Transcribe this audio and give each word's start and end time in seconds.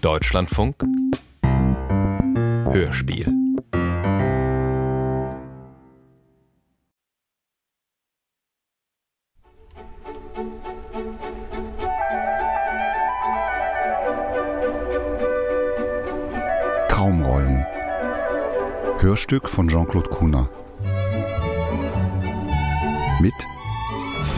Deutschlandfunk. 0.00 0.76
Hörspiel. 1.42 3.26
Traumrollen. 16.88 17.66
Hörstück 19.00 19.50
von 19.50 19.68
Jean-Claude 19.68 20.08
Kuhner. 20.08 20.48
Mit 23.20 23.34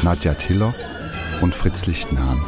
Nadja 0.03 0.35
Tiller 0.35 0.75
und 1.41 1.55
Fritz 1.55 1.87
Lichtenhahn. 1.87 2.41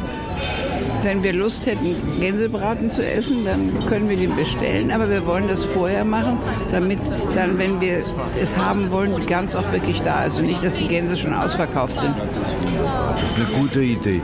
Wenn 1.05 1.21
wir 1.21 1.33
Lust 1.33 1.67
hätten, 1.67 1.95
Gänsebraten 2.19 2.89
zu 2.89 3.05
essen, 3.05 3.45
dann 3.45 3.85
können 3.85 4.09
wir 4.09 4.17
den 4.17 4.35
bestellen. 4.35 4.89
Aber 4.89 5.07
wir 5.07 5.23
wollen 5.27 5.47
das 5.47 5.63
vorher 5.63 6.03
machen, 6.03 6.39
damit 6.71 6.97
dann, 7.35 7.59
wenn 7.59 7.79
wir 7.79 7.99
es 8.41 8.57
haben 8.57 8.89
wollen, 8.89 9.15
die 9.15 9.25
Gans 9.27 9.55
auch 9.55 9.71
wirklich 9.71 10.01
da 10.01 10.23
ist 10.23 10.39
und 10.39 10.47
nicht, 10.47 10.65
dass 10.65 10.77
die 10.77 10.87
Gänse 10.87 11.15
schon 11.15 11.35
ausverkauft 11.35 11.99
sind. 11.99 12.15
Das 12.17 13.29
ist 13.29 13.35
eine 13.35 13.45
gute 13.55 13.83
Idee. 13.83 14.19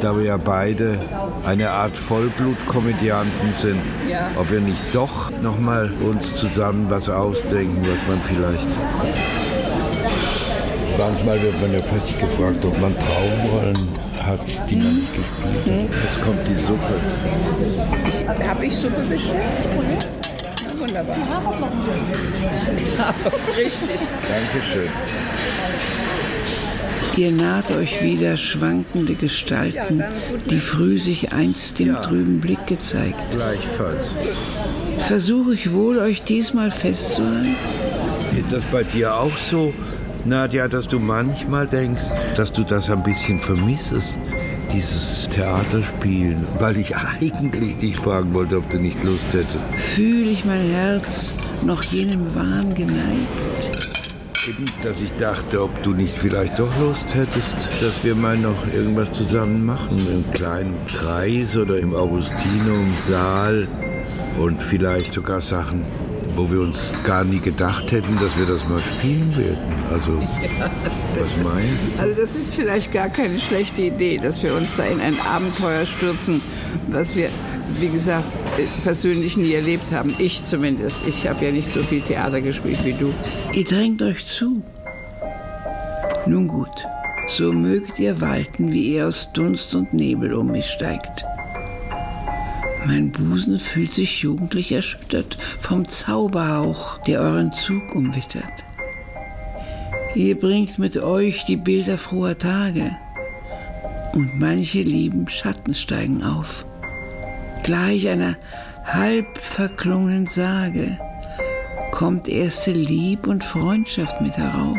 Da 0.00 0.16
wir 0.16 0.24
ja 0.24 0.36
beide 0.36 1.00
eine 1.44 1.68
Art 1.68 1.96
Vollblutkomödianten 1.96 3.52
sind, 3.60 3.80
ob 4.38 4.52
wir 4.52 4.60
nicht 4.60 4.94
doch 4.94 5.32
nochmal 5.42 5.90
uns 6.00 6.36
zusammen 6.36 6.86
was 6.90 7.08
ausdenken, 7.08 7.82
was 7.82 8.08
man 8.08 8.20
vielleicht 8.24 8.68
Manchmal 10.96 11.40
wird 11.40 11.60
man 11.60 11.72
ja 11.72 11.80
plötzlich 11.80 12.18
gefragt, 12.18 12.64
ob 12.64 12.80
man 12.80 12.92
Traumrollen 12.96 13.88
hat, 14.28 14.40
die 14.70 14.76
man 14.76 15.06
gespielt 15.14 15.88
hat. 15.88 16.04
Jetzt 16.04 16.20
kommt 16.22 16.46
die 16.46 16.54
Suppe. 16.54 16.94
Habe 18.46 18.66
ich 18.66 18.76
Suppe 18.76 19.02
bestellt? 19.08 19.42
Ja, 20.62 20.80
wunderbar. 20.80 21.16
Haferflocken. 21.16 21.80
Richtig. 23.56 23.98
Dankeschön. 24.28 24.90
Ihr 27.16 27.32
naht 27.32 27.70
euch 27.72 28.00
wieder 28.00 28.36
schwankende 28.36 29.14
Gestalten, 29.14 30.04
die 30.48 30.60
früh 30.60 31.00
sich 31.00 31.32
einst 31.32 31.80
dem 31.80 31.96
trüben 31.96 32.40
Blick 32.40 32.64
gezeigt. 32.68 33.18
Gleichfalls. 33.32 34.14
Versuche 35.08 35.54
ich 35.54 35.72
wohl, 35.72 35.98
euch 35.98 36.22
diesmal 36.22 36.70
festzuhalten? 36.70 37.56
Ist 38.38 38.52
das 38.52 38.62
bei 38.70 38.84
dir 38.84 39.16
auch 39.16 39.36
so, 39.36 39.74
Nadja, 40.28 40.68
dass 40.68 40.86
du 40.86 40.98
manchmal 41.00 41.66
denkst, 41.66 42.04
dass 42.36 42.52
du 42.52 42.62
das 42.62 42.90
ein 42.90 43.02
bisschen 43.02 43.38
vermissest, 43.38 44.18
dieses 44.72 45.26
Theaterspielen? 45.30 46.46
Weil 46.58 46.78
ich 46.78 46.94
eigentlich 47.20 47.78
dich 47.78 47.96
fragen 47.96 48.34
wollte, 48.34 48.58
ob 48.58 48.68
du 48.70 48.78
nicht 48.78 49.02
Lust 49.02 49.24
hättest. 49.32 49.94
Fühle 49.94 50.30
ich 50.30 50.44
mein 50.44 50.70
Herz 50.70 51.32
noch 51.64 51.82
jenem 51.82 52.34
Wahn 52.34 52.74
geneigt? 52.74 53.26
Eben, 54.46 54.66
dass 54.82 55.00
ich 55.00 55.12
dachte, 55.16 55.62
ob 55.62 55.82
du 55.82 55.92
nicht 55.92 56.14
vielleicht 56.14 56.58
doch 56.58 56.78
Lust 56.78 57.14
hättest, 57.14 57.56
dass 57.80 58.04
wir 58.04 58.14
mal 58.14 58.36
noch 58.36 58.66
irgendwas 58.72 59.12
zusammen 59.12 59.64
machen, 59.64 60.06
im 60.10 60.30
kleinen 60.32 60.74
Kreis 60.86 61.56
oder 61.56 61.78
im 61.78 61.94
Augustinum 61.94 62.94
Saal 63.08 63.66
und 64.38 64.62
vielleicht 64.62 65.14
sogar 65.14 65.40
Sachen, 65.40 65.82
wo 66.38 66.48
wir 66.48 66.60
uns 66.60 66.78
gar 67.04 67.24
nie 67.24 67.40
gedacht 67.40 67.90
hätten, 67.90 68.16
dass 68.20 68.38
wir 68.38 68.46
das 68.46 68.66
mal 68.68 68.80
spielen 68.80 69.36
werden. 69.36 69.58
Also, 69.90 70.12
was 71.18 71.36
meinst 71.42 71.96
du? 71.96 72.00
Also 72.00 72.20
das 72.20 72.36
ist 72.36 72.54
vielleicht 72.54 72.92
gar 72.92 73.08
keine 73.08 73.40
schlechte 73.40 73.82
Idee, 73.82 74.18
dass 74.18 74.40
wir 74.42 74.54
uns 74.54 74.76
da 74.76 74.84
in 74.84 75.00
ein 75.00 75.16
Abenteuer 75.20 75.84
stürzen, 75.84 76.40
was 76.90 77.16
wir, 77.16 77.28
wie 77.80 77.88
gesagt, 77.88 78.32
persönlich 78.84 79.36
nie 79.36 79.52
erlebt 79.52 79.90
haben. 79.90 80.14
Ich 80.18 80.44
zumindest. 80.44 80.96
Ich 81.08 81.26
habe 81.26 81.44
ja 81.44 81.50
nicht 81.50 81.72
so 81.72 81.82
viel 81.82 82.02
Theater 82.02 82.40
gespielt 82.40 82.84
wie 82.84 82.92
du. 82.92 83.12
Ihr 83.52 83.64
drängt 83.64 84.00
euch 84.00 84.24
zu. 84.24 84.62
Nun 86.26 86.46
gut, 86.46 86.68
so 87.36 87.52
mögt 87.52 87.98
ihr 87.98 88.20
walten, 88.20 88.70
wie 88.70 88.94
ihr 88.94 89.08
aus 89.08 89.28
Dunst 89.32 89.74
und 89.74 89.92
Nebel 89.92 90.34
um 90.34 90.52
mich 90.52 90.66
steigt. 90.66 91.24
Mein 92.88 93.12
Busen 93.12 93.58
fühlt 93.60 93.92
sich 93.92 94.22
jugendlich 94.22 94.72
erschüttert 94.72 95.36
vom 95.60 95.86
Zauberhauch, 95.86 96.96
der 97.02 97.20
euren 97.20 97.52
Zug 97.52 97.94
umwittert. 97.94 98.64
Ihr 100.14 100.40
bringt 100.40 100.78
mit 100.78 100.96
euch 100.96 101.44
die 101.44 101.58
Bilder 101.58 101.98
froher 101.98 102.38
Tage 102.38 102.96
und 104.14 104.40
manche 104.40 104.80
lieben 104.80 105.28
Schatten 105.28 105.74
steigen 105.74 106.22
auf. 106.22 106.64
Gleich 107.62 108.08
einer 108.08 108.38
halb 108.86 109.36
verklungenen 109.36 110.26
Sage 110.26 110.98
kommt 111.90 112.26
erste 112.26 112.72
Lieb 112.72 113.26
und 113.26 113.44
Freundschaft 113.44 114.18
mit 114.22 114.34
herauf. 114.34 114.78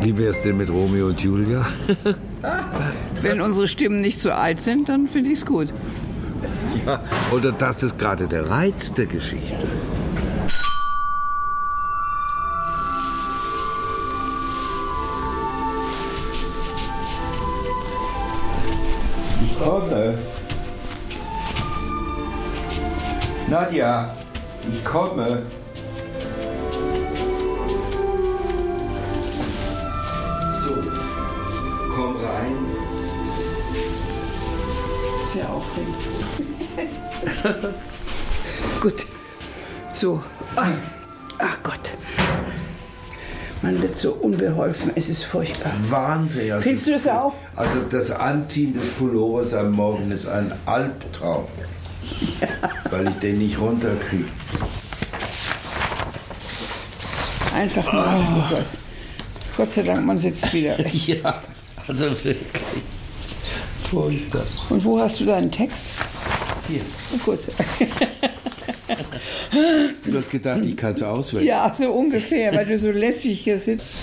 Wie 0.00 0.16
wär's 0.16 0.40
denn 0.42 0.56
mit 0.56 0.70
Romeo 0.70 1.08
und 1.08 1.20
Julia? 1.20 1.66
Wenn 3.22 3.40
unsere 3.40 3.66
Stimmen 3.66 4.00
nicht 4.02 4.20
so 4.20 4.30
alt 4.30 4.60
sind, 4.60 4.88
dann 4.88 5.08
finde 5.08 5.30
ich 5.30 5.38
es 5.38 5.46
gut. 5.46 5.74
Ja, 6.84 7.00
oder 7.30 7.52
das 7.52 7.82
ist 7.82 7.98
gerade 7.98 8.26
der 8.26 8.48
Reiz 8.48 8.92
der 8.92 9.06
Geschichte. 9.06 9.66
Ich 19.42 19.58
komme. 19.58 20.18
Nadja, 23.48 24.14
ich 24.72 24.84
komme. 24.84 25.42
Gut. 38.80 39.06
So. 39.94 40.22
Ach, 40.56 40.68
ach 41.38 41.58
Gott. 41.62 41.90
Man 43.62 43.80
wird 43.80 43.96
so 43.96 44.12
unbeholfen. 44.12 44.92
Es 44.94 45.08
ist 45.08 45.24
furchtbar. 45.24 45.72
Wahnsinn. 45.88 46.52
Also 46.52 46.62
Findest 46.62 46.86
du 46.86 46.92
das 46.92 47.08
auch? 47.08 47.34
Also 47.56 47.80
das 47.90 48.10
Anziehen 48.10 48.74
des 48.74 48.84
Pullovers 48.92 49.54
am 49.54 49.72
Morgen 49.72 50.10
ist 50.10 50.26
ein 50.26 50.52
Albtraum. 50.66 51.44
Weil 52.90 53.08
ich 53.08 53.14
den 53.14 53.38
nicht 53.38 53.58
runterkriege. 53.58 54.24
Einfach 57.54 57.92
nur 57.92 58.04
oh. 58.04 58.56
was. 58.56 58.76
Gott 59.56 59.70
sei 59.70 59.82
Dank, 59.82 60.04
man 60.04 60.18
sitzt 60.18 60.52
wieder. 60.52 60.76
Ja, 61.06 61.42
also 61.86 62.10
wirklich. 62.10 62.36
Furchtbar. 63.90 64.44
Und 64.68 64.84
wo 64.84 64.98
hast 64.98 65.20
du 65.20 65.24
deinen 65.24 65.50
Text? 65.50 65.84
Hier. 66.68 66.80
Oh. 67.26 67.34
Du 70.04 70.18
hast 70.18 70.30
gedacht, 70.30 70.64
ich 70.64 70.76
kann 70.76 70.94
es 70.94 71.02
auswählen. 71.02 71.46
Ja, 71.46 71.72
so 71.74 71.90
ungefähr, 71.92 72.52
weil 72.54 72.66
du 72.66 72.76
so 72.76 72.90
lässig 72.90 73.40
hier 73.40 73.58
sitzt. 73.58 73.94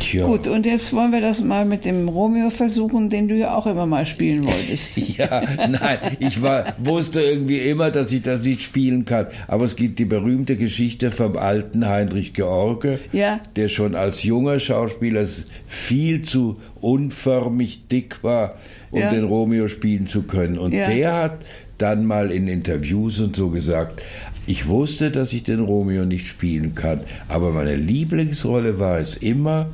Tja. 0.00 0.26
Gut, 0.26 0.48
und 0.48 0.64
jetzt 0.66 0.92
wollen 0.92 1.12
wir 1.12 1.20
das 1.20 1.42
mal 1.42 1.64
mit 1.66 1.84
dem 1.84 2.08
Romeo 2.08 2.50
versuchen, 2.50 3.10
den 3.10 3.28
du 3.28 3.34
ja 3.36 3.54
auch 3.54 3.66
immer 3.66 3.86
mal 3.86 4.06
spielen 4.06 4.46
wolltest. 4.46 4.96
Ja, 5.16 5.42
nein, 5.68 6.16
ich 6.18 6.40
war, 6.42 6.74
wusste 6.78 7.20
irgendwie 7.20 7.58
immer, 7.58 7.90
dass 7.90 8.10
ich 8.10 8.22
das 8.22 8.40
nicht 8.40 8.62
spielen 8.62 9.04
kann. 9.04 9.26
Aber 9.46 9.64
es 9.64 9.76
gibt 9.76 9.98
die 9.98 10.04
berühmte 10.06 10.56
Geschichte 10.56 11.10
vom 11.12 11.36
alten 11.36 11.86
Heinrich 11.86 12.32
George, 12.34 12.98
Ja. 13.12 13.40
der 13.56 13.68
schon 13.68 13.94
als 13.94 14.22
junger 14.22 14.58
Schauspieler 14.60 15.26
viel 15.68 16.22
zu 16.22 16.60
unförmig 16.80 17.86
dick 17.88 18.22
war, 18.24 18.56
um 18.90 19.00
Ja. 19.00 19.10
den 19.10 19.24
Romeo 19.24 19.68
spielen 19.68 20.06
zu 20.06 20.22
können. 20.22 20.58
Und 20.58 20.72
Ja. 20.72 20.88
der 20.88 21.14
hat 21.14 21.38
dann 21.78 22.04
mal 22.04 22.30
in 22.30 22.48
Interviews 22.48 23.20
und 23.20 23.36
so 23.36 23.50
gesagt, 23.50 24.02
ich 24.46 24.68
wusste, 24.68 25.10
dass 25.10 25.32
ich 25.32 25.42
den 25.42 25.60
Romeo 25.60 26.04
nicht 26.04 26.26
spielen 26.26 26.74
kann, 26.74 27.00
aber 27.28 27.50
meine 27.50 27.76
Lieblingsrolle 27.76 28.78
war 28.78 28.98
es 28.98 29.16
immer 29.16 29.68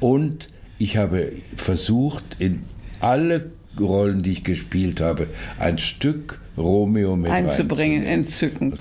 und 0.00 0.48
ich 0.78 0.96
habe 0.96 1.32
versucht, 1.56 2.24
in 2.38 2.64
alle 3.00 3.50
Rollen, 3.78 4.22
die 4.22 4.32
ich 4.32 4.44
gespielt 4.44 5.00
habe, 5.00 5.28
ein 5.58 5.78
Stück 5.78 6.40
Romeo 6.56 7.16
mit 7.16 7.30
Einzubringen, 7.30 8.04
entzückend. 8.04 8.78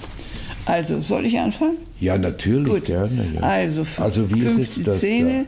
Also, 0.66 1.02
soll 1.02 1.26
ich 1.26 1.40
anfangen? 1.40 1.78
Ja, 2.00 2.18
natürlich, 2.18 2.74
Gut. 2.74 2.86
gerne. 2.86 3.26
Ja. 3.36 3.42
Also, 3.42 3.86
also 3.98 4.34
wie 4.34 4.42
ist 4.42 4.78
es 4.78 4.84
das 4.84 4.98
Szene, 4.98 5.46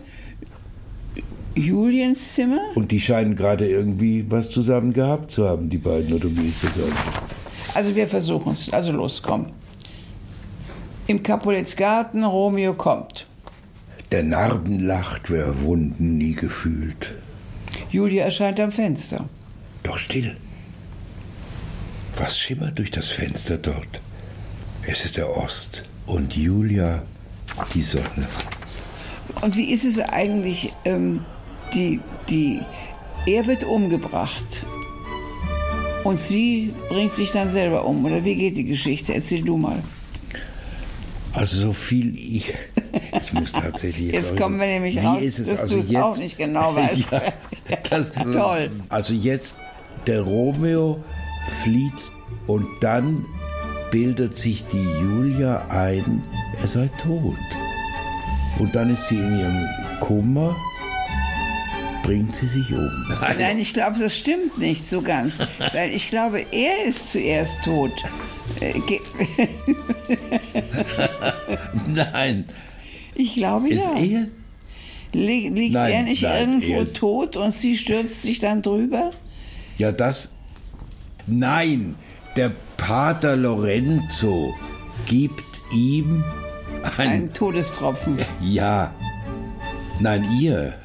Juliens 1.55 2.33
Zimmer. 2.33 2.61
Und 2.75 2.91
die 2.91 3.01
scheinen 3.01 3.35
gerade 3.35 3.67
irgendwie 3.67 4.25
was 4.29 4.49
zusammen 4.49 4.93
gehabt 4.93 5.31
zu 5.31 5.47
haben, 5.47 5.69
die 5.69 5.77
beiden, 5.77 6.13
oder 6.13 6.29
wie 6.29 6.49
ist 6.49 6.63
das? 6.63 7.75
Also 7.75 7.95
wir 7.95 8.07
versuchen 8.07 8.53
es. 8.53 8.71
Also 8.71 8.91
los, 8.91 9.21
komm. 9.21 9.47
Im 11.07 11.21
Capulets 11.21 11.75
Garten, 11.75 12.23
Romeo 12.23 12.73
kommt. 12.73 13.27
Der 14.11 14.23
Narben 14.23 14.79
lacht, 14.79 15.29
wer 15.29 15.61
Wunden 15.61 16.17
nie 16.17 16.33
gefühlt. 16.33 17.13
Julia 17.89 18.25
erscheint 18.25 18.59
am 18.59 18.71
Fenster. 18.71 19.25
Doch 19.83 19.97
still. 19.97 20.35
Was 22.17 22.37
schimmert 22.37 22.77
durch 22.77 22.91
das 22.91 23.09
Fenster 23.09 23.57
dort? 23.57 24.01
Es 24.87 25.03
ist 25.05 25.17
der 25.17 25.35
Ost 25.35 25.83
und 26.05 26.35
Julia 26.35 27.01
die 27.73 27.81
Sonne. 27.81 28.27
Und 29.41 29.55
wie 29.55 29.71
ist 29.71 29.83
es 29.83 29.99
eigentlich, 29.99 30.73
ähm, 30.85 31.25
die, 31.73 31.99
die, 32.29 32.61
er 33.25 33.47
wird 33.47 33.63
umgebracht 33.63 34.65
und 36.03 36.19
sie 36.19 36.73
bringt 36.89 37.13
sich 37.13 37.31
dann 37.31 37.51
selber 37.51 37.85
um. 37.85 38.05
Oder 38.05 38.23
wie 38.23 38.35
geht 38.35 38.57
die 38.57 38.65
Geschichte? 38.65 39.13
Erzähl 39.13 39.41
du 39.41 39.57
mal. 39.57 39.81
Also 41.33 41.57
so 41.57 41.73
viel 41.73 42.15
ich, 42.15 42.53
ich 43.23 43.33
muss 43.33 43.51
tatsächlich 43.51 44.11
jetzt, 44.11 44.29
jetzt 44.31 44.37
kommen 44.39 44.59
wir 44.59 44.67
nämlich 44.67 45.03
raus, 45.03 45.19
ist 45.19 45.39
es 45.39 45.47
dass 45.47 45.59
also 45.61 45.75
du 45.75 45.81
es 45.81 45.89
jetzt, 45.89 46.03
auch 46.03 46.17
nicht 46.17 46.37
genau 46.37 46.75
weißt. 46.75 46.97
ja, 47.11 47.21
das, 47.89 48.11
Toll. 48.31 48.69
Also 48.89 49.13
jetzt 49.13 49.55
der 50.05 50.21
Romeo 50.21 51.03
flieht 51.63 52.11
und 52.45 52.67
dann 52.81 53.25
bildet 53.89 54.37
sich 54.37 54.65
die 54.71 54.83
Julia 54.83 55.65
ein, 55.69 56.23
er 56.61 56.67
sei 56.67 56.89
tot. 57.01 57.35
Und 58.59 58.75
dann 58.75 58.93
ist 58.93 59.07
sie 59.07 59.15
in 59.15 59.39
ihrem 59.39 59.65
Kummer, 60.01 60.55
bringt 62.03 62.35
sie 62.35 62.45
sich 62.45 62.71
um. 62.71 62.89
Nein, 63.21 63.37
Nein 63.39 63.57
ich 63.57 63.73
glaube, 63.73 63.97
das 63.97 64.15
stimmt 64.15 64.59
nicht 64.59 64.87
so 64.87 65.01
ganz. 65.01 65.33
Weil 65.73 65.91
ich 65.91 66.09
glaube, 66.09 66.45
er 66.51 66.85
ist 66.85 67.11
zuerst 67.11 67.57
tot. 67.63 67.91
Äh, 68.59 68.73
Nein. 71.87 72.45
Ich 73.15 73.33
glaube 73.35 73.69
ist 73.69 73.81
ja. 73.81 73.95
Er? 73.97 74.27
Liegt, 75.13 75.55
liegt 75.55 75.73
Nein, 75.73 75.91
er 75.91 76.03
nicht 76.03 76.23
nein, 76.23 76.61
irgendwo 76.61 76.79
er 76.79 76.93
tot 76.93 77.35
und 77.35 77.53
sie 77.53 77.77
stürzt 77.77 78.21
sich 78.23 78.39
dann 78.39 78.61
drüber? 78.61 79.11
Ja, 79.77 79.91
das. 79.91 80.29
Nein, 81.25 81.95
der 82.35 82.51
Pater 82.77 83.35
Lorenzo 83.35 84.53
gibt 85.05 85.43
ihm 85.71 86.23
ein. 86.97 87.09
Ein 87.09 87.33
Todestropfen. 87.33 88.17
ja. 88.41 88.93
Nein, 89.99 90.27
ihr. 90.39 90.82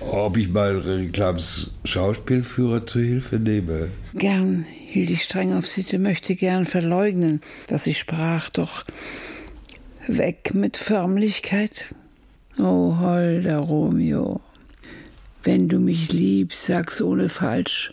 Ob 0.00 0.36
ich 0.36 0.48
mal 0.48 0.78
Reklams 0.78 1.70
Schauspielführer 1.84 2.86
zu 2.86 3.00
Hilfe 3.00 3.36
nehme? 3.36 3.88
Gern 4.14 4.64
hielt 4.64 5.10
ich 5.10 5.22
streng 5.22 5.54
auf 5.54 5.66
Sitte, 5.66 5.98
möchte 5.98 6.36
gern 6.36 6.66
verleugnen, 6.66 7.40
dass 7.66 7.86
ich 7.86 7.98
sprach, 7.98 8.48
doch 8.50 8.84
weg 10.06 10.54
mit 10.54 10.76
Förmlichkeit. 10.76 11.86
O 12.58 12.98
holder 12.98 13.58
Romeo, 13.58 14.40
wenn 15.42 15.68
du 15.68 15.78
mich 15.78 16.12
liebst, 16.12 16.64
sag's 16.64 17.02
ohne 17.02 17.28
Falsch. 17.28 17.92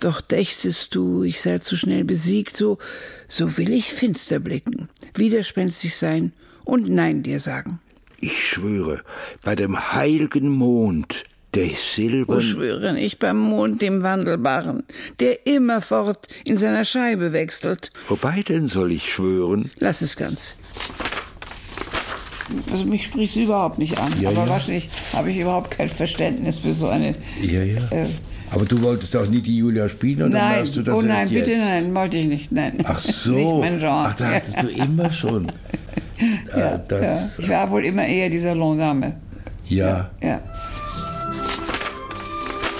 Doch 0.00 0.20
dächtest 0.20 0.94
du, 0.94 1.22
ich 1.22 1.40
sei 1.40 1.58
zu 1.58 1.76
schnell 1.76 2.04
besiegt, 2.04 2.56
so, 2.56 2.78
so 3.28 3.56
will 3.56 3.72
ich 3.72 3.92
finster 3.92 4.40
blicken, 4.40 4.88
widerspenstig 5.14 5.96
sein 5.96 6.32
und 6.64 6.88
Nein 6.88 7.22
dir 7.22 7.40
sagen. 7.40 7.80
Ich 8.24 8.48
schwöre, 8.50 9.00
bei 9.44 9.56
dem 9.56 9.92
heiligen 9.94 10.48
Mond, 10.48 11.24
der 11.54 11.66
Wo 11.66 11.74
silbern. 11.74 12.40
schwören 12.40 12.96
ich 12.96 13.18
beim 13.18 13.36
Mond, 13.36 13.82
dem 13.82 14.02
Wandelbaren, 14.04 14.84
der 15.18 15.44
immerfort 15.46 16.28
in 16.44 16.56
seiner 16.56 16.84
Scheibe 16.84 17.32
wechselt. 17.32 17.90
Wobei 18.08 18.42
denn 18.42 18.68
soll 18.68 18.92
ich 18.92 19.12
schwören? 19.12 19.70
Lass 19.78 20.02
es 20.02 20.16
ganz. 20.16 20.54
Also 22.70 22.84
mich 22.84 23.04
spricht 23.06 23.34
sie 23.34 23.44
überhaupt 23.44 23.78
nicht 23.78 23.98
an. 23.98 24.20
Ja, 24.20 24.28
aber 24.30 24.44
ja. 24.44 24.48
wahrscheinlich 24.48 24.88
habe 25.12 25.30
ich 25.30 25.38
überhaupt 25.38 25.72
kein 25.72 25.88
Verständnis 25.88 26.58
für 26.58 26.72
so 26.72 26.88
eine. 26.88 27.16
Ja, 27.40 27.62
ja. 27.62 27.88
Äh, 27.90 28.08
Aber 28.50 28.64
du 28.66 28.80
wolltest 28.82 29.16
auch 29.16 29.26
nicht 29.26 29.46
die 29.46 29.56
Julia 29.56 29.88
spielen 29.88 30.22
oder 30.22 30.38
nein, 30.38 30.70
du 30.72 30.82
das 30.82 30.94
oh 30.94 31.02
nein, 31.02 31.28
bitte 31.28 31.50
jetzt? 31.52 31.60
nein, 31.64 31.94
wollte 31.94 32.18
ich 32.18 32.26
nicht. 32.26 32.52
Nein. 32.52 32.78
Ach 32.84 33.00
so. 33.00 33.32
nicht 33.32 33.70
mein 33.70 33.78
Genre. 33.78 34.08
Ach, 34.10 34.14
da 34.14 34.26
hattest 34.26 34.62
du 34.62 34.68
immer 34.68 35.10
schon. 35.10 35.50
Ja, 36.56 36.78
das, 36.78 37.02
ja. 37.02 37.28
Ich 37.44 37.48
war 37.48 37.70
wohl 37.70 37.84
immer 37.84 38.06
eher 38.06 38.28
die 38.30 38.40
Salondame. 38.40 39.14
ja. 39.66 40.10
Ja. 40.22 40.40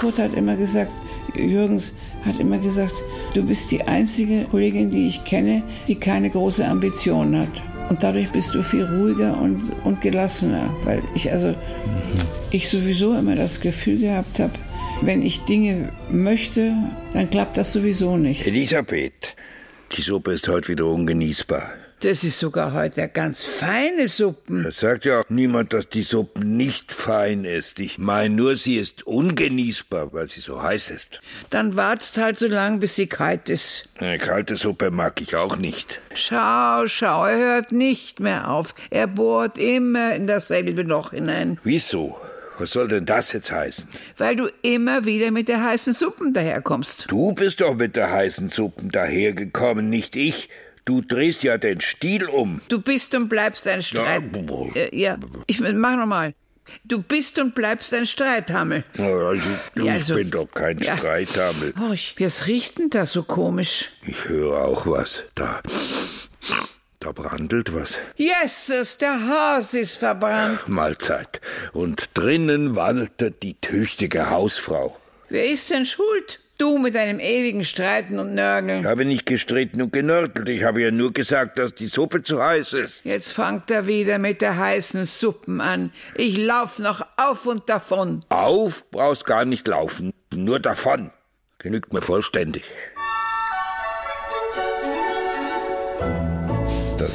Kurt 0.01 0.19
hat 0.19 0.35
immer 0.35 0.57
gesagt, 0.57 0.91
Jürgens 1.35 1.93
hat 2.25 2.39
immer 2.41 2.59
gesagt, 2.59 2.95
du 3.35 3.43
bist 3.45 3.71
die 3.71 3.83
einzige 3.83 4.45
Kollegin, 4.45 4.91
die 4.91 5.07
ich 5.07 5.25
kenne, 5.25 5.63
die 5.87 5.95
keine 5.95 6.29
große 6.29 6.67
Ambition 6.67 7.39
hat. 7.39 7.63
Und 7.89 8.03
dadurch 8.03 8.31
bist 8.31 8.55
du 8.55 8.63
viel 8.63 8.85
ruhiger 8.85 9.39
und, 9.41 9.71
und 9.85 10.01
gelassener, 10.01 10.75
weil 10.85 11.03
ich 11.15 11.31
also 11.31 11.55
ich 12.51 12.69
sowieso 12.69 13.15
immer 13.15 13.37
das 13.37 13.61
Gefühl 13.61 14.01
gehabt 14.01 14.39
habe, 14.39 14.53
wenn 15.03 15.23
ich 15.23 15.41
Dinge 15.45 15.91
möchte, 16.11 16.73
dann 17.13 17.31
klappt 17.31 17.57
das 17.57 17.73
sowieso 17.73 18.17
nicht. 18.17 18.47
Elisabeth, 18.47 19.35
die 19.97 20.03
Suppe 20.03 20.33
ist 20.33 20.49
heute 20.49 20.69
wieder 20.69 20.87
ungenießbar. 20.87 21.71
Das 22.03 22.25
ist 22.25 22.41
sogar 22.41 22.73
heute 22.73 23.09
ganz 23.09 23.45
feine 23.45 24.09
Suppen. 24.09 24.67
Es 24.67 24.81
sagt 24.81 25.05
ja 25.05 25.21
auch 25.21 25.25
niemand, 25.29 25.73
dass 25.73 25.89
die 25.89 26.03
Suppe 26.03 26.45
nicht 26.45 26.91
fein 26.91 27.45
ist. 27.45 27.79
Ich 27.79 27.97
meine 27.97 28.35
nur, 28.35 28.57
sie 28.57 28.77
ist 28.77 29.07
ungenießbar, 29.07 30.13
weil 30.13 30.29
sie 30.29 30.41
so 30.41 30.61
heiß 30.61 30.91
ist. 30.91 31.21
Dann 31.51 31.77
wartest 31.77 32.17
halt 32.19 32.41
so 32.41 32.49
lang, 32.49 32.81
bis 32.81 32.97
sie 32.97 33.07
kalt 33.07 33.49
ist. 33.49 33.89
Eine 33.99 34.19
kalte 34.19 34.57
Suppe 34.57 34.91
mag 34.91 35.21
ich 35.21 35.37
auch 35.37 35.57
nicht. 35.57 36.01
Schau, 36.15 36.87
schau, 36.89 37.25
er 37.25 37.39
hört 37.39 37.71
nicht 37.71 38.19
mehr 38.19 38.51
auf. 38.51 38.75
Er 38.91 39.07
bohrt 39.07 39.57
immer 39.57 40.13
in 40.17 40.27
dasselbe 40.27 40.83
Loch 40.83 41.13
hinein, 41.13 41.61
Wieso? 41.63 42.19
Was 42.59 42.73
soll 42.73 42.87
denn 42.89 43.07
das 43.07 43.33
jetzt 43.33 43.51
heißen? 43.51 43.89
weil 44.19 44.37
du 44.37 44.49
immer 44.61 45.05
wieder 45.05 45.31
mit 45.31 45.49
der 45.49 45.65
heißen 45.65 45.95
Suppen 45.95 46.35
daherkommst. 46.35 47.07
Du 47.09 47.33
bist 47.33 47.61
doch 47.61 47.75
mit 47.77 47.97
der 47.97 48.11
heißen 48.11 48.51
Suppe 48.51 48.85
dahergekommen, 48.89 49.89
nicht 49.89 50.17
ich. 50.17 50.49
Du 50.85 51.01
drehst 51.01 51.43
ja 51.45 51.59
den 51.59 51.81
Stiel 51.81 52.27
um. 52.27 52.61
Du 52.69 52.81
bist 52.81 53.15
und 53.15 53.29
bleibst 53.29 53.67
ein 53.69 53.83
Streit. 53.83 54.23
Ja. 54.35 54.67
Äh, 54.75 54.97
ja, 54.99 55.19
ich 55.47 55.61
mach 55.61 55.97
nochmal. 55.97 56.35
Du 56.85 57.03
bist 57.03 57.39
und 57.39 57.55
bleibst 57.55 57.93
ein 57.95 58.07
Streithammel. 58.07 58.85
Also, 58.99 59.43
du, 59.75 59.85
Ja, 59.85 59.93
ich 59.95 60.03
also- 60.03 60.15
bin 60.15 60.31
doch 60.31 60.47
kein 60.53 60.79
ja. 60.79 60.97
Streithammel. 60.97 61.75
Horch, 61.79 62.15
was 62.19 62.47
riecht 62.47 62.79
denn 62.79 62.91
das 62.91 63.13
so 63.13 63.23
komisch? 63.25 63.91
Ich 64.07 64.29
höre 64.29 64.59
auch 64.65 64.87
was. 64.87 65.23
Da. 65.35 65.61
Da 67.01 67.11
brandelt 67.11 67.75
was. 67.75 67.99
Jesus, 68.17 68.97
der 68.99 69.19
Haus 69.29 69.75
ist 69.75 69.97
verbrannt. 69.97 70.69
Mahlzeit. 70.69 71.41
Und 71.73 72.11
drinnen 72.15 72.77
waltet 72.77 73.43
die 73.43 73.55
tüchtige 73.61 74.31
Hausfrau. 74.31 74.97
Wer 75.29 75.47
ist 75.47 75.71
denn 75.71 75.85
schuld? 75.85 76.39
Du 76.63 76.79
mit 76.79 76.95
deinem 76.95 77.19
ewigen 77.19 77.65
Streiten 77.65 78.21
und 78.21 78.37
Nörgeln. 78.37 78.83
Ich 78.83 78.87
habe 78.87 79.05
nicht 79.05 79.27
gestritten 79.27 79.83
und 79.83 79.93
genörgelt. 79.93 80.49
Ich 80.49 80.63
habe 80.63 80.81
ja 80.81 80.93
nur 80.93 81.13
gesagt, 81.13 81.59
dass 81.59 81.75
die 81.75 81.89
Suppe 81.89 82.23
zu 82.23 82.41
heiß 82.41 82.75
ist. 82.75 83.05
Jetzt 83.05 83.33
fangt 83.33 83.69
er 83.69 83.89
wieder 83.89 84.19
mit 84.19 84.41
der 84.41 84.57
heißen 84.57 85.05
Suppen 85.07 85.61
an. 85.61 85.91
Ich 86.15 86.39
lauf 86.39 86.79
noch 86.79 87.05
auf 87.17 87.47
und 87.47 87.69
davon. 87.69 88.25
Auf 88.29 88.89
brauchst 88.93 89.27
gar 89.27 89.45
nicht 89.45 89.67
laufen. 89.67 90.13
Nur 90.33 90.61
davon. 90.61 91.11
Genügt 91.59 91.93
mir 91.93 92.01
vollständig. 92.01 92.63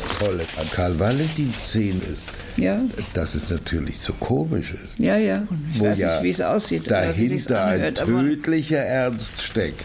Das 0.01 0.17
Tolle 0.19 0.43
an 0.59 0.69
Karl-Valentin-Szenen 0.71 2.01
ist, 2.13 2.23
Ja, 2.57 2.81
dass 3.13 3.35
es 3.35 3.49
natürlich 3.49 3.99
so 3.99 4.13
komisch 4.13 4.73
ist. 4.73 4.99
ja, 4.99 5.17
ja. 5.17 5.43
Ich 5.73 5.81
weiß 5.81 5.99
ja 5.99 6.13
nicht, 6.15 6.23
wie 6.23 6.29
es 6.31 6.41
aussieht. 6.41 6.89
dahinter 6.89 7.65
ein 7.65 7.75
anhört, 7.81 7.97
tödlicher 8.05 8.79
Ernst 8.79 9.31
steckt. 9.41 9.83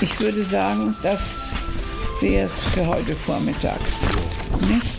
ich 0.00 0.20
würde 0.20 0.42
sagen, 0.44 0.94
das 1.02 1.52
wäre 2.20 2.46
es 2.46 2.58
für 2.74 2.86
heute 2.86 3.14
Vormittag. 3.14 3.78
Nicht? 4.68 4.98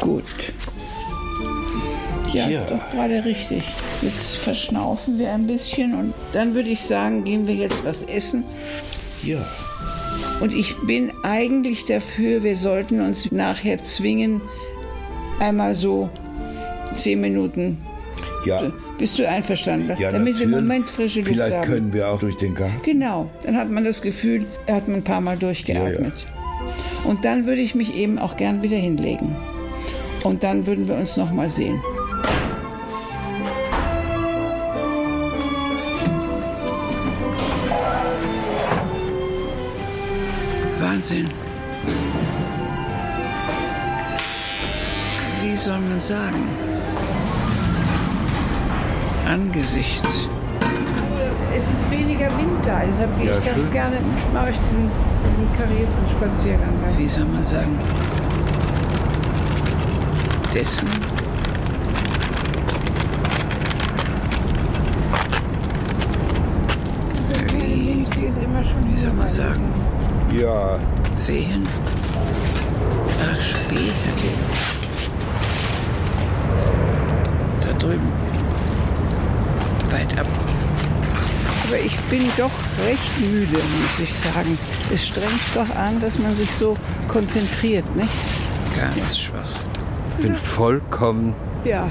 Gut. 0.00 0.24
Ja, 2.32 2.48
Ja. 2.48 2.60
ist 2.60 2.70
doch 2.70 2.90
gerade 2.90 3.24
richtig. 3.24 3.62
Jetzt 4.02 4.36
verschnaufen 4.36 5.18
wir 5.18 5.32
ein 5.32 5.46
bisschen 5.46 5.94
und 5.94 6.14
dann 6.32 6.54
würde 6.54 6.68
ich 6.68 6.82
sagen, 6.82 7.24
gehen 7.24 7.46
wir 7.46 7.54
jetzt 7.54 7.82
was 7.84 8.02
essen. 8.02 8.44
Ja. 9.22 9.44
Und 10.40 10.54
ich 10.54 10.76
bin 10.86 11.10
eigentlich 11.22 11.86
dafür, 11.86 12.42
wir 12.42 12.54
sollten 12.56 13.00
uns 13.00 13.32
nachher 13.32 13.78
zwingen, 13.82 14.40
einmal 15.40 15.74
so 15.74 16.08
zehn 16.94 17.20
Minuten. 17.20 17.78
Ja, 18.44 18.70
Bist 18.98 19.18
du 19.18 19.28
einverstanden? 19.28 19.88
ja 19.98 20.12
Damit 20.12 20.12
wir 20.12 20.32
natürlich. 20.34 20.42
im 20.42 20.50
Moment 20.50 20.90
frische 20.90 21.20
Luft 21.20 21.30
Vielleicht 21.32 21.56
haben. 21.56 21.66
können 21.66 21.92
wir 21.92 22.08
auch 22.08 22.20
durch 22.20 22.36
den 22.36 22.54
Garten. 22.54 22.80
Genau, 22.84 23.28
dann 23.42 23.56
hat 23.56 23.68
man 23.70 23.84
das 23.84 24.00
Gefühl, 24.00 24.46
er 24.66 24.76
hat 24.76 24.86
man 24.88 24.98
ein 24.98 25.04
paar 25.04 25.20
Mal 25.20 25.36
durchgeatmet. 25.36 26.26
Und 27.04 27.24
dann 27.24 27.46
würde 27.46 27.60
ich 27.60 27.74
mich 27.74 27.94
eben 27.96 28.18
auch 28.18 28.36
gern 28.36 28.62
wieder 28.62 28.76
hinlegen. 28.76 29.34
Und 30.22 30.44
dann 30.44 30.66
würden 30.66 30.86
wir 30.88 30.94
uns 30.96 31.16
noch 31.16 31.32
mal 31.32 31.50
sehen. 31.50 31.80
Wahnsinn. 41.08 41.28
Wie 45.40 45.56
soll 45.56 45.78
man 45.80 46.00
sagen? 46.00 46.46
Angesichts 49.26 50.28
es 51.56 51.64
ist 51.64 51.90
weniger 51.90 52.26
Wind 52.38 52.64
da. 52.64 52.82
Deshalb 52.92 53.18
gehe 53.18 53.30
Ja, 53.30 53.38
ich 53.38 53.44
ganz 53.44 53.58
schön. 53.58 53.72
gerne, 53.72 53.96
mache 54.32 54.50
ich 54.50 54.56
diesen, 54.58 54.90
diesen 55.30 55.56
karierten 55.56 56.10
Spaziergang. 56.16 56.72
Wie 56.96 57.08
soll 57.08 57.24
man 57.24 57.44
sagen? 57.44 57.78
Dessen. 60.54 60.88
Wie, 67.52 68.06
wie 68.06 69.00
soll 69.00 69.12
man 69.14 69.28
sagen? 69.28 69.64
Ja, 70.32 70.78
Sehen. 71.24 71.66
Ach, 73.20 73.40
später. 73.40 73.92
Da 77.60 77.72
drüben. 77.78 78.12
Weit 79.90 80.18
ab. 80.18 80.26
Aber 81.66 81.78
ich 81.78 81.96
bin 82.10 82.30
doch 82.38 82.50
recht 82.86 83.20
müde, 83.20 83.56
muss 83.56 83.98
ich 84.02 84.14
sagen. 84.14 84.58
Es 84.94 85.06
strengt 85.06 85.28
doch 85.54 85.76
an, 85.76 86.00
dass 86.00 86.18
man 86.18 86.34
sich 86.36 86.50
so 86.52 86.74
konzentriert, 87.08 87.84
nicht? 87.94 88.08
Ganz 88.74 89.18
schwach. 89.18 89.50
bin 90.18 90.34
vollkommen 90.36 91.34
Ja, 91.64 91.90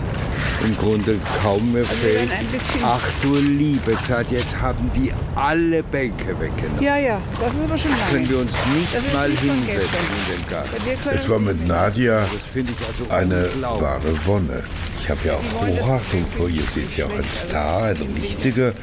im 0.64 0.78
Grunde 0.78 1.18
kaum 1.42 1.72
mehr 1.72 1.84
Also 1.84 1.94
bisschen- 1.94 2.82
Ach 2.84 3.02
du 3.22 3.36
liebe 3.36 3.98
Zeit, 4.08 4.28
jetzt 4.32 4.60
haben 4.60 4.92
die 4.96 5.12
alle 5.36 5.84
Bänke 5.84 6.40
weggenommen. 6.40 6.82
ja, 6.82 6.98
ja. 6.98 7.22
Das 7.40 7.54
ist 7.54 7.60
aber 7.64 7.78
schon 7.78 7.92
lange. 7.92 8.04
Können 8.12 8.30
wir 8.30 8.40
uns 8.40 8.52
nicht 8.76 9.14
mal 9.14 9.30
nicht 9.30 9.42
hinsetzen 9.42 9.98
in 10.28 10.42
den 10.42 10.50
Garten? 10.50 10.70
Es 11.14 11.30
war 11.30 11.40
mit 11.40 11.68
Nadia 11.68 12.18
also 12.20 13.12
eine 13.12 13.50
wahre 13.62 14.26
Wonne. 14.26 14.64
Ich 15.02 15.10
habe 15.10 15.20
ja 15.26 15.34
auch 15.36 15.62
Hochachtung 15.66 16.26
vor 16.36 16.50
ihr. 16.50 16.64
Sie 16.74 16.82
ist 16.82 16.98
ja 16.98 17.06
auch 17.06 17.12
ein 17.14 17.24
Star, 17.24 17.84
ein 17.84 17.98
richtiger 18.22 18.74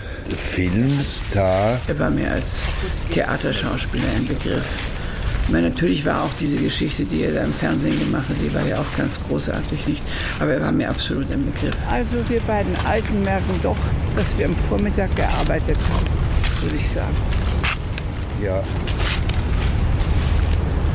Filmstar. 0.52 1.78
Er 1.86 1.98
war 1.98 2.10
mir 2.10 2.30
als 2.32 2.62
Theaterschauspieler 3.10 4.04
ein 4.16 4.26
Begriff. 4.26 4.64
Ich 5.46 5.50
meine, 5.50 5.68
natürlich 5.68 6.04
war 6.06 6.24
auch 6.24 6.30
diese 6.40 6.56
Geschichte, 6.56 7.04
die 7.04 7.22
er 7.22 7.34
da 7.34 7.44
im 7.44 7.52
Fernsehen 7.52 7.98
gemacht 7.98 8.28
hat, 8.28 8.36
die 8.42 8.52
war 8.54 8.66
ja 8.66 8.80
auch 8.80 8.96
ganz 8.96 9.20
großartig, 9.28 9.86
nicht? 9.86 10.02
Aber 10.40 10.52
er 10.52 10.62
war 10.62 10.72
mir 10.72 10.88
absolut 10.88 11.30
ein 11.30 11.44
Begriff. 11.44 11.76
Also 11.90 12.16
wir 12.28 12.40
beiden 12.40 12.74
Alten 12.86 13.22
merken 13.22 13.60
doch, 13.62 13.76
dass 14.16 14.36
wir 14.38 14.46
am 14.46 14.56
Vormittag 14.68 15.14
gearbeitet 15.14 15.76
haben, 15.92 16.62
würde 16.62 16.76
ich 16.76 16.90
sagen. 16.90 17.14
Ja. 18.42 18.62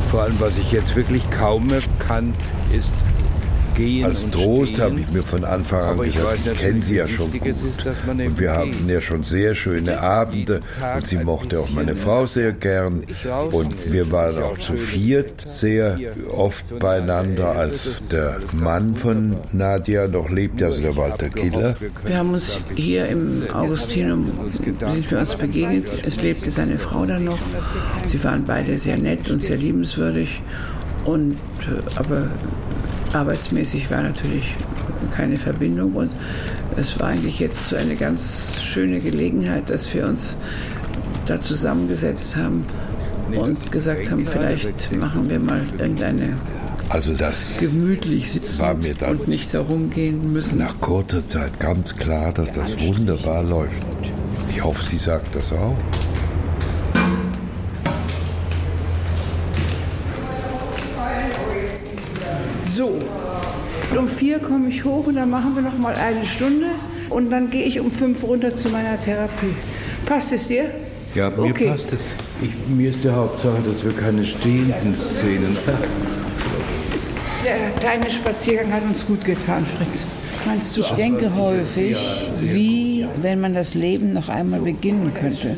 Vor 0.09 0.23
allem, 0.23 0.39
was 0.39 0.57
ich 0.57 0.71
jetzt 0.71 0.95
wirklich 0.95 1.29
kaum 1.29 1.67
mehr 1.67 1.81
kann, 1.99 2.33
ist 2.73 2.91
gehen 3.79 4.05
Als 4.05 4.23
und 4.25 4.33
Trost 4.33 4.73
stehen. 4.73 4.83
habe 4.83 4.99
ich 4.99 5.11
mir 5.11 5.23
von 5.23 5.43
Anfang 5.43 5.81
an 5.81 6.01
gesagt, 6.01 6.39
ich 6.45 6.59
kenne 6.59 6.81
sie 6.81 6.95
ja 6.95 7.07
schon 7.07 7.31
gut. 7.31 7.45
ist, 7.45 7.85
dass 7.85 7.95
man 8.05 8.19
eben 8.19 8.31
Und 8.31 8.39
wir 8.39 8.51
hatten 8.51 8.89
ja 8.89 9.01
schon 9.01 9.23
sehr 9.23 9.55
schöne 9.55 9.99
Abende 9.99 10.61
und 10.95 11.07
sie 11.07 11.17
mochte 11.17 11.59
auch 11.59 11.69
meine 11.69 11.95
Frau 11.95 12.25
sehr 12.25 12.53
gern. 12.53 13.03
Und 13.51 13.91
wir 13.91 14.11
waren 14.11 14.43
auch 14.43 14.57
zu 14.57 14.73
viert 14.73 15.49
sehr 15.49 15.97
oft 16.31 16.79
beieinander, 16.79 17.51
als 17.51 18.01
der 18.11 18.39
Mann 18.53 18.95
von 18.95 19.37
Nadia 19.51 20.07
noch 20.07 20.29
lebte, 20.29 20.67
also 20.67 20.81
der 20.81 20.95
Walter 20.95 21.29
Giller. 21.29 21.75
Wir 22.05 22.17
haben 22.17 22.33
uns 22.33 22.59
hier 22.75 23.07
im 23.07 23.43
Augustinum 23.53 24.29
sind 24.63 25.11
wir 25.11 25.19
uns 25.19 25.35
begegnet. 25.35 25.85
Es 26.05 26.21
lebte 26.21 26.51
seine 26.51 26.77
Frau 26.77 27.05
da 27.05 27.19
noch. 27.19 27.39
Sie 28.07 28.23
waren 28.23 28.45
beide 28.45 28.77
sehr 28.77 28.97
nett 28.97 29.29
und 29.29 29.41
sehr 29.41 29.57
liebenswürdig. 29.57 30.41
Und 31.05 31.37
äh, 31.61 31.97
aber 31.97 32.27
arbeitsmäßig 33.13 33.89
war 33.91 34.03
natürlich 34.03 34.55
keine 35.15 35.37
Verbindung 35.37 35.93
und 35.93 36.11
es 36.77 36.99
war 36.99 37.07
eigentlich 37.07 37.39
jetzt 37.39 37.69
so 37.69 37.75
eine 37.75 37.95
ganz 37.95 38.53
schöne 38.61 38.99
Gelegenheit, 38.99 39.69
dass 39.69 39.93
wir 39.93 40.05
uns 40.07 40.37
da 41.25 41.39
zusammengesetzt 41.41 42.35
haben 42.35 42.65
und 43.35 43.71
gesagt 43.71 44.09
haben, 44.11 44.25
vielleicht 44.25 44.95
machen 44.97 45.29
wir 45.29 45.39
mal 45.39 45.61
irgendeine 45.77 46.37
Also 46.89 47.13
das 47.13 47.57
gemütlich 47.59 48.31
sitzen 48.31 48.59
War 48.59 48.73
mir 48.75 48.95
dann- 48.95 49.17
und 49.17 49.27
nicht 49.27 49.53
herumgehen 49.53 50.33
müssen. 50.33 50.57
nach 50.59 50.79
kurzer 50.79 51.27
Zeit 51.27 51.59
ganz 51.59 51.95
klar, 51.95 52.31
dass 52.33 52.51
das 52.51 52.79
wunderbar 52.79 53.43
läuft. 53.43 53.83
Ich 54.49 54.63
hoffe, 54.63 54.83
sie 54.83 54.97
sagt 54.97 55.35
das 55.35 55.51
auch. 55.51 55.77
Um 63.97 64.07
vier 64.07 64.39
komme 64.39 64.69
ich 64.69 64.83
hoch 64.83 65.07
und 65.07 65.15
dann 65.15 65.29
machen 65.29 65.55
wir 65.55 65.61
noch 65.61 65.77
mal 65.77 65.95
eine 65.95 66.25
Stunde 66.25 66.67
und 67.09 67.29
dann 67.29 67.49
gehe 67.49 67.63
ich 67.63 67.79
um 67.79 67.91
fünf 67.91 68.23
runter 68.23 68.55
zu 68.55 68.69
meiner 68.69 69.01
Therapie. 69.01 69.55
Passt 70.05 70.31
es 70.33 70.47
dir? 70.47 70.65
Ja, 71.15 71.29
mir 71.29 71.49
Okay. 71.51 71.69
passt 71.69 71.91
es. 71.91 71.99
Ich, 72.41 72.51
mir 72.73 72.89
ist 72.89 73.03
die 73.03 73.09
Hauptsache, 73.09 73.57
dass 73.65 73.83
wir 73.83 73.91
keine 73.93 74.23
stehenden 74.25 74.95
Szenen 74.95 75.57
Der 77.43 77.69
kleine 77.79 78.09
Spaziergang 78.11 78.71
hat 78.73 78.83
uns 78.83 79.05
gut 79.05 79.23
getan, 79.25 79.65
Fritz. 79.77 80.03
Meinst 80.45 80.75
du? 80.77 80.81
Ich 80.81 80.91
denke 80.91 81.33
häufig, 81.35 81.95
wie 82.41 83.05
wenn 83.21 83.41
man 83.41 83.53
das 83.53 83.73
Leben 83.73 84.13
noch 84.13 84.29
einmal 84.29 84.59
beginnen 84.61 85.11
könnte. 85.13 85.57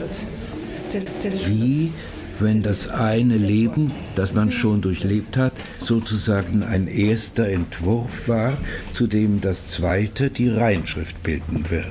Wie, 1.47 1.91
wenn 2.41 2.63
das 2.63 2.89
eine 2.89 3.37
Leben, 3.37 3.91
das 4.15 4.33
man 4.33 4.51
schon 4.51 4.81
durchlebt 4.81 5.37
hat, 5.37 5.53
sozusagen 5.79 6.63
ein 6.63 6.87
erster 6.87 7.47
Entwurf 7.47 8.27
war, 8.27 8.53
zu 8.93 9.07
dem 9.07 9.41
das 9.41 9.67
zweite 9.67 10.29
die 10.29 10.49
Reinschrift 10.49 11.21
bilden 11.23 11.65
wird. 11.69 11.85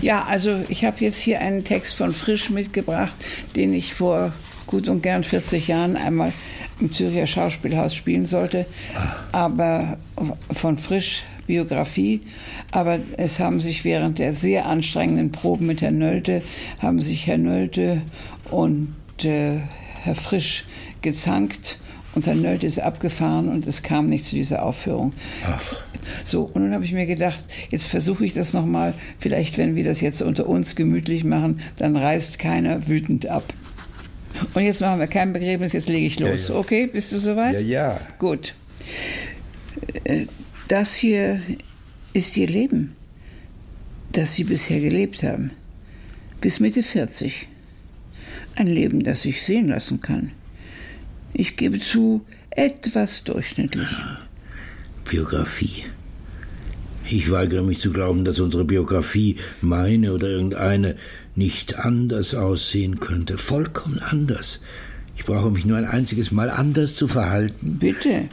Ja, 0.00 0.24
also 0.24 0.60
ich 0.68 0.84
habe 0.84 0.96
jetzt 1.00 1.18
hier 1.18 1.40
einen 1.40 1.64
Text 1.64 1.94
von 1.94 2.12
Frisch 2.12 2.50
mitgebracht, 2.50 3.14
den 3.56 3.74
ich 3.74 3.94
vor 3.94 4.32
gut 4.66 4.88
und 4.88 5.02
gern 5.02 5.24
40 5.24 5.68
Jahren 5.68 5.96
einmal 5.96 6.32
im 6.80 6.92
Zürcher 6.92 7.26
Schauspielhaus 7.26 7.94
spielen 7.94 8.26
sollte, 8.26 8.66
aber 9.32 9.98
von 10.52 10.78
Frisch 10.78 11.22
Biografie, 11.46 12.20
aber 12.70 12.98
es 13.16 13.40
haben 13.40 13.58
sich 13.58 13.84
während 13.84 14.18
der 14.18 14.34
sehr 14.34 14.66
anstrengenden 14.66 15.32
Proben 15.32 15.66
mit 15.66 15.80
Herrn 15.80 15.98
Nölte, 15.98 16.42
haben 16.78 17.00
sich 17.00 17.26
Herr 17.26 17.38
Nölte 17.38 18.02
und 18.50 18.94
äh, 19.24 19.58
Herr 20.02 20.14
Frisch 20.14 20.64
gezankt 21.02 21.78
und 22.14 22.26
Herr 22.26 22.34
Nölte 22.34 22.66
ist 22.66 22.80
abgefahren 22.80 23.48
und 23.48 23.66
es 23.66 23.82
kam 23.82 24.06
nicht 24.06 24.24
zu 24.24 24.34
dieser 24.34 24.62
Aufführung. 24.64 25.12
So, 26.24 26.42
und 26.44 26.62
nun 26.62 26.72
habe 26.74 26.84
ich 26.84 26.92
mir 26.92 27.06
gedacht, 27.06 27.38
jetzt 27.70 27.86
versuche 27.88 28.24
ich 28.24 28.32
das 28.34 28.52
nochmal. 28.52 28.94
Vielleicht, 29.20 29.58
wenn 29.58 29.76
wir 29.76 29.84
das 29.84 30.00
jetzt 30.00 30.22
unter 30.22 30.46
uns 30.48 30.74
gemütlich 30.74 31.24
machen, 31.24 31.60
dann 31.76 31.96
reißt 31.96 32.38
keiner 32.38 32.88
wütend 32.88 33.26
ab. 33.26 33.44
Und 34.54 34.62
jetzt 34.62 34.80
machen 34.80 35.00
wir 35.00 35.06
kein 35.06 35.32
Begräbnis, 35.32 35.72
jetzt 35.72 35.88
lege 35.88 36.06
ich 36.06 36.18
los. 36.18 36.50
Okay, 36.50 36.86
bist 36.86 37.12
du 37.12 37.18
soweit? 37.18 37.54
Ja, 37.54 37.60
ja. 37.60 38.00
Gut. 38.18 38.54
Äh, 40.04 40.26
Das 40.68 40.94
hier 40.94 41.40
ist 42.12 42.36
ihr 42.36 42.46
Leben, 42.46 42.94
das 44.12 44.34
sie 44.34 44.44
bisher 44.44 44.80
gelebt 44.80 45.22
haben. 45.22 45.50
Bis 46.40 46.60
Mitte 46.60 46.82
40. 46.82 47.48
Ein 48.54 48.66
Leben, 48.66 49.04
das 49.04 49.22
sich 49.22 49.42
sehen 49.42 49.68
lassen 49.68 50.00
kann. 50.00 50.32
Ich 51.32 51.56
gebe 51.56 51.80
zu, 51.80 52.24
etwas 52.50 53.24
durchschnittlich. 53.24 53.88
Biografie. 55.08 55.84
Ich 57.08 57.30
weigere 57.30 57.62
mich 57.62 57.80
zu 57.80 57.92
glauben, 57.92 58.24
dass 58.24 58.38
unsere 58.38 58.64
Biografie, 58.64 59.36
meine 59.62 60.12
oder 60.12 60.28
irgendeine, 60.28 60.96
nicht 61.36 61.78
anders 61.78 62.34
aussehen 62.34 63.00
könnte. 63.00 63.38
Vollkommen 63.38 64.00
anders. 64.00 64.60
Ich 65.16 65.24
brauche 65.24 65.50
mich 65.50 65.64
nur 65.64 65.78
ein 65.78 65.86
einziges 65.86 66.30
Mal 66.30 66.50
anders 66.50 66.94
zu 66.94 67.08
verhalten. 67.08 67.78
Bitte. 67.78 68.28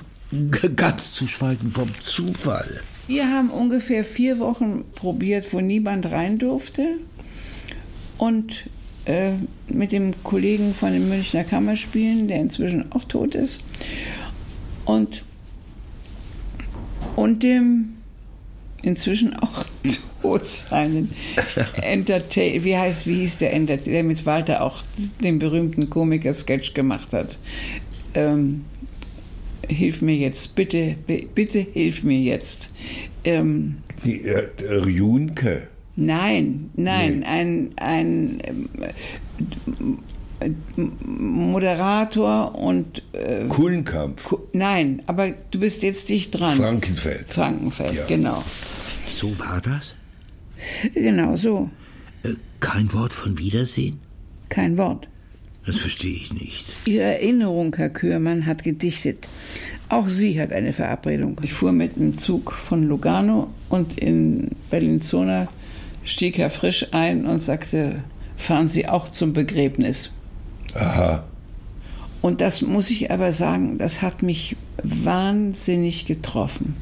Ganz 0.75 1.13
zu 1.13 1.27
schweigen 1.27 1.69
vom 1.69 1.87
Zufall. 1.99 2.81
Wir 3.07 3.31
haben 3.31 3.49
ungefähr 3.49 4.03
vier 4.03 4.39
Wochen 4.39 4.83
probiert, 4.95 5.53
wo 5.53 5.61
niemand 5.61 6.07
rein 6.07 6.39
durfte. 6.39 6.97
Und 8.17 8.63
äh, 9.05 9.31
mit 9.67 9.91
dem 9.91 10.13
Kollegen 10.23 10.73
von 10.73 10.91
den 10.93 11.07
Münchner 11.09 11.43
Kammerspielen, 11.43 12.27
der 12.27 12.39
inzwischen 12.39 12.91
auch 12.91 13.03
tot 13.05 13.35
ist. 13.35 13.59
Und, 14.85 15.23
und 17.15 17.41
dem 17.43 17.89
inzwischen 18.83 19.35
auch 19.35 19.65
tot 20.21 20.45
seinen 20.45 21.11
Entertain, 21.81 22.63
wie 22.63 22.77
heißt, 22.77 23.07
wie 23.07 23.19
hieß 23.21 23.37
der 23.37 23.53
Entertainer, 23.53 23.93
der 23.93 24.03
mit 24.03 24.25
Walter 24.25 24.61
auch 24.61 24.83
den 25.23 25.39
berühmten 25.39 25.89
Komiker-Sketch 25.89 26.73
gemacht 26.73 27.13
hat. 27.13 27.37
Ähm, 28.13 28.65
hilf 29.67 30.01
mir 30.01 30.15
jetzt, 30.15 30.55
bitte, 30.55 30.95
bi- 31.07 31.27
bitte 31.33 31.59
hilf 31.59 32.03
mir 32.03 32.19
jetzt. 32.19 32.69
Ähm, 33.23 33.77
Die 34.03 34.21
äh, 34.23 34.47
Junke. 34.87 35.67
Nein, 35.95 36.69
nein, 36.75 37.23
ein, 37.23 37.71
ein 37.77 38.39
ähm, 38.45 38.69
äh, 40.39 40.49
Moderator 40.75 42.55
und 42.55 43.01
äh, 43.13 43.45
Kuhlenkampf. 43.47 44.23
Ku- 44.23 44.39
nein, 44.53 45.01
aber 45.07 45.31
du 45.51 45.59
bist 45.59 45.83
jetzt 45.83 46.09
dicht 46.09 46.37
dran. 46.39 46.57
Frankenfeld. 46.57 47.31
Frankenfeld, 47.33 47.93
Ja. 47.93 48.05
genau. 48.05 48.43
So 49.11 49.37
war 49.39 49.61
das? 49.61 49.93
Genau 50.93 51.35
so. 51.37 51.69
Äh, 52.23 52.33
Kein 52.59 52.91
Wort 52.93 53.13
von 53.13 53.37
Wiedersehen? 53.37 53.99
Kein 54.49 54.77
Wort. 54.77 55.07
Das 55.65 55.77
verstehe 55.77 56.15
ich 56.15 56.31
nicht. 56.33 56.65
Ihre 56.85 57.03
Erinnerung, 57.05 57.75
Herr 57.75 57.89
Kührmann, 57.89 58.45
hat 58.45 58.63
gedichtet. 58.63 59.27
Auch 59.89 60.07
sie 60.09 60.39
hat 60.39 60.51
eine 60.51 60.73
Verabredung. 60.73 61.39
Ich 61.43 61.53
fuhr 61.53 61.71
mit 61.71 61.95
dem 61.95 62.17
Zug 62.17 62.51
von 62.51 62.83
Lugano 62.87 63.47
und 63.69 63.97
in 63.97 64.51
Bellinzona 64.69 65.47
stieg 66.05 66.37
Herr 66.37 66.49
Frisch 66.49 66.87
ein 66.91 67.25
und 67.25 67.39
sagte, 67.39 68.03
fahren 68.37 68.67
Sie 68.67 68.87
auch 68.87 69.09
zum 69.09 69.33
Begräbnis. 69.33 70.11
Aha. 70.73 71.23
Und 72.21 72.41
das 72.41 72.61
muss 72.61 72.89
ich 72.89 73.11
aber 73.11 73.33
sagen, 73.33 73.77
das 73.77 74.01
hat 74.01 74.23
mich 74.23 74.55
wahnsinnig 74.81 76.05
getroffen. 76.05 76.75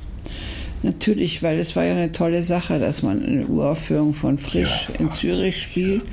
Natürlich, 0.84 1.44
weil 1.44 1.60
es 1.60 1.76
war 1.78 1.86
ja 1.86 1.94
eine 1.94 2.12
tolle 2.12 2.44
Sache, 2.44 2.78
dass 2.78 3.04
man 3.04 3.26
eine 3.26 3.48
Uraufführung 3.48 4.14
von 4.14 4.38
Frisch 4.38 4.90
Ja, 4.90 4.96
in 5.00 5.12
Zürich 5.12 5.62
spielt. 5.62 6.04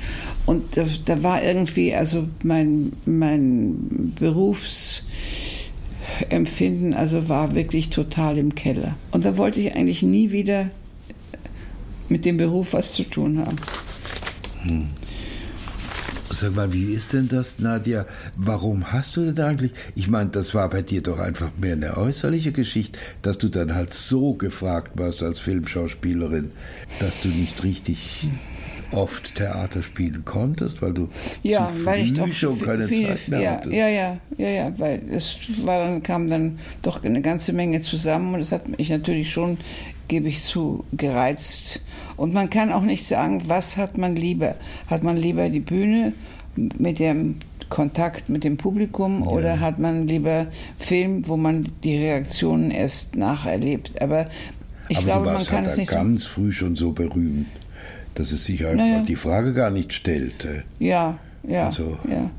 Und 0.45 0.77
da, 0.77 0.85
da 1.05 1.23
war 1.23 1.43
irgendwie, 1.43 1.93
also 1.93 2.29
mein, 2.41 2.93
mein 3.05 4.13
Berufsempfinden, 4.17 6.93
also 6.93 7.27
war 7.27 7.53
wirklich 7.53 7.89
total 7.89 8.37
im 8.37 8.55
Keller. 8.55 8.95
Und 9.11 9.25
da 9.25 9.37
wollte 9.37 9.59
ich 9.59 9.75
eigentlich 9.75 10.03
nie 10.03 10.31
wieder 10.31 10.69
mit 12.11 12.25
dem 12.25 12.37
Beruf 12.37 12.73
was 12.73 12.93
zu 12.93 13.03
tun 13.03 13.39
haben. 13.39 13.55
Sag 16.29 16.55
mal, 16.55 16.71
wie 16.73 16.93
ist 16.93 17.13
denn 17.13 17.27
das, 17.27 17.59
Nadja? 17.59 18.05
Warum 18.35 18.91
hast 18.91 19.15
du 19.17 19.31
denn 19.31 19.43
eigentlich? 19.43 19.71
Ich 19.95 20.07
meine, 20.07 20.29
das 20.29 20.53
war 20.55 20.69
bei 20.69 20.81
dir 20.81 21.01
doch 21.01 21.19
einfach 21.19 21.51
mehr 21.59 21.73
eine 21.73 21.97
äußerliche 21.97 22.51
Geschichte, 22.51 22.97
dass 23.21 23.37
du 23.37 23.49
dann 23.49 23.75
halt 23.75 23.93
so 23.93 24.33
gefragt 24.33 24.91
warst 24.95 25.23
als 25.23 25.39
Filmschauspielerin, 25.39 26.51
dass 26.99 27.19
du 27.21 27.27
nicht 27.29 27.63
richtig 27.63 28.29
oft 28.91 29.35
Theater 29.35 29.83
spielen 29.83 30.23
konntest, 30.25 30.81
weil 30.81 30.93
du 30.93 31.09
Ja, 31.43 31.67
zu 31.73 31.85
weil 31.85 32.01
ich 32.01 32.09
früh 32.13 32.17
doch 32.17 32.33
schon 32.33 32.61
keine 32.61 32.87
viel- 32.87 33.07
Zeit 33.07 33.27
mehr 33.27 33.39
ja, 33.41 33.51
hattest. 33.51 33.73
Ja, 33.75 33.87
ja, 33.89 34.17
ja, 34.37 34.47
ja, 34.49 34.73
weil 34.77 35.01
es 35.11 35.37
war 35.63 35.85
dann, 35.85 36.01
kam 36.03 36.29
dann 36.29 36.59
doch 36.81 37.03
eine 37.03 37.21
ganze 37.21 37.53
Menge 37.53 37.81
zusammen 37.81 38.33
und 38.35 38.41
es 38.41 38.51
hat 38.51 38.67
mich 38.67 38.89
natürlich 38.89 39.31
schon, 39.31 39.57
gebe 40.11 40.27
ich 40.27 40.43
zu, 40.43 40.83
gereizt. 40.91 41.79
Und 42.17 42.33
man 42.33 42.49
kann 42.49 42.71
auch 42.73 42.81
nicht 42.81 43.07
sagen, 43.07 43.43
was 43.47 43.77
hat 43.77 43.97
man 43.97 44.15
lieber? 44.17 44.55
Hat 44.87 45.03
man 45.03 45.15
lieber 45.15 45.47
die 45.47 45.61
Bühne 45.61 46.11
mit 46.55 46.99
dem 46.99 47.37
Kontakt 47.69 48.27
mit 48.27 48.43
dem 48.43 48.57
Publikum 48.57 49.25
oder 49.25 49.61
hat 49.61 49.79
man 49.79 50.05
lieber 50.09 50.47
Film, 50.79 51.25
wo 51.29 51.37
man 51.37 51.69
die 51.85 51.95
Reaktionen 51.97 52.69
erst 52.71 53.15
nacherlebt? 53.15 54.01
Aber 54.01 54.27
ich 54.89 54.97
Aber 54.97 55.05
glaube, 55.05 55.25
man 55.31 55.45
kann 55.45 55.59
halt 55.63 55.67
es 55.67 55.77
nicht 55.77 55.89
so. 55.89 55.95
ganz 55.95 56.25
früh 56.25 56.51
schon 56.51 56.75
so 56.75 56.91
berühmt, 56.91 57.47
dass 58.15 58.33
es 58.33 58.43
sich 58.43 58.65
einfach 58.65 58.75
Naja. 58.85 59.03
die 59.07 59.15
Frage 59.15 59.53
gar 59.53 59.69
nicht 59.71 59.93
stellte. 59.93 60.63
Ja, 60.79 61.17
ja, 61.47 61.67
Also- 61.67 61.97
ja. 62.09 62.29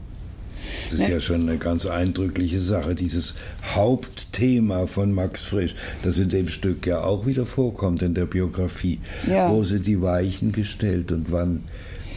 Das 0.91 1.01
ist 1.01 1.09
ja 1.09 1.21
schon 1.21 1.49
eine 1.49 1.59
ganz 1.59 1.87
eindrückliche 1.87 2.61
Sache, 2.61 2.95
dieses 2.95 3.35
Hauptthema 3.75 4.87
von 4.87 5.13
Max 5.13 5.43
Frisch, 5.43 5.75
das 6.03 6.19
in 6.19 6.29
dem 6.29 6.49
Stück 6.49 6.87
ja 6.87 7.03
auch 7.03 7.27
wieder 7.27 7.47
vorkommt 7.47 8.03
in 8.03 8.15
der 8.15 8.27
Biografie. 8.27 9.01
Ja. 9.29 9.51
Wo 9.51 9.65
sind 9.65 9.87
die 9.87 10.01
Weichen 10.03 10.53
gestellt 10.53 11.13
und 11.13 11.33
wann, 11.33 11.65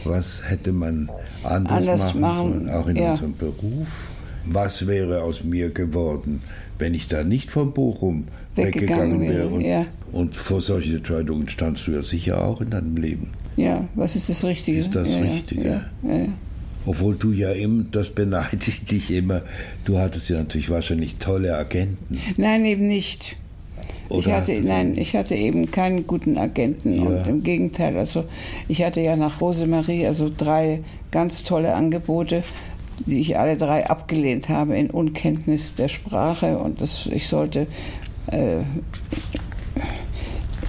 was 0.04 0.42
hätte 0.44 0.72
man 0.72 1.10
anders, 1.42 1.72
Anders 1.72 2.14
machen, 2.14 2.20
machen, 2.20 2.52
sollen, 2.52 2.70
auch 2.70 2.86
in 2.88 2.96
ja. 2.96 3.12
unserem 3.12 3.36
Beruf? 3.36 3.88
Was 4.44 4.86
wäre 4.86 5.22
aus 5.22 5.42
mir 5.42 5.70
geworden, 5.70 6.42
wenn 6.78 6.94
ich 6.94 7.08
da 7.08 7.24
nicht 7.24 7.50
von 7.50 7.72
Bochum 7.72 8.28
Weggegangen 8.54 9.20
weggegangen 9.20 9.20
wäre? 9.20 9.48
Und, 9.48 9.60
ja. 9.62 9.86
und 10.12 10.36
vor 10.36 10.60
solchen 10.60 10.96
Entscheidungen 10.96 11.48
standst 11.48 11.86
du 11.86 11.92
ja 11.92 12.02
sicher 12.02 12.44
auch 12.44 12.60
in 12.60 12.70
deinem 12.70 12.96
Leben. 12.96 13.32
Ja, 13.56 13.88
was 13.94 14.14
ist 14.14 14.28
das 14.28 14.44
Richtige? 14.44 14.78
Ist 14.78 14.94
das 14.94 15.08
Richtige? 15.16 15.84
Ja. 16.02 16.26
Obwohl 16.86 17.16
du 17.16 17.32
ja 17.32 17.50
immer, 17.50 17.84
das 17.90 18.08
beneide 18.08 18.58
ich 18.66 18.84
dich 18.90 19.10
immer, 19.10 19.42
du 19.84 19.98
hattest 19.98 20.28
ja 20.28 20.38
natürlich 20.38 20.70
wahrscheinlich 20.70 21.16
tolle 21.16 21.56
Agenten. 21.56 22.18
Nein, 22.36 22.64
eben 22.64 22.86
nicht. 22.86 23.36
ich 24.08 24.16
Oder 24.16 24.36
hatte, 24.36 24.52
hast 24.54 24.62
du 24.62 24.68
nein, 24.68 24.96
ich 24.96 25.14
hatte 25.16 25.34
eben 25.34 25.70
keinen 25.70 26.06
guten 26.06 26.38
Agenten 26.38 26.94
Ja. 26.94 27.02
und 27.02 27.26
im 27.26 27.42
Gegenteil, 27.42 27.96
also 27.98 28.24
ich 28.68 28.82
hatte 28.84 29.00
ja 29.00 29.16
nach 29.16 29.40
Rosemarie 29.40 30.06
also 30.06 30.30
drei 30.34 30.80
ganz 31.10 31.42
tolle 31.44 31.74
Angebote, 31.74 32.44
die 33.04 33.18
ich 33.20 33.36
alle 33.38 33.56
drei 33.56 33.88
abgelehnt 33.90 34.48
habe 34.48 34.76
in 34.78 34.90
Unkenntnis 34.90 35.74
der 35.74 35.88
Sprache 35.88 36.56
und 36.58 36.80
das, 36.80 37.06
ich 37.12 37.26
sollte 37.28 37.66
äh, 38.28 38.58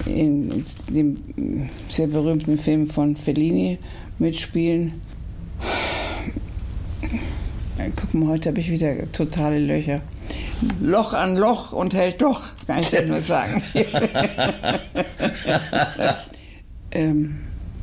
in 0.06 0.64
dem 0.88 1.68
sehr 1.88 2.06
berühmten 2.06 2.58
Film 2.58 2.88
von 2.88 3.16
Fellini 3.16 3.78
mitspielen. 4.18 4.92
Guck 7.96 8.14
mal, 8.14 8.28
heute 8.30 8.48
habe 8.48 8.60
ich 8.60 8.70
wieder 8.70 9.10
totale 9.12 9.58
Löcher. 9.60 10.00
Loch 10.80 11.12
an 11.12 11.36
Loch 11.36 11.72
und 11.72 11.94
hält 11.94 12.20
doch, 12.20 12.42
kann 12.66 12.80
ich 12.80 12.90
dir 12.90 13.06
nur 13.06 13.20
sagen. 13.20 13.62
ähm, 16.90 17.38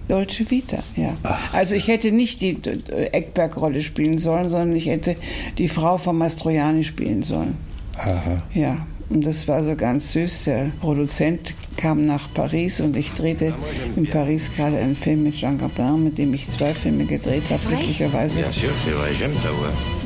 Deutsche 0.07 0.49
Vita, 0.51 0.83
ja. 0.95 1.15
Also 1.53 1.75
ich 1.75 1.87
hätte 1.87 2.11
nicht 2.11 2.41
die 2.41 2.57
äh, 2.65 3.05
Eckberg-Rolle 3.11 3.81
spielen 3.81 4.17
sollen, 4.17 4.49
sondern 4.49 4.75
ich 4.75 4.87
hätte 4.87 5.15
die 5.57 5.69
Frau 5.69 5.97
von 5.97 6.17
Mastroianni 6.17 6.83
spielen 6.83 7.23
sollen. 7.23 7.55
Aha. 7.97 8.37
Ja, 8.53 8.85
und 9.09 9.25
das 9.25 9.47
war 9.47 9.63
so 9.63 9.75
ganz 9.75 10.11
süß. 10.11 10.43
Der 10.43 10.71
Produzent 10.81 11.53
kam 11.77 12.01
nach 12.01 12.27
Paris 12.33 12.79
und 12.81 12.95
ich 12.95 13.11
drehte 13.11 13.53
in 13.95 14.07
Paris 14.07 14.49
gerade 14.55 14.77
einen 14.77 14.95
Film 14.95 15.23
mit 15.23 15.35
Jean 15.35 15.57
Gabin, 15.57 16.03
mit 16.03 16.17
dem 16.17 16.33
ich 16.33 16.47
zwei 16.49 16.73
Filme 16.73 17.05
gedreht 17.05 17.43
habe, 17.49 17.61
glücklicherweise. 17.67 18.41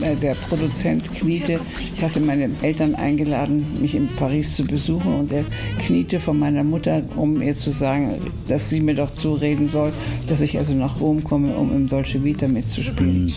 Äh, 0.01 0.15
Der 0.15 0.35
Produzent 0.35 1.13
kniete, 1.15 1.59
ich 1.95 2.03
hatte 2.03 2.19
meine 2.19 2.49
Eltern 2.61 2.95
eingeladen, 2.95 3.65
mich 3.81 3.95
in 3.95 4.07
Paris 4.15 4.55
zu 4.55 4.65
besuchen 4.65 5.15
und 5.15 5.31
er 5.31 5.45
kniete 5.85 6.19
vor 6.19 6.33
meiner 6.33 6.63
Mutter, 6.63 7.03
um 7.15 7.41
ihr 7.41 7.53
zu 7.53 7.71
sagen, 7.71 8.31
dass 8.47 8.69
sie 8.69 8.81
mir 8.81 8.95
doch 8.95 9.11
zureden 9.11 9.67
soll, 9.67 9.91
dass 10.27 10.41
ich 10.41 10.57
also 10.57 10.73
nach 10.73 10.99
Rom 10.99 11.23
komme, 11.23 11.55
um 11.55 11.75
im 11.75 11.87
Dolce 11.87 12.23
Vita 12.23 12.47
mitzuspielen. 12.47 13.33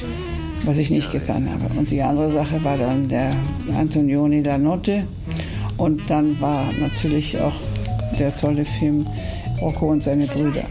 Was 0.65 0.79
ich 0.79 0.91
nicht 0.91 1.11
getan 1.11 1.49
habe. 1.51 1.77
Und 1.77 1.91
die 1.91 2.01
andere 2.03 2.33
Sache 2.33 2.63
war 2.63 2.79
dann 2.79 3.09
der 3.09 3.35
Antonioni 3.77 4.43
La 4.43 4.59
Notte 4.59 5.05
und 5.77 6.09
dann 6.09 6.41
war 6.41 6.71
natürlich 6.79 7.41
auch 7.41 7.55
der 8.19 8.35
tolle 8.37 8.65
Film 8.65 9.07
Rocco 9.61 9.87
und 9.91 10.03
seine 10.03 10.27
Brüder. 10.27 10.65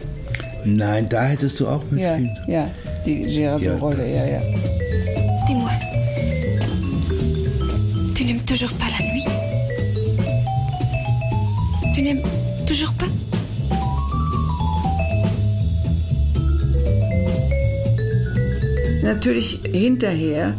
Nein, 0.63 1.07
da 1.09 1.23
hättest 1.23 1.59
du 1.59 1.67
auch 1.67 1.81
Ja, 1.95 2.17
mitspielen. 2.17 2.37
ja, 2.47 2.67
die 3.05 3.23
Ja, 3.23 3.57
Gerardo-Rolle, 3.57 4.07
ja, 4.07 4.25
ja. 4.25 4.41
Dis-moi, 5.47 5.71
tu 8.15 8.23
n'aimes 8.23 8.45
toujours 8.45 8.71
pas 8.77 8.85
la 8.89 9.05
nuit 9.05 9.25
Tu 11.95 12.01
n'aimes 12.01 12.21
toujours 12.67 12.93
pas 12.93 13.07
Natürlich 19.03 19.59
hinterher 19.71 20.53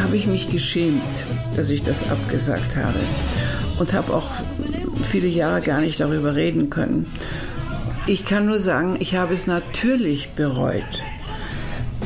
habe 0.00 0.16
ich 0.16 0.26
mich 0.26 0.48
geschämt, 0.50 1.02
dass 1.56 1.70
ich 1.70 1.82
das 1.82 2.08
abgesagt 2.08 2.76
habe 2.76 2.98
und 3.78 3.92
habe 3.92 4.14
auch 4.14 4.30
viele 5.04 5.28
Jahre 5.28 5.62
gar 5.62 5.80
nicht 5.80 6.00
darüber 6.00 6.34
reden 6.34 6.70
können. 6.70 7.06
Ich 8.06 8.24
kann 8.24 8.46
nur 8.46 8.58
sagen, 8.58 8.96
ich 9.00 9.16
habe 9.16 9.34
es 9.34 9.46
natürlich 9.46 10.30
bereut. 10.30 11.02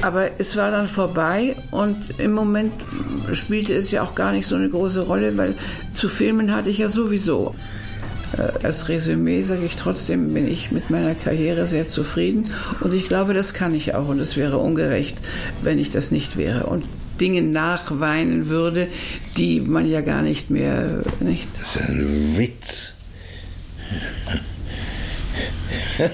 Aber 0.01 0.31
es 0.39 0.57
war 0.57 0.73
dann 0.73 0.89
vorbei 0.89 1.55
und 1.71 2.19
im 2.19 2.33
Moment 2.33 2.73
spielte 3.33 3.73
es 3.75 3.93
ja 3.93 4.03
auch 4.03 4.17
gar 4.17 4.33
nicht 4.33 4.47
so 4.47 4.57
eine 4.57 4.69
große 4.69 5.03
Rolle, 5.03 5.37
weil 5.37 5.55
zu 5.93 6.09
filmen 6.09 6.53
hatte 6.53 6.71
ich 6.71 6.79
ja 6.79 6.89
sowieso. 6.89 7.55
Äh, 8.37 8.65
Als 8.65 8.89
Resümee 8.89 9.43
sage 9.43 9.65
ich 9.65 9.77
trotzdem, 9.77 10.35
bin 10.35 10.49
ich 10.49 10.73
mit 10.73 10.91
meiner 10.91 11.15
Karriere 11.15 11.67
sehr 11.67 11.87
zufrieden 11.87 12.51
und 12.81 12.95
ich 12.95 13.07
glaube, 13.07 13.33
das 13.33 13.55
kann 13.55 13.75
ich 13.75 13.95
auch 13.95 14.09
und 14.09 14.19
es 14.19 14.37
wäre 14.37 14.59
ungerecht, 14.59 15.21
wenn 15.61 15.79
ich 15.79 15.91
das 15.93 16.11
nicht 16.11 16.37
wäre 16.37 16.67
und 16.67 16.85
Dinge 17.23 17.43
nachweinen 17.43 18.49
würde, 18.49 18.89
die 19.37 19.61
man 19.61 19.89
ja 19.89 20.01
gar 20.01 20.23
nicht 20.23 20.51
mehr, 20.51 21.05
nicht? 21.21 21.47
Das 21.61 21.77
ist 21.77 21.89
ein 21.89 22.37
Witz. 22.37 22.95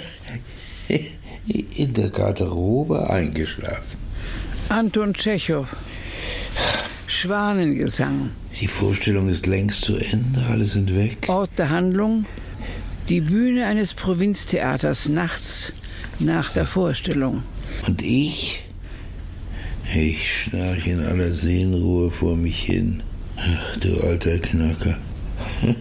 In 1.48 1.94
der 1.94 2.10
Garderobe 2.10 3.08
eingeschlafen. 3.08 3.96
Anton 4.68 5.14
Tschechow, 5.14 5.66
Schwanengesang, 7.06 8.32
Die 8.60 8.66
Vorstellung 8.66 9.28
ist 9.30 9.46
längst 9.46 9.86
zu 9.86 9.96
Ende, 9.96 10.44
alle 10.50 10.66
sind 10.66 10.94
weg. 10.94 11.26
Ort 11.28 11.50
der 11.56 11.70
Handlung, 11.70 12.26
die 13.08 13.22
Bühne 13.22 13.64
eines 13.64 13.94
Provinztheaters 13.94 15.08
nachts 15.08 15.72
nach 16.18 16.52
der 16.52 16.66
Vorstellung. 16.66 17.44
Und 17.86 18.02
ich? 18.02 18.60
Ich 19.94 20.42
schnarche 20.42 20.90
in 20.90 21.04
aller 21.04 21.32
Seelenruhe 21.32 22.10
vor 22.10 22.36
mich 22.36 22.62
hin. 22.62 23.02
Ach, 23.36 23.76
du 23.78 24.00
alter 24.00 24.38
Knacker. 24.38 24.98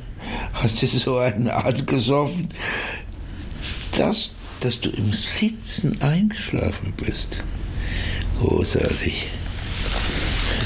Hast 0.53 0.81
du 0.81 0.87
so 0.87 1.17
einen 1.17 1.49
angesoffen? 1.49 2.49
Das 3.97 4.31
dass 4.59 4.79
du 4.79 4.89
im 4.89 5.13
Sitzen 5.13 6.01
eingeschlafen 6.01 6.93
bist. 6.97 7.43
Großartig. 8.39 9.27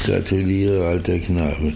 Gratuliere, 0.06 0.88
alter 0.88 1.20
Knabe. 1.20 1.74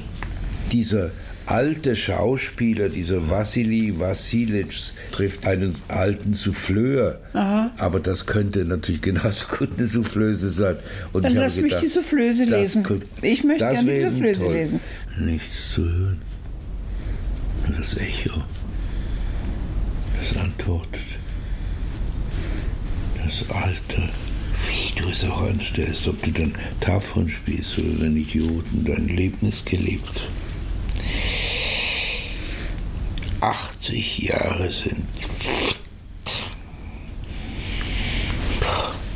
Dieser 0.71 1.11
alte 1.45 1.95
Schauspieler, 1.95 2.89
dieser 2.89 3.29
Wassili 3.29 3.99
Wassilitsch, 3.99 4.91
trifft 5.11 5.45
einen 5.45 5.75
alten 5.87 6.33
Souffleur. 6.33 7.19
Aha. 7.33 7.71
Aber 7.77 7.99
das 7.99 8.25
könnte 8.25 8.65
natürlich 8.65 9.01
genauso 9.01 9.45
gut 9.59 9.69
eine 9.77 9.87
Soufflöse 9.87 10.49
sein. 10.49 10.77
Und 11.13 11.23
Dann 11.23 11.33
ich 11.33 11.37
lass 11.37 11.55
mich 11.55 11.65
gedacht, 11.65 11.83
die 11.83 11.87
Soufflöse 11.87 12.45
lesen. 12.45 12.83
könnte- 12.83 13.07
Ich 13.21 13.43
möchte 13.43 13.65
gerne 13.69 13.93
die 13.95 14.01
Soufflöse 14.01 14.39
toll. 14.39 14.53
lesen. 14.53 14.79
Nichts 15.19 15.73
zu 15.73 15.81
hören. 15.83 16.21
Nur 17.67 17.79
das 17.79 17.97
Echo. 17.97 18.41
Das 20.19 20.41
antwortet. 20.41 21.01
Das 23.25 23.43
Alte. 23.55 24.09
Wie 24.69 24.99
du 25.01 25.09
es 25.09 25.23
auch 25.23 25.41
anstellst, 25.47 26.07
ob 26.07 26.21
du 26.23 26.31
dann 26.31 26.55
Tafeln 26.79 27.29
spielst 27.29 27.77
oder 27.77 28.05
den 28.05 28.17
Idioten, 28.17 28.83
dein 28.85 29.07
Leben 29.07 29.47
ist 29.49 29.65
gelebt. 29.65 30.21
80 33.45 34.19
Jahre 34.19 34.71
sind. 34.71 35.05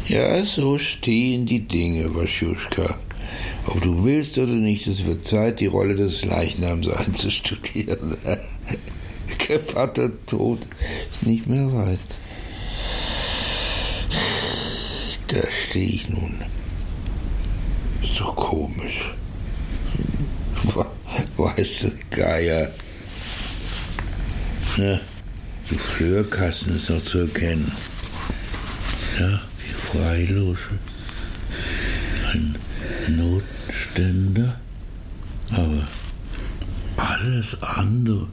Ja, 0.08 0.44
so 0.44 0.78
stehen 0.78 1.46
die 1.46 1.68
Dinge, 1.68 2.14
Waschuschka. 2.16 2.98
Ob 3.66 3.82
du 3.82 4.04
willst 4.04 4.38
oder 4.38 4.54
nicht, 4.54 4.86
es 4.88 5.06
wird 5.06 5.26
Zeit, 5.26 5.60
die 5.60 5.66
Rolle 5.66 5.96
des 5.96 6.26
Leichnams 6.26 6.88
einzustudieren. 7.02 8.18
Vater 9.74 10.12
tot 10.28 10.60
ist 11.12 11.26
nicht 11.26 11.48
mehr 11.48 11.74
weit. 11.74 12.00
Da 15.28 15.42
stehe 15.68 15.88
ich 15.88 16.10
nun. 16.10 16.44
So 18.16 18.26
komisch. 18.26 19.12
Weiße 21.38 21.92
Geier. 22.12 22.72
Ja, 24.80 24.98
die 25.70 25.78
Flörkasten 25.78 26.78
ist 26.78 26.90
noch 26.90 27.04
zu 27.04 27.18
erkennen. 27.18 27.70
Ja, 29.20 29.42
die 29.60 29.74
Freilose. 29.74 30.58
Ein 32.32 32.56
Notständer. 33.10 34.58
Aber 35.50 35.86
alles 36.96 37.62
andere. 37.62 38.28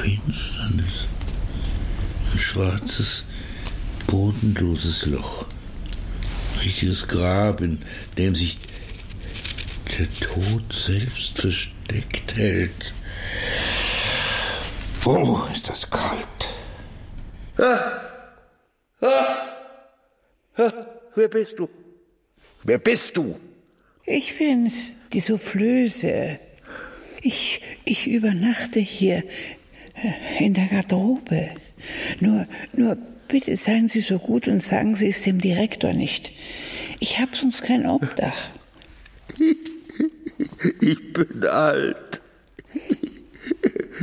Finsternis. 0.00 1.04
Ein 2.32 2.38
schwarzes, 2.38 3.24
bodenloses 4.06 5.04
Loch. 5.04 5.44
Richtiges 6.64 7.06
Grab, 7.06 7.60
in 7.60 7.80
dem 8.16 8.34
sich 8.34 8.58
der 9.98 10.10
Tod 10.14 10.62
selbst 10.72 11.38
versteckt 11.38 12.34
hält. 12.36 12.94
Oh, 15.06 15.38
ist 15.54 15.68
das 15.68 15.88
kalt. 15.88 16.26
Wer 21.14 21.28
bist 21.28 21.60
du? 21.60 21.68
Wer 22.64 22.78
bist 22.78 23.16
du? 23.16 23.38
Ich 24.04 24.36
bin's, 24.36 24.90
die 25.12 25.20
Soufflöse. 25.20 26.40
Ich, 27.22 27.60
ich 27.84 28.08
übernachte 28.08 28.80
hier 28.80 29.22
äh, 29.94 30.44
in 30.44 30.54
der 30.54 30.66
Garderobe. 30.66 31.50
Nur, 32.18 32.48
nur 32.72 32.96
bitte 33.28 33.56
seien 33.56 33.86
Sie 33.86 34.00
so 34.00 34.18
gut 34.18 34.48
und 34.48 34.60
sagen 34.60 34.96
Sie 34.96 35.10
es 35.10 35.22
dem 35.22 35.40
Direktor 35.40 35.92
nicht. 35.92 36.32
Ich 36.98 37.20
hab 37.20 37.36
sonst 37.36 37.62
kein 37.62 37.86
Obdach. 37.86 38.36
Ich 40.80 41.12
bin 41.14 41.46
alt. 41.46 42.20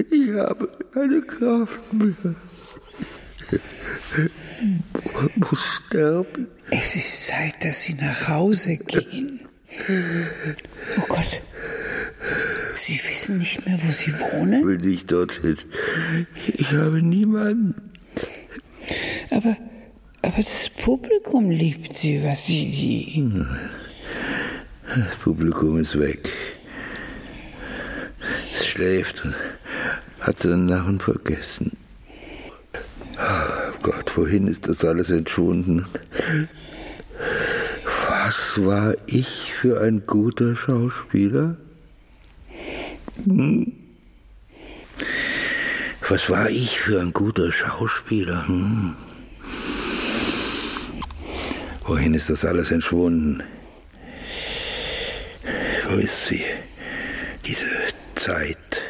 Ich 0.10 0.32
habe 0.32 0.70
keine 0.94 1.22
Kraft 1.22 1.94
mehr. 1.94 2.36
Muss 5.36 5.66
sterben. 5.86 6.48
Es 6.72 6.96
ist 6.96 7.28
Zeit, 7.28 7.64
dass 7.64 7.84
Sie 7.84 7.94
nach 7.96 8.28
Hause 8.28 8.78
gehen. 8.78 9.42
Oh 10.98 11.06
Gott. 11.08 11.42
Sie 12.76 13.00
wissen 13.08 13.38
nicht 13.40 13.66
mehr, 13.66 13.78
wo 13.84 13.92
Sie 13.92 14.14
wohnen? 14.14 14.66
Will 14.66 14.78
nicht 14.78 15.12
dorthin. 15.12 15.58
Ich 16.48 16.72
habe 16.72 17.02
niemanden. 17.02 17.92
Aber, 19.30 19.58
aber 20.22 20.38
das 20.38 20.70
Publikum 20.70 21.50
liebt 21.50 21.94
Sie, 21.94 22.24
Vassili. 22.24 23.46
Das 24.88 25.16
Publikum 25.18 25.80
ist 25.80 26.00
weg. 26.00 26.30
Es 28.54 28.68
schläft 28.68 29.24
und 29.26 29.34
hat 30.24 30.40
seinen 30.40 30.68
Narren 30.68 31.00
vergessen. 31.00 31.76
Oh 33.18 33.74
Gott, 33.82 34.16
wohin 34.16 34.48
ist 34.48 34.68
das 34.68 34.84
alles 34.86 35.10
entschwunden? 35.12 35.86
Was 38.08 38.64
war 38.66 38.96
ich 39.06 39.54
für 39.54 39.82
ein 39.82 40.06
guter 40.08 40.56
Schauspieler? 40.56 41.58
Hm? 43.26 43.74
Was 46.08 46.30
war 46.30 46.50
ich 46.50 46.80
für 46.80 47.02
ein 47.02 47.12
guter 47.12 47.52
Schauspieler? 47.52 48.48
Hm? 48.48 48.96
Wohin 51.86 52.14
ist 52.14 52.30
das 52.30 52.46
alles 52.46 52.72
entschwunden? 52.72 53.44
Wo 55.90 55.98
ist 55.98 56.28
sie? 56.28 56.44
Diese 57.46 57.68
Zeit. 58.16 58.84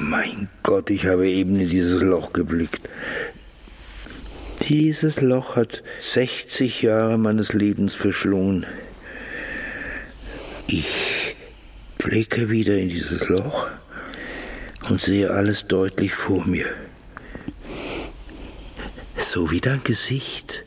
Mein 0.00 0.48
Gott, 0.62 0.90
ich 0.90 1.06
habe 1.06 1.28
eben 1.28 1.58
in 1.58 1.68
dieses 1.68 2.00
Loch 2.02 2.32
geblickt. 2.32 2.88
Dieses 4.68 5.20
Loch 5.20 5.56
hat 5.56 5.82
60 6.00 6.82
Jahre 6.82 7.18
meines 7.18 7.52
Lebens 7.52 7.96
verschlungen. 7.96 8.64
Ich 10.68 11.34
blicke 11.98 12.48
wieder 12.48 12.76
in 12.76 12.88
dieses 12.88 13.28
Loch 13.28 13.66
und 14.88 15.00
sehe 15.00 15.32
alles 15.32 15.66
deutlich 15.66 16.14
vor 16.14 16.46
mir. 16.46 16.66
So 19.16 19.50
wie 19.50 19.60
dein 19.60 19.82
Gesicht. 19.82 20.64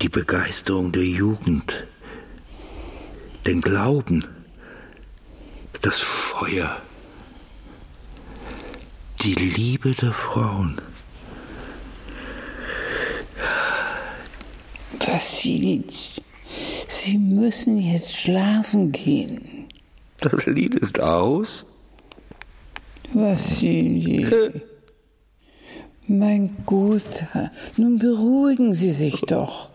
Die 0.00 0.08
Begeisterung 0.08 0.90
der 0.90 1.04
Jugend. 1.04 1.86
Den 3.46 3.60
Glauben. 3.60 4.24
Das 5.82 6.00
Feuer. 6.00 6.82
Die 9.22 9.34
Liebe 9.34 9.92
der 9.92 10.12
Frauen. 10.12 10.80
Vassili, 14.98 15.84
Sie 16.88 17.18
müssen 17.18 17.78
jetzt 17.78 18.16
schlafen 18.16 18.92
gehen. 18.92 19.68
Das 20.20 20.46
Lied 20.46 20.74
ist 20.74 20.98
aus. 21.00 21.66
Vassili. 23.12 24.62
Mein 26.06 26.56
Guter, 26.64 27.50
nun 27.76 27.98
beruhigen 27.98 28.72
Sie 28.72 28.92
sich 28.92 29.20
doch. 29.22 29.68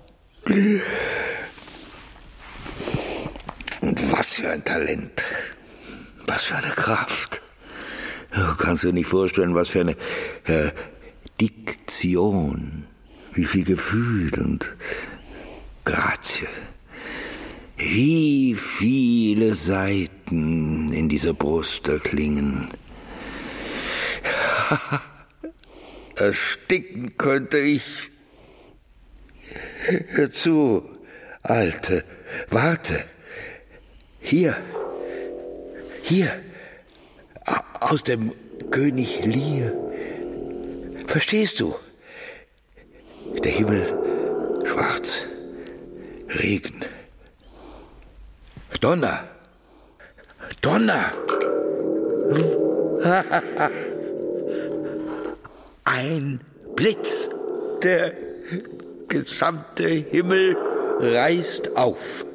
Und 3.82 4.12
was 4.12 4.34
für 4.34 4.50
ein 4.50 4.66
Talent. 4.66 5.22
Was 6.26 6.46
für 6.46 6.56
eine 6.56 6.72
Kraft. 6.72 7.44
Du 8.36 8.56
kannst 8.58 8.84
dir 8.84 8.92
nicht 8.92 9.08
vorstellen, 9.08 9.56
was 9.56 9.70
für 9.70 9.82
eine 9.82 9.96
äh, 10.44 10.72
Diktion. 11.40 12.86
Wie 13.32 13.46
viel 13.46 13.64
Gefühl 13.64 14.34
und 14.40 14.76
Grazie. 15.86 16.48
Wie 17.78 18.56
viele 18.56 19.54
Seiten 19.54 20.92
in 20.92 21.08
dieser 21.08 21.34
Brust 21.34 21.88
erklingen. 21.88 22.70
Ersticken 26.16 27.18
könnte 27.18 27.60
ich. 27.60 28.10
Hör 30.10 30.32
zu, 30.32 30.90
Alte, 31.42 32.04
warte. 32.50 33.04
Hier, 34.20 34.58
hier, 36.04 36.32
aus 37.80 38.04
dem 38.04 38.32
König 38.72 39.24
Lear. 39.26 39.72
Verstehst 41.08 41.60
du? 41.60 41.76
Der 43.44 43.52
Himmel 43.52 43.94
schwarz, 44.66 45.22
Regen, 46.40 46.84
Donner, 48.82 49.24
Donner. 50.62 51.12
Ein 55.84 56.40
Blitz. 56.76 57.30
der 57.84 58.14
gesamte 59.08 59.88
Himmel 59.88 60.58
reißt 61.00 61.78
auf. 61.78 62.26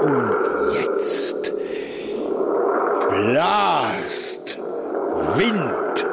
Und 0.00 0.30
jetzt 0.74 0.93
blast 3.14 4.58
Wind 5.36 6.04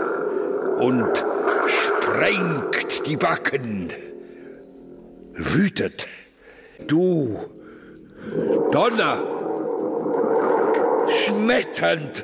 und 0.78 1.26
sprengt 1.66 3.08
die 3.08 3.18
Backen. 3.18 3.92
Wütet, 5.34 6.06
du 6.86 7.40
Donner, 8.72 9.18
schmetternd, 11.26 12.24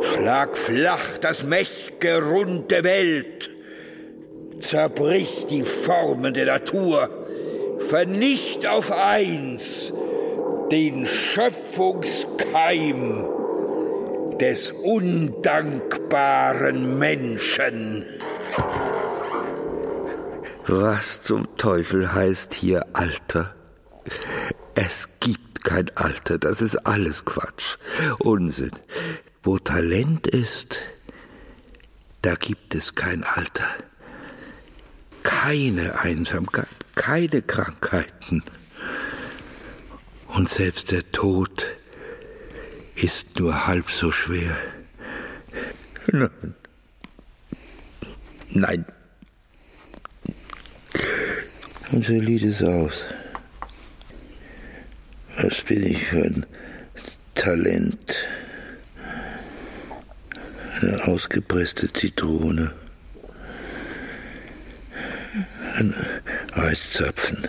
schlag 0.00 0.56
flach 0.56 1.18
das 1.20 1.44
mächtige 1.44 2.24
Rund 2.24 2.70
der 2.70 2.84
Welt, 2.84 3.50
zerbrich 4.60 5.44
die 5.50 5.64
Formen 5.64 6.32
der 6.32 6.46
Natur, 6.46 7.10
vernicht 7.80 8.66
auf 8.66 8.90
eins 8.90 9.92
den 10.70 11.04
Schöpfungskeim 11.04 13.41
des 14.42 14.72
undankbaren 14.72 16.98
Menschen. 16.98 18.04
Was 20.66 21.22
zum 21.22 21.56
Teufel 21.56 22.12
heißt 22.12 22.52
hier 22.52 22.84
Alter? 22.92 23.54
Es 24.74 25.08
gibt 25.20 25.62
kein 25.62 25.96
Alter, 25.96 26.38
das 26.38 26.60
ist 26.60 26.74
alles 26.88 27.24
Quatsch, 27.24 27.76
Unsinn. 28.18 28.72
Wo 29.44 29.60
Talent 29.60 30.26
ist, 30.26 30.80
da 32.22 32.34
gibt 32.34 32.74
es 32.74 32.96
kein 32.96 33.22
Alter. 33.22 33.68
Keine 35.22 36.00
Einsamkeit, 36.00 36.66
keine 36.96 37.42
Krankheiten. 37.42 38.42
Und 40.34 40.48
selbst 40.48 40.90
der 40.90 41.08
Tod 41.12 41.76
ist 42.96 43.38
nur 43.38 43.66
halb 43.66 43.90
so 43.90 44.12
schwer. 44.12 44.56
Nein. 48.50 48.84
Und 51.90 52.04
so 52.04 52.12
lied 52.12 52.42
es 52.42 52.62
aus. 52.62 53.04
Was 55.36 55.60
bin 55.62 55.86
ich 55.86 56.04
für 56.06 56.22
ein 56.22 56.46
Talent? 57.34 58.14
Eine 60.80 61.04
ausgepresste 61.06 61.92
Zitrone. 61.92 62.72
Ein 65.74 65.94
Eiszapfen. 66.52 67.46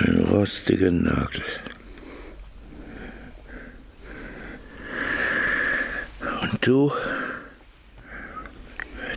Ein 0.00 0.24
rostiger 0.24 0.90
Nagel. 0.90 1.42
Du? 6.66 6.92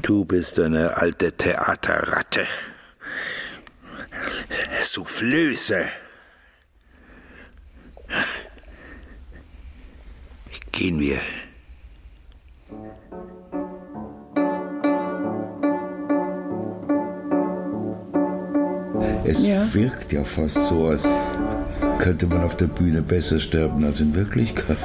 Du 0.02 0.26
bist 0.26 0.60
eine 0.60 0.98
alte 0.98 1.32
Theaterratte. 1.32 2.46
Soufflöse. 4.82 5.86
Gehen 10.72 11.00
wir. 11.00 11.20
Es 19.26 19.46
Ja. 19.46 19.74
wirkt 19.74 20.12
ja 20.14 20.24
fast 20.24 20.56
so, 20.56 20.88
als 20.88 21.04
könnte 22.00 22.28
man 22.28 22.44
auf 22.44 22.56
der 22.58 22.68
Bühne 22.68 23.02
besser 23.02 23.40
sterben 23.40 23.84
als 23.84 24.00
in 24.00 24.14
Wirklichkeit. 24.16 24.78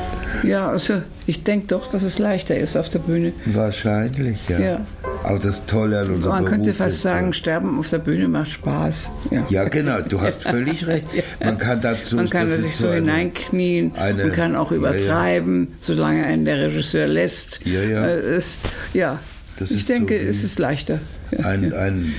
Ja, 0.44 0.68
also 0.70 1.02
ich 1.26 1.44
denke 1.44 1.68
doch, 1.68 1.90
dass 1.90 2.02
es 2.02 2.18
leichter 2.18 2.56
ist 2.56 2.76
auf 2.76 2.88
der 2.88 2.98
Bühne. 2.98 3.32
Wahrscheinlich, 3.46 4.38
ja. 4.48 4.58
Ja. 4.58 4.86
Aber 5.24 5.38
das 5.38 5.64
Tolle 5.66 6.00
an 6.00 6.10
unserem 6.10 6.30
Man 6.32 6.44
könnte 6.46 6.70
Beruf 6.70 6.76
fast 6.78 6.96
ist, 6.96 7.02
sagen, 7.02 7.32
Sterben 7.32 7.78
auf 7.78 7.88
der 7.90 7.98
Bühne 7.98 8.26
macht 8.28 8.50
Spaß. 8.50 9.10
Ja, 9.30 9.46
Ja, 9.48 9.64
genau, 9.68 10.00
du 10.00 10.20
hast 10.20 10.42
völlig 10.42 10.84
recht. 10.86 11.04
Man 11.42 11.58
kann 11.58 11.80
dazu. 11.80 12.16
Man 12.16 12.28
kann 12.28 12.50
sich 12.50 12.70
ist 12.70 12.78
so 12.78 12.90
hineinknien, 12.92 13.92
eine- 13.96 14.24
man 14.24 14.32
kann 14.32 14.56
auch 14.56 14.72
ja, 14.72 14.78
ja. 14.78 14.78
übertreiben, 14.78 15.68
solange 15.78 16.24
einen 16.24 16.44
der 16.44 16.58
Regisseur 16.58 17.06
lässt. 17.06 17.60
Ja, 17.64 17.82
ja. 17.82 18.06
Äh, 18.06 18.18
Es, 18.34 18.58
ja. 18.94 19.20
Das 19.58 19.70
ich 19.70 19.78
ist 19.78 19.86
so 19.86 19.92
denke, 19.92 20.14
wie- 20.20 20.24
es 20.26 20.42
ist 20.42 20.58
leichter. 20.58 20.98
Ja, 21.30 21.46
Ein, 21.46 21.70
ja. 21.70 21.78
ein, 21.78 22.12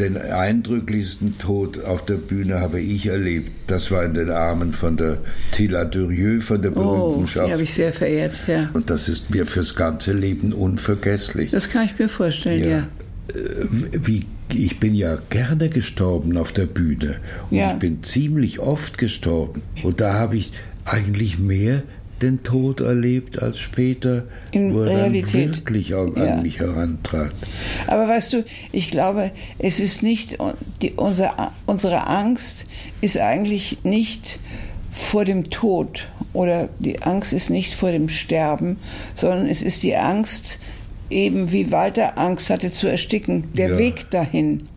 den 0.00 0.16
eindrücklichsten 0.16 1.38
Tod 1.38 1.84
auf 1.84 2.04
der 2.04 2.14
Bühne 2.16 2.60
habe 2.60 2.80
ich 2.80 3.06
erlebt. 3.06 3.50
Das 3.66 3.90
war 3.90 4.04
in 4.04 4.14
den 4.14 4.30
Armen 4.30 4.72
von 4.72 4.96
der 4.96 5.18
Tilla 5.52 5.84
Durieux, 5.84 6.44
von 6.44 6.62
der 6.62 6.70
berühmten 6.70 7.38
Oh, 7.40 7.46
die 7.46 7.52
habe 7.52 7.62
ich 7.62 7.74
sehr 7.74 7.92
verehrt, 7.92 8.40
ja. 8.46 8.70
Und 8.72 8.90
das 8.90 9.08
ist 9.08 9.30
mir 9.30 9.46
fürs 9.46 9.74
ganze 9.74 10.12
Leben 10.12 10.52
unvergesslich. 10.52 11.50
Das 11.50 11.68
kann 11.68 11.86
ich 11.86 11.98
mir 11.98 12.08
vorstellen, 12.08 12.68
ja. 12.68 12.86
Wie, 13.92 14.26
ich 14.48 14.80
bin 14.80 14.94
ja 14.94 15.18
gerne 15.30 15.68
gestorben 15.68 16.36
auf 16.36 16.52
der 16.52 16.66
Bühne. 16.66 17.16
Und 17.50 17.56
Ja. 17.58 17.72
ich 17.72 17.78
bin 17.78 18.02
ziemlich 18.02 18.58
oft 18.58 18.98
gestorben. 18.98 19.62
Und 19.82 20.00
da 20.00 20.14
habe 20.14 20.36
ich 20.36 20.52
eigentlich 20.84 21.38
mehr 21.38 21.82
den 22.22 22.42
Tod 22.42 22.80
erlebt 22.80 23.42
als 23.42 23.58
später, 23.58 24.24
In 24.52 24.72
wo 24.74 24.82
er 24.82 24.96
Realität. 24.96 25.34
dann 25.48 25.56
wirklich 25.56 25.94
an, 25.94 26.12
Ja. 26.16 26.34
an 26.34 26.42
mich 26.42 26.58
herantrat. 26.58 27.32
Aber 27.86 28.08
weißt 28.08 28.32
du, 28.32 28.44
ich 28.72 28.90
glaube, 28.90 29.30
es 29.58 29.80
ist 29.80 30.02
nicht, 30.02 30.38
die, 30.80 30.92
unser, 30.92 31.52
unsere 31.66 32.06
Angst 32.06 32.66
ist 33.00 33.18
eigentlich 33.18 33.78
nicht 33.82 34.38
vor 34.92 35.24
dem 35.24 35.50
Tod 35.50 36.08
oder 36.32 36.68
die 36.78 37.02
Angst 37.02 37.32
ist 37.32 37.50
nicht 37.50 37.74
vor 37.74 37.90
dem 37.90 38.08
Sterben, 38.08 38.76
sondern 39.14 39.46
es 39.48 39.62
ist 39.62 39.82
die 39.82 39.96
Angst, 39.96 40.58
eben 41.10 41.52
wie 41.52 41.70
Walter 41.70 42.18
Angst 42.18 42.48
hatte 42.50 42.70
zu 42.70 42.86
ersticken, 42.88 43.44
der 43.54 43.70
Ja. 43.70 43.78
Weg 43.78 44.10
dahin. 44.10 44.68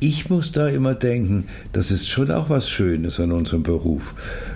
Ich 0.00 0.28
muss 0.28 0.52
da 0.52 0.68
immer 0.68 0.94
denken, 0.94 1.44
das 1.72 1.90
ist 1.90 2.08
schon 2.08 2.30
auch 2.30 2.50
was 2.50 2.68
Schönes 2.68 3.18
an 3.18 3.32
unserem 3.32 3.62
Beruf, 3.62 4.14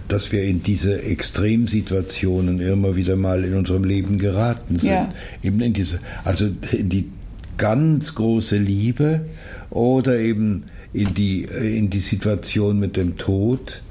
dass 0.08 0.32
wir 0.32 0.42
in 0.44 0.62
diese 0.62 1.02
Extremsituationen 1.02 2.60
immer 2.60 2.96
wieder 2.96 3.16
mal 3.16 3.44
in 3.44 3.54
unserem 3.54 3.84
Leben 3.84 4.18
geraten 4.18 4.78
sind. 4.78 4.90
Ja. 4.90 5.12
Eben 5.42 5.60
in 5.60 5.72
diese, 5.72 5.98
also 6.24 6.50
in 6.72 6.88
die 6.88 7.10
ganz 7.56 8.14
große 8.14 8.56
Liebe 8.56 9.22
oder 9.70 10.18
eben 10.18 10.64
in 10.92 11.14
die, 11.14 11.42
in 11.42 11.90
die 11.90 12.00
Situation 12.00 12.78
mit 12.78 12.96
dem 12.96 13.16
Tod. 13.16 13.82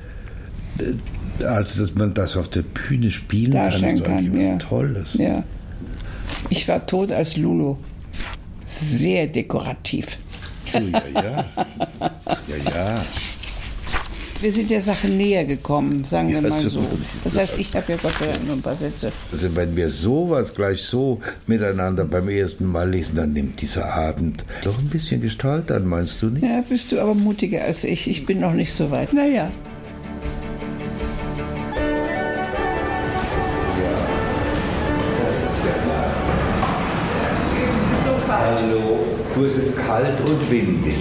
Also, 1.44 1.82
dass 1.84 1.96
man 1.96 2.14
das 2.14 2.36
auf 2.36 2.50
der 2.50 2.64
Bühne 2.64 3.12
spielen 3.12 3.52
Darstellen 3.52 4.04
kann, 4.04 4.26
ist 4.26 4.32
eigentlich 4.32 4.32
kann, 4.32 4.38
was 4.38 4.64
ja. 4.64 4.70
Tolles. 4.70 5.14
Ja. 5.14 5.44
Ich 6.50 6.68
war 6.68 6.86
tot 6.86 7.12
als 7.12 7.38
Lulu. 7.38 7.78
Sehr 8.66 9.28
dekorativ. 9.28 10.18
So, 10.72 10.80
ja, 10.80 11.04
ja. 11.14 11.46
Ja, 12.48 12.72
ja. 12.74 13.06
Wir 14.42 14.54
sind 14.54 14.72
der 14.72 14.82
Sache 14.82 15.10
näher 15.10 15.44
gekommen, 15.44 16.06
sagen 16.10 16.30
wir 16.30 16.36
Ja, 16.36 16.42
mal 16.48 16.62
so. 16.62 16.70
so. 16.70 16.88
Das 17.26 17.38
heißt, 17.38 17.60
ich 17.60 17.76
habe 17.76 17.92
ja 17.92 17.98
Gott 18.02 18.14
sei 18.20 18.28
Dank 18.28 18.46
nur 18.48 18.56
ein 18.56 18.62
paar 18.62 18.76
Sätze. 18.76 19.12
Also 19.34 19.54
wenn 19.54 19.76
wir 19.76 19.90
sowas 19.90 20.54
gleich 20.54 20.84
so 20.84 21.20
miteinander 21.46 22.06
beim 22.06 22.30
ersten 22.30 22.66
Mal 22.66 22.90
lesen, 22.90 23.16
dann 23.16 23.34
nimmt 23.34 23.60
dieser 23.62 23.94
Abend 23.94 24.46
doch 24.64 24.78
ein 24.80 24.88
bisschen 24.88 25.22
Gestalt 25.22 25.70
an, 25.74 25.86
meinst 25.86 26.22
du 26.22 26.28
nicht? 26.28 26.44
Ja, 26.44 26.64
bist 26.68 26.90
du 26.94 27.02
aber 27.02 27.16
mutiger 27.16 27.64
als 27.66 27.84
ich. 27.84 28.08
Ich 28.10 28.26
bin 28.26 28.40
noch 28.40 28.54
nicht 28.54 28.72
so 28.72 28.90
weit. 28.92 29.12
Naja. 29.12 29.52
Kalt 40.10 40.30
und 40.30 40.52
windig. 40.52 40.96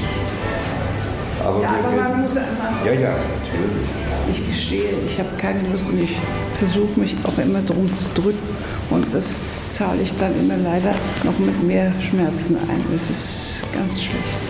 Aber, 1.44 1.62
Ja, 1.62 1.70
aber 1.82 1.96
man 1.96 2.22
muss 2.22 2.36
einfach. 2.36 2.84
Ja, 2.84 2.92
ja, 2.92 3.10
natürlich. 3.10 3.88
Ich 4.30 4.46
gestehe, 4.48 4.90
ich 5.06 5.18
habe 5.18 5.28
keine 5.38 5.60
Lust 5.70 5.88
und 5.88 6.02
ich 6.02 6.16
versuche 6.58 7.00
mich 7.00 7.16
auch 7.24 7.38
immer 7.38 7.62
drum 7.62 7.88
zu 7.96 8.20
drücken. 8.20 8.38
Und 8.90 9.06
das 9.12 9.36
zahle 9.70 10.02
ich 10.02 10.12
dann 10.18 10.32
immer 10.38 10.56
leider 10.62 10.94
noch 11.24 11.38
mit 11.38 11.62
mehr 11.62 11.92
Schmerzen 12.00 12.56
ein. 12.56 12.84
Das 12.92 13.08
ist 13.10 13.62
ganz 13.72 14.02
schlecht. 14.02 14.42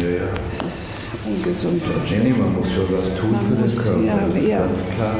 Ja, 0.00 0.08
ja. 0.08 0.28
Das 0.58 0.72
ist 0.72 1.26
ungesund 1.26 1.82
und 1.84 2.10
Nee, 2.10 2.30
nee, 2.30 2.36
man 2.38 2.52
muss 2.54 2.68
schon 2.68 2.86
was 2.90 3.08
tun 3.18 3.32
Man 3.32 3.46
für 3.48 3.62
muss, 3.62 3.74
den 3.74 3.82
Körper. 3.82 4.04
ja, 4.04 4.18
das 4.28 4.42
ist 4.42 4.48
ja. 4.48 4.58
ganz 4.58 4.96
klar. 4.96 5.16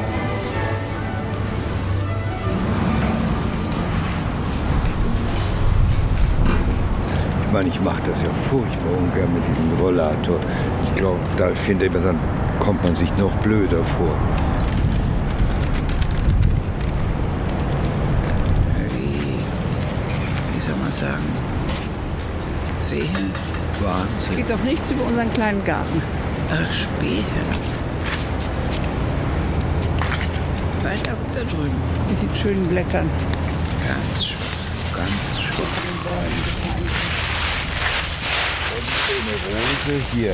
Meine, 7.53 7.69
ich 7.69 7.79
mache 7.81 8.01
das 8.01 8.19
ja 8.23 8.29
furchtbar 8.49 8.97
ungern 8.97 9.31
mit 9.31 9.43
diesem 9.47 9.71
Rollator. 9.79 10.39
Ich 10.85 10.95
glaube, 10.95 11.19
da 11.37 11.49
finde 11.49 11.85
ich, 11.85 11.91
dann 11.91 12.19
kommt 12.59 12.83
man 12.83 12.95
sich 12.95 13.15
noch 13.17 13.31
blöder 13.43 13.83
vor. 13.83 14.15
wie, 18.89 19.37
wie 20.53 20.61
soll 20.61 20.75
man 20.81 20.91
sagen, 20.91 21.23
sehen? 22.79 23.31
Wahnsinn. 23.81 24.35
Geht 24.35 24.49
doch 24.49 24.63
nichts 24.63 24.89
über 24.89 25.05
unseren 25.05 25.31
kleinen 25.33 25.63
Garten. 25.63 26.01
Ach, 26.49 26.73
spähen. 26.73 27.23
Weit 30.81 31.07
ab 31.07 31.17
da 31.35 31.41
drüben. 31.41 31.81
Mit 32.09 32.21
den 32.23 32.35
schönen 32.35 32.67
Blättern. 32.67 33.07
Eine 39.25 39.35
Rose 39.55 40.03
hier. 40.13 40.33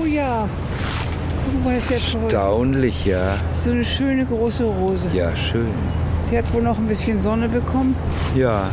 Oh 0.00 0.04
ja. 0.04 0.48
Guck 1.44 1.64
mal, 1.64 1.76
ist 1.76 1.90
ja 1.90 1.98
toll. 1.98 2.22
Erstaunlich, 2.24 3.04
ja. 3.04 3.36
So 3.64 3.70
eine 3.70 3.84
schöne 3.84 4.24
große 4.26 4.64
Rose. 4.64 5.06
Ja, 5.12 5.34
schön. 5.36 5.68
Die 6.30 6.38
hat 6.38 6.52
wohl 6.52 6.62
noch 6.62 6.78
ein 6.78 6.86
bisschen 6.86 7.20
Sonne 7.20 7.48
bekommen. 7.48 7.94
Ja, 8.34 8.70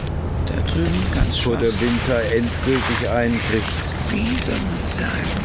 Da 0.47 0.53
drüben 0.71 1.03
ganz 1.13 1.37
vor 1.37 1.53
schwach. 1.53 1.61
der 1.61 1.71
Winter 1.71 2.21
endgültig 2.35 3.09
einbricht. 3.13 3.73
Wie 4.09 4.37
soll 4.39 4.55
man 4.55 4.85
sagen? 4.85 5.41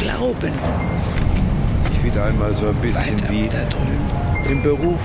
Glauben. 0.00 0.52
Sich 1.90 2.04
wieder 2.04 2.24
einmal 2.24 2.54
so 2.54 2.68
ein 2.68 2.74
bisschen 2.76 3.16
wie 3.30 3.48
da 3.48 3.64
drüben. 3.64 4.48
im 4.50 4.62
Beruf 4.62 5.00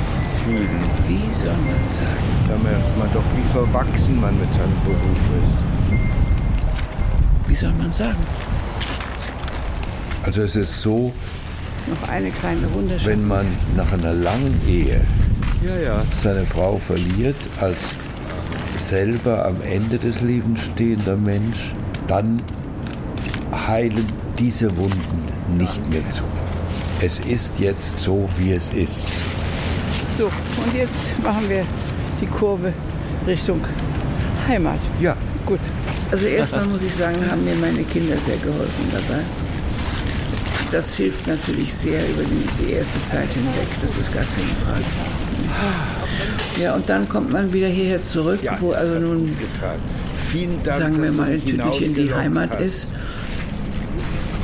fühlen. 0.45 0.69
Wie 1.08 1.21
soll 1.39 1.47
man 1.54 1.84
sagen? 1.89 2.30
Da 2.47 2.56
merkt 2.69 2.97
man 2.99 3.12
doch, 3.13 3.23
wie 3.36 3.52
verwachsen 3.52 4.19
man 4.21 4.39
mit 4.39 4.52
seinem 4.54 4.76
Beruf 4.86 5.19
ist. 5.41 5.73
Wie 7.54 7.58
soll 7.58 7.74
man 7.74 7.92
sagen? 7.92 8.18
Also 10.24 10.42
es 10.42 10.56
ist 10.56 10.82
so, 10.82 11.13
Noch 11.86 12.10
eine 12.10 12.32
kleine 12.32 12.62
wunderschöne. 12.74 13.12
wenn 13.12 13.28
man 13.28 13.46
nach 13.78 13.94
einer 13.94 14.12
langen 14.12 14.60
Ehe 14.68 15.02
seine 16.24 16.48
Frau 16.48 16.80
verliert, 16.80 17.36
als 17.62 17.78
selber 18.80 19.46
am 19.46 19.58
Ende 19.62 20.00
des 20.00 20.22
Lebens 20.22 20.62
stehender 20.63 21.16
Mensch, 21.16 21.76
dann 22.08 22.42
heilen 23.68 24.08
diese 24.39 24.76
Wunden 24.76 25.22
nicht 25.56 25.92
mehr 25.92 26.10
zu. 26.10 26.24
Es 27.02 27.20
ist 27.20 27.60
jetzt 27.60 28.00
so, 28.00 28.28
wie 28.39 28.54
es 28.54 28.74
ist. 28.74 29.06
So, 30.18 30.26
und 30.26 30.74
jetzt 30.74 31.22
machen 31.22 31.48
wir 31.48 31.63
die 32.20 32.26
Kurve 32.26 32.74
Richtung 33.28 33.62
Heimat. 34.48 34.80
Ja, 35.00 35.16
Gut. 35.46 35.60
Also 36.13 36.28
erstmal 36.28 36.65
muss 36.65 36.84
ich 36.84 36.93
sagen, 36.93 37.17
haben 37.28 37.43
mir 37.43 37.56
meine 37.56 37.84
Kinder 37.86 38.15
sehr 38.23 38.38
geholfen 38.38 38.86
dabei. 38.91 39.23
Das 40.71 40.93
hilft 40.93 41.26
natürlich 41.26 41.73
sehr 41.73 42.08
über 42.08 42.21
die, 42.60 42.71
erste 42.71 42.99
Zeit 43.02 43.34
hinweg, 43.34 43.67
das 43.82 43.97
ist 43.97 44.13
gar 44.13 44.23
keine 44.23 44.54
Frage. 44.60 44.86
Ja, 46.62 46.76
und 46.76 46.88
dann 46.88 47.10
kommt 47.10 47.32
man 47.32 47.52
wieder 47.52 47.67
hierher 47.67 48.04
zurück, 48.04 48.41
wo 48.60 48.73
also 48.73 48.99
nun, 48.99 49.36
Dank, 50.63 50.78
sagen 50.78 51.02
wir 51.02 51.12
mal, 51.12 51.36
natürlich 51.36 51.82
in 51.82 51.95
die 51.95 52.13
Heimat 52.13 52.52
hast. 52.52 52.62
ist 52.62 52.88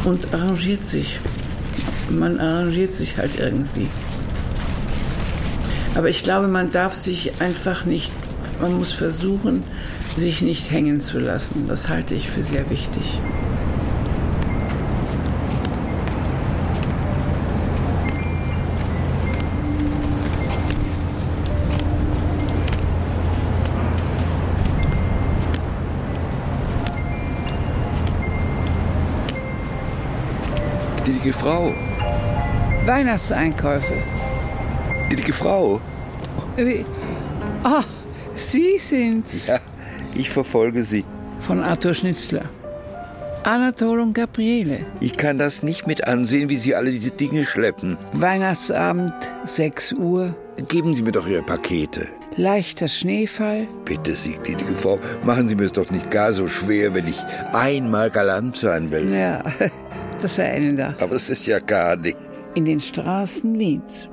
und 0.06 0.34
arrangiert 0.34 0.82
sich. 0.82 1.20
Man 2.10 2.40
arrangiert 2.40 2.90
sich 2.90 3.18
halt 3.18 3.38
irgendwie. 3.38 3.88
Aber 5.94 6.10
ich 6.10 6.24
glaube, 6.24 6.48
man 6.48 6.72
darf 6.72 6.96
sich 6.96 7.40
einfach 7.40 7.86
nicht, 7.86 8.12
man 8.60 8.74
muss 8.74 8.92
versuchen, 8.92 9.64
sich 10.18 10.42
nicht 10.42 10.72
hängen 10.72 11.00
zu 11.00 11.20
lassen. 11.20 11.66
Das 11.68 11.88
halte 11.90 12.16
ich 12.16 12.30
für 12.30 12.44
sehr 12.44 12.70
wichtig. 12.70 13.20
Gnädige 31.06 31.34
Frau, 31.34 31.74
Weihnachtseinkäufe. 32.86 33.94
gnädige 35.08 35.34
Frau. 35.34 35.82
Wie- 36.56 36.86
Ah, 37.64 37.84
Sie 38.36 38.78
sind's. 38.78 39.48
Ja, 39.48 39.60
ich 40.16 40.30
verfolge 40.30 40.84
Sie. 40.84 41.06
Von 41.40 41.62
Arthur 41.64 41.94
Schnitzler. 41.94 42.50
Anatol 43.44 44.02
und 44.02 44.14
Gabriele. 44.14 44.86
Ich 45.00 45.16
kann 45.16 45.38
das 45.38 45.64
nicht 45.64 45.88
mit 45.88 46.06
ansehen, 46.06 46.50
wie 46.50 46.58
Sie 46.58 46.76
alle 46.76 46.92
diese 46.92 47.12
Dinge 47.12 47.46
schleppen. 47.46 47.98
Weihnachtsabend, 48.14 49.14
6 49.46 49.94
Uhr. 49.94 50.36
Geben 50.68 50.94
Sie 50.94 51.04
mir 51.04 51.14
doch 51.14 51.26
Ihre 51.28 51.44
Pakete. 51.44 52.08
Leichter 52.36 52.88
Schneefall. 52.88 53.68
Bitte 53.86 54.14
Sie, 54.14 54.38
gnädige 54.44 54.76
Frau, 54.76 55.00
machen 55.24 55.48
Sie 55.48 55.56
mir 55.56 55.66
es 55.66 55.72
doch 55.72 55.90
nicht 55.90 56.12
gar 56.12 56.34
so 56.34 56.48
schwer, 56.48 56.94
wenn 56.94 57.08
ich 57.08 57.18
einmal 57.54 58.10
galant 58.10 58.56
sein 58.56 58.92
will. 58.92 59.14
Ja, 59.14 59.42
das 60.22 60.36
sei 60.36 60.58
Ihnen 60.58 60.78
da. 60.78 60.96
Aber 61.00 61.16
es 61.16 61.30
ist 61.30 61.48
ja 61.48 61.60
gar 61.60 61.96
nichts. 61.96 62.50
In 62.56 62.66
den 62.66 62.80
Straßen 62.80 63.58
Wiens. 63.58 64.10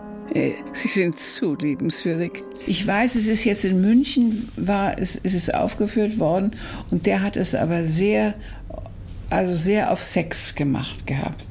Sie 0.72 0.88
sind 0.88 1.18
zu 1.18 1.54
liebenswürdig. 1.54 2.42
Ich 2.66 2.86
weiß, 2.86 3.14
es 3.14 3.26
ist 3.26 3.44
jetzt 3.44 3.64
in 3.64 3.80
München, 3.80 4.48
war, 4.56 4.98
es, 4.98 5.18
es 5.22 5.34
ist 5.34 5.54
aufgeführt 5.54 6.18
worden 6.18 6.52
und 6.90 7.06
der 7.06 7.22
hat 7.22 7.36
es 7.36 7.54
aber 7.54 7.84
sehr, 7.84 8.34
also 9.30 9.56
sehr 9.56 9.90
auf 9.92 10.02
Sex 10.02 10.54
gemacht 10.54 11.06
gehabt. 11.06 11.44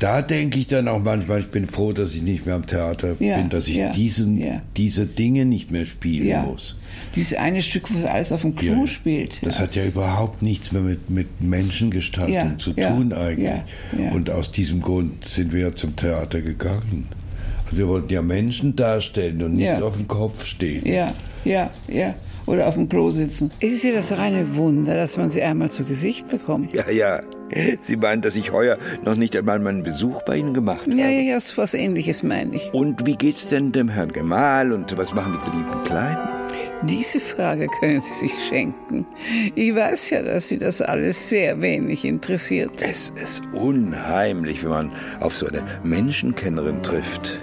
Da 0.00 0.20
denke 0.20 0.58
ich 0.58 0.66
dann 0.66 0.88
auch 0.88 1.00
manchmal, 1.00 1.40
ich 1.40 1.50
bin 1.52 1.68
froh, 1.68 1.92
dass 1.92 2.12
ich 2.14 2.22
nicht 2.22 2.44
mehr 2.44 2.56
am 2.56 2.66
Theater 2.66 3.14
Ja, 3.20 3.36
bin, 3.36 3.50
dass 3.50 3.68
ich 3.68 3.76
ja, 3.76 3.92
diesen, 3.92 4.36
ja. 4.36 4.60
diese 4.76 5.06
Dinge 5.06 5.44
nicht 5.44 5.70
mehr 5.70 5.86
spielen 5.86 6.26
Ja. 6.26 6.42
muss. 6.42 6.76
Dieses 7.14 7.34
eine 7.34 7.62
Stück, 7.62 7.92
wo 7.94 8.04
alles 8.08 8.32
auf 8.32 8.40
dem 8.40 8.56
Klo 8.56 8.80
Ja, 8.80 8.86
spielt. 8.88 9.38
Das 9.42 9.56
ja. 9.56 9.60
hat 9.62 9.76
ja 9.76 9.84
überhaupt 9.84 10.42
nichts 10.42 10.72
mehr 10.72 10.82
mit, 10.82 11.08
mit 11.08 11.40
Menschengestaltung 11.40 12.32
Ja, 12.34 12.58
zu 12.58 12.72
ja, 12.76 12.90
tun 12.90 13.12
eigentlich. 13.12 13.46
ja, 13.48 13.64
ja. 13.96 14.10
Und 14.10 14.28
aus 14.30 14.50
diesem 14.50 14.80
Grund 14.82 15.24
sind 15.28 15.52
wir 15.52 15.60
ja 15.60 15.74
zum 15.76 15.94
Theater 15.94 16.40
gegangen. 16.40 17.06
Wir 17.72 17.88
wollten 17.88 18.12
ja 18.12 18.22
Menschen 18.22 18.76
darstellen 18.76 19.42
und 19.42 19.54
nicht 19.54 19.66
Ja. 19.66 19.80
auf 19.82 19.96
dem 19.96 20.06
Kopf 20.08 20.44
stehen. 20.44 20.86
Ja, 20.86 21.12
ja, 21.44 21.70
ja. 21.88 22.14
Oder 22.46 22.66
auf 22.66 22.74
dem 22.74 22.88
Klo 22.88 23.10
sitzen. 23.10 23.50
Es 23.60 23.72
ist 23.72 23.84
ja 23.84 23.92
das 23.92 24.16
reine 24.18 24.56
Wunder, 24.56 24.96
dass 24.96 25.16
man 25.16 25.30
sie 25.30 25.42
einmal 25.42 25.70
zu 25.70 25.84
Gesicht 25.84 26.28
bekommt. 26.28 26.72
Ja, 26.74 26.90
ja. 26.90 27.20
Sie 27.80 27.96
meinen, 27.96 28.22
dass 28.22 28.34
ich 28.34 28.50
heuer 28.50 28.78
noch 29.04 29.14
nicht 29.14 29.36
einmal 29.36 29.58
meinen 29.58 29.82
Besuch 29.82 30.22
bei 30.22 30.36
Ihnen 30.38 30.54
gemacht 30.54 30.86
habe? 30.86 30.96
Ja, 30.96 31.08
ja, 31.08 31.20
ja, 31.20 31.38
so 31.40 31.58
was 31.58 31.74
ähnliches 31.74 32.22
meine 32.22 32.56
ich. 32.56 32.72
Und 32.72 33.04
wie 33.04 33.14
geht's 33.14 33.46
denn 33.46 33.72
dem 33.72 33.90
Herrn 33.90 34.10
Gemahl 34.10 34.72
und 34.72 34.96
was 34.96 35.12
machen 35.14 35.34
die 35.38 35.50
beliebten 35.50 35.84
Kleinen? 35.84 36.18
Diese 36.84 37.20
Frage 37.20 37.68
können 37.78 38.00
Sie 38.00 38.14
sich 38.14 38.32
schenken. 38.48 39.06
Ich 39.54 39.74
weiß 39.74 40.10
ja, 40.10 40.22
dass 40.22 40.48
Sie 40.48 40.58
das 40.58 40.80
alles 40.80 41.28
sehr 41.28 41.60
wenig 41.60 42.06
interessiert. 42.06 42.72
Es 42.80 43.10
ist 43.22 43.42
unheimlich, 43.52 44.62
wenn 44.64 44.70
man 44.70 44.92
auf 45.20 45.36
so 45.36 45.46
eine 45.46 45.62
Menschenkennerin 45.84 46.82
trifft. 46.82 47.38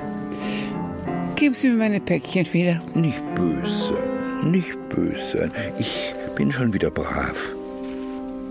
Geben 1.39 1.56
Sie 1.56 1.69
mir 1.69 1.78
meine 1.78 1.99
Päckchen 1.99 2.45
wieder. 2.54 2.84
Nicht 2.93 3.23
böse 3.36 4.10
nicht 4.43 4.78
böse. 4.89 5.52
Ich 5.78 6.13
bin 6.36 6.52
schon 6.52 6.73
wieder 6.73 6.91
brav. 6.91 7.38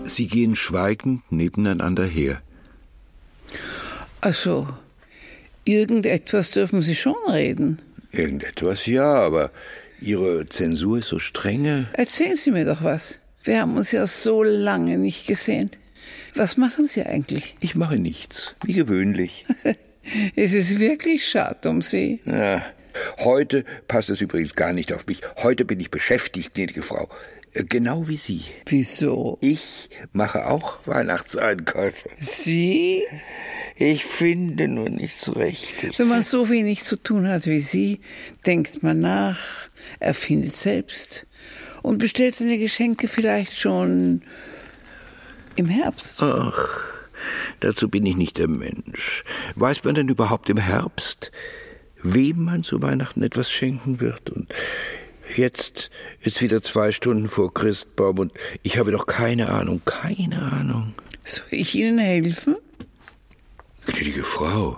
Sie 0.03 0.27
gehen 0.27 0.55
schweigend 0.55 1.31
nebeneinander 1.31 2.05
her. 2.05 2.41
Ach 4.21 4.35
so. 4.35 4.67
Irgendetwas 5.65 6.51
dürfen 6.51 6.81
Sie 6.81 6.95
schon 6.95 7.15
reden. 7.29 7.81
Irgendetwas 8.11 8.85
ja, 8.85 9.13
aber 9.13 9.51
Ihre 10.01 10.45
Zensur 10.47 10.99
ist 10.99 11.09
so 11.09 11.19
strenge. 11.19 11.87
Erzählen 11.93 12.37
Sie 12.37 12.51
mir 12.51 12.65
doch 12.65 12.83
was. 12.83 13.19
Wir 13.43 13.61
haben 13.61 13.77
uns 13.77 13.91
ja 13.91 14.07
so 14.07 14.43
lange 14.43 14.97
nicht 14.97 15.27
gesehen. 15.27 15.71
Was 16.35 16.57
machen 16.57 16.85
Sie 16.85 17.03
eigentlich? 17.03 17.55
Ich 17.59 17.75
mache 17.75 17.97
nichts, 17.97 18.55
wie 18.63 18.73
gewöhnlich. 18.73 19.45
Es 20.35 20.53
ist 20.53 20.79
wirklich 20.79 21.29
schade 21.29 21.69
um 21.69 21.83
Sie. 21.83 22.19
Ja, 22.25 22.63
heute 23.19 23.65
passt 23.87 24.09
es 24.09 24.21
übrigens 24.21 24.55
gar 24.55 24.73
nicht 24.73 24.93
auf 24.93 25.05
mich. 25.07 25.21
Heute 25.37 25.65
bin 25.65 25.79
ich 25.79 25.91
beschäftigt, 25.91 26.53
gnädige 26.53 26.83
Frau. 26.83 27.09
Äh, 27.53 27.63
Genau 27.63 28.07
wie 28.07 28.17
Sie. 28.17 28.43
Wieso? 28.67 29.37
Ich 29.41 29.89
mache 30.13 30.45
auch 30.47 30.77
Weihnachtseinkäufe. 30.85 32.09
Sie? 32.19 33.03
Ich 33.75 34.05
finde 34.05 34.67
nur 34.67 34.89
nichts 34.89 35.35
Rechtes. 35.35 35.97
Wenn 35.99 36.09
man 36.09 36.23
so 36.23 36.49
wenig 36.49 36.83
zu 36.83 36.95
tun 36.95 37.27
hat 37.27 37.45
wie 37.47 37.59
Sie, 37.61 38.01
denkt 38.45 38.83
man 38.83 38.99
nach, 38.99 39.39
erfindet 39.99 40.55
selbst 40.55 41.25
und 41.81 41.97
bestellt 41.97 42.35
seine 42.35 42.57
Geschenke 42.57 43.07
vielleicht 43.07 43.57
schon 43.59 44.21
im 45.55 45.67
Herbst. 45.67 46.21
Ach, 46.21 46.69
dazu 47.61 47.89
bin 47.89 48.05
ich 48.05 48.15
nicht 48.17 48.37
der 48.37 48.47
Mensch. 48.49 49.23
Weiß 49.55 49.83
man 49.83 49.95
denn 49.95 50.09
überhaupt 50.09 50.49
im 50.49 50.57
Herbst, 50.57 51.31
wem 52.03 52.43
man 52.45 52.63
zu 52.63 52.81
Weihnachten 52.81 53.23
etwas 53.23 53.51
schenken 53.51 53.99
wird? 53.99 54.29
Und 54.29 54.47
jetzt 55.35 55.89
ist 56.21 56.41
wieder 56.41 56.61
zwei 56.61 56.91
Stunden 56.91 57.27
vor 57.29 57.53
Christbaum 57.53 58.19
und 58.19 58.31
ich 58.63 58.77
habe 58.77 58.91
doch 58.91 59.05
keine 59.05 59.49
Ahnung, 59.49 59.81
keine 59.85 60.41
Ahnung. 60.41 60.93
Soll 61.23 61.45
ich 61.51 61.75
Ihnen 61.75 61.99
helfen? 61.99 62.55
Gnädige 63.85 64.23
Frau, 64.23 64.77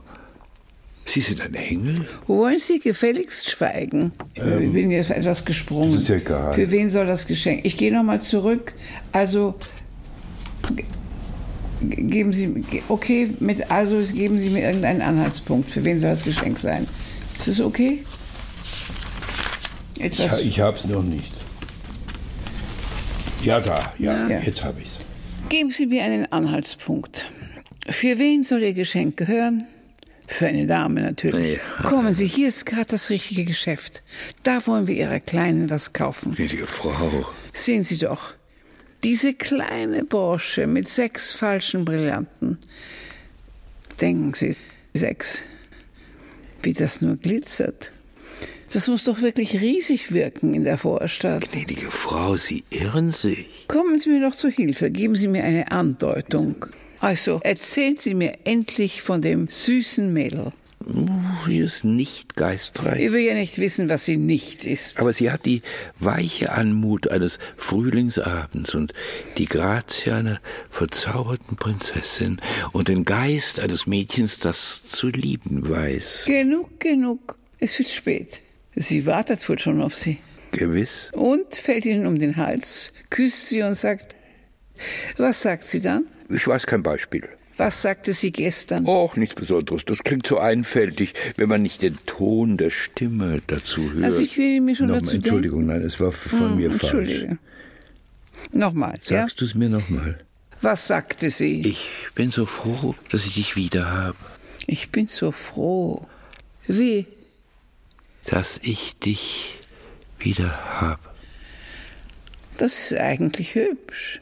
Sie 1.06 1.20
sind 1.20 1.42
ein 1.42 1.54
Engel? 1.56 2.06
Wollen 2.28 2.60
Sie 2.60 2.80
gefälligst 2.80 3.50
schweigen? 3.50 4.14
ich 4.36 4.42
bin 4.44 4.92
jetzt 4.92 5.10
etwas 5.12 5.44
gesprungen. 5.44 5.94
das 5.94 6.04
ist 6.04 6.10
ja 6.10 6.16
egal. 6.16 6.54
Für 6.54 6.72
wen 6.72 6.90
soll 6.90 7.06
das 7.08 7.28
Geschenk? 7.28 7.66
Ich 7.66 7.76
gehe 7.78 7.92
nochmal 7.92 8.22
zurück. 8.22 8.74
Also 9.12 9.56
ge- 10.76 10.86
geben 11.82 12.32
Sie, 12.34 12.64
okay, 12.88 13.32
mit, 13.40 13.70
also 13.72 14.02
geben 14.14 14.40
Sie 14.40 14.50
mir 14.50 14.62
irgendeinen 14.64 15.02
Anhaltspunkt. 15.02 15.72
Für 15.72 15.84
wen 15.84 16.00
soll 16.00 16.12
das 16.12 16.24
Geschenk 16.24 16.60
sein? 16.60 16.88
Ist 17.42 17.48
das 17.48 17.60
okay? 17.60 18.06
Etwas, 19.98 20.32
Ja, 20.34 20.38
ich 20.40 20.60
hab's 20.60 20.86
noch 20.86 21.02
nicht. 21.02 21.32
Ja, 23.42 23.60
da, 23.60 23.94
ja, 23.98 24.28
Ja. 24.28 24.40
jetzt 24.42 24.64
hab 24.64 24.80
ich's. 24.80 24.92
Geben 25.50 25.72
Sie 25.72 25.88
mir 25.88 26.04
einen 26.04 26.32
Anhaltspunkt. 26.32 27.26
Für 27.90 28.20
wen 28.20 28.44
soll 28.44 28.62
Ihr 28.62 28.76
Geschenk 28.76 29.18
gehören? 29.18 29.64
Für 30.28 30.46
eine 30.48 30.68
Dame 30.68 31.02
natürlich. 31.02 31.60
Kommen 31.82 32.14
Sie, 32.14 32.28
hier 32.28 32.48
ist 32.48 32.68
gerade 32.68 32.86
das 32.86 33.10
richtige 33.10 33.44
Geschäft. 33.44 34.04
Da 34.44 34.66
wollen 34.68 34.86
wir 34.86 34.94
Ihrer 34.96 35.20
Kleinen 35.20 35.72
was 35.72 35.94
kaufen. 35.94 36.36
Gnädige 36.36 36.68
Frau. 36.68 37.26
Sehen 37.54 37.84
Sie 37.84 37.98
doch, 37.98 38.36
diese 39.04 39.34
kleine 39.34 40.04
Brosche 40.04 40.68
mit 40.68 40.88
sechs 40.88 41.32
falschen 41.32 41.86
Brillanten. 41.86 42.60
Denken 44.00 44.34
Sie, 44.36 44.56
sechs. 44.94 45.44
Wie 46.64 46.74
das 46.74 47.02
nur 47.02 47.16
glitzert. 47.16 47.92
Das 48.74 48.88
muss 48.88 49.04
doch 49.04 49.22
wirklich 49.22 49.60
riesig 49.60 50.14
wirken 50.14 50.54
in 50.54 50.64
der 50.64 50.78
Vorstadt. 50.78 51.52
Gnädige 51.52 51.92
Frau, 51.92 52.38
Sie 52.38 52.64
irren 52.70 53.12
sich. 53.12 53.68
Kommen 53.68 54.00
Sie 54.00 54.10
mir 54.10 54.22
doch 54.22 54.36
zu 54.36 54.48
Hilfe, 54.48 54.90
geben 54.92 55.16
Sie 55.16 55.28
mir 55.28 55.44
eine 55.44 55.72
Andeutung. 55.72 56.68
Also, 57.02 57.42
erzählen 57.44 57.98
Sie 57.98 58.14
mir 58.14 58.34
endlich 58.46 59.02
von 59.02 59.22
dem 59.22 59.48
süßen 59.50 60.14
Mädel. 60.14 60.54
Uh, 60.86 61.08
sie 61.46 61.60
ist 61.60 61.84
nicht 61.84 62.36
geistreich. 62.36 63.00
Ich 63.02 63.12
will 63.12 63.22
ja 63.22 63.34
nicht 63.34 63.60
wissen, 63.60 63.90
was 63.90 64.06
sie 64.06 64.18
nicht 64.18 64.66
ist. 64.66 65.00
Aber 65.00 65.14
sie 65.14 65.32
hat 65.32 65.46
die 65.46 65.62
weiche 66.00 66.52
Anmut 66.52 67.08
eines 67.10 67.40
Frühlingsabends 67.58 68.76
und 68.76 68.94
die 69.38 69.46
Grazie 69.46 70.12
einer 70.12 70.42
verzauberten 70.70 71.58
Prinzessin 71.58 72.38
und 72.72 72.88
den 72.88 73.06
Geist 73.06 73.60
eines 73.60 73.88
Mädchens, 73.88 74.40
das 74.40 74.84
zu 74.86 75.08
lieben 75.10 75.70
weiß. 75.70 76.24
genug, 76.26 76.80
genug. 76.80 77.38
Es 77.60 77.78
wird 77.78 77.90
spät. 77.90 78.42
Sie 78.76 79.06
wartet 79.06 79.48
wohl 79.48 79.60
schon 79.60 79.82
auf 79.82 79.94
Sie. 79.96 80.18
Gewiss. 80.52 81.12
Und 81.14 81.54
fällt 81.54 81.86
Ihnen 81.86 82.06
um 82.08 82.18
den 82.18 82.38
Hals, 82.38 82.92
küsst 83.10 83.48
sie 83.48 83.62
und 83.64 83.76
sagt, 83.76 84.16
was 85.18 85.42
sagt 85.42 85.64
sie 85.64 85.80
dann? 85.80 86.06
Ich 86.30 86.48
weiß 86.48 86.66
kein 86.66 86.84
Beispiel. 86.84 87.28
Was 87.58 87.82
sagte 87.82 88.14
sie 88.14 88.32
gestern? 88.32 88.86
Och, 88.88 89.18
nichts 89.18 89.36
Besonderes. 89.36 89.84
Das 89.86 90.00
klingt 90.00 90.26
so 90.26 90.40
einfältig, 90.40 91.14
wenn 91.38 91.50
man 91.50 91.62
nicht 91.62 91.82
den 91.82 91.98
Ton 92.06 92.58
der 92.58 92.72
Stimme 92.72 93.42
dazu 93.48 93.92
hört. 93.94 94.04
Also 94.06 94.22
ich 94.22 94.38
will 94.38 94.62
mir 94.62 94.76
schon 94.76 94.88
Nochmal, 94.88 95.02
dazu 95.04 95.16
Entschuldigung, 95.16 95.66
nein, 95.66 95.82
es 95.82 96.00
war 96.00 96.12
von 96.12 96.40
denken. 96.40 96.56
mir 96.58 96.70
Hm, 96.72 96.80
falsch. 96.80 97.26
Nochmal, 98.52 99.00
ja? 99.06 99.22
Sagst 99.22 99.42
du 99.42 99.46
es 99.46 99.54
mir 99.56 99.70
nochmal? 99.70 100.20
Was 100.62 100.88
sagte 100.88 101.30
sie? 101.30 101.62
Ich 101.62 101.88
bin 102.16 102.32
so 102.32 102.46
froh, 102.46 102.96
dass 103.10 103.26
ich 103.26 103.36
dich 103.36 103.56
wieder 103.56 103.92
habe. 103.92 104.18
Ich 104.68 104.90
bin 104.92 105.08
so 105.08 105.32
froh. 105.32 106.08
Wie? 106.68 107.06
Dass 108.26 108.60
ich 108.64 108.98
dich 109.00 109.56
wieder 110.20 110.80
habe. 110.82 111.02
Das 112.58 112.92
ist 112.92 113.00
eigentlich 113.00 113.56
hübsch. 113.56 114.22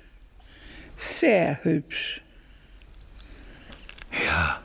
Sehr 0.98 1.60
hübsch. 1.64 2.22
Ja. 4.12 4.62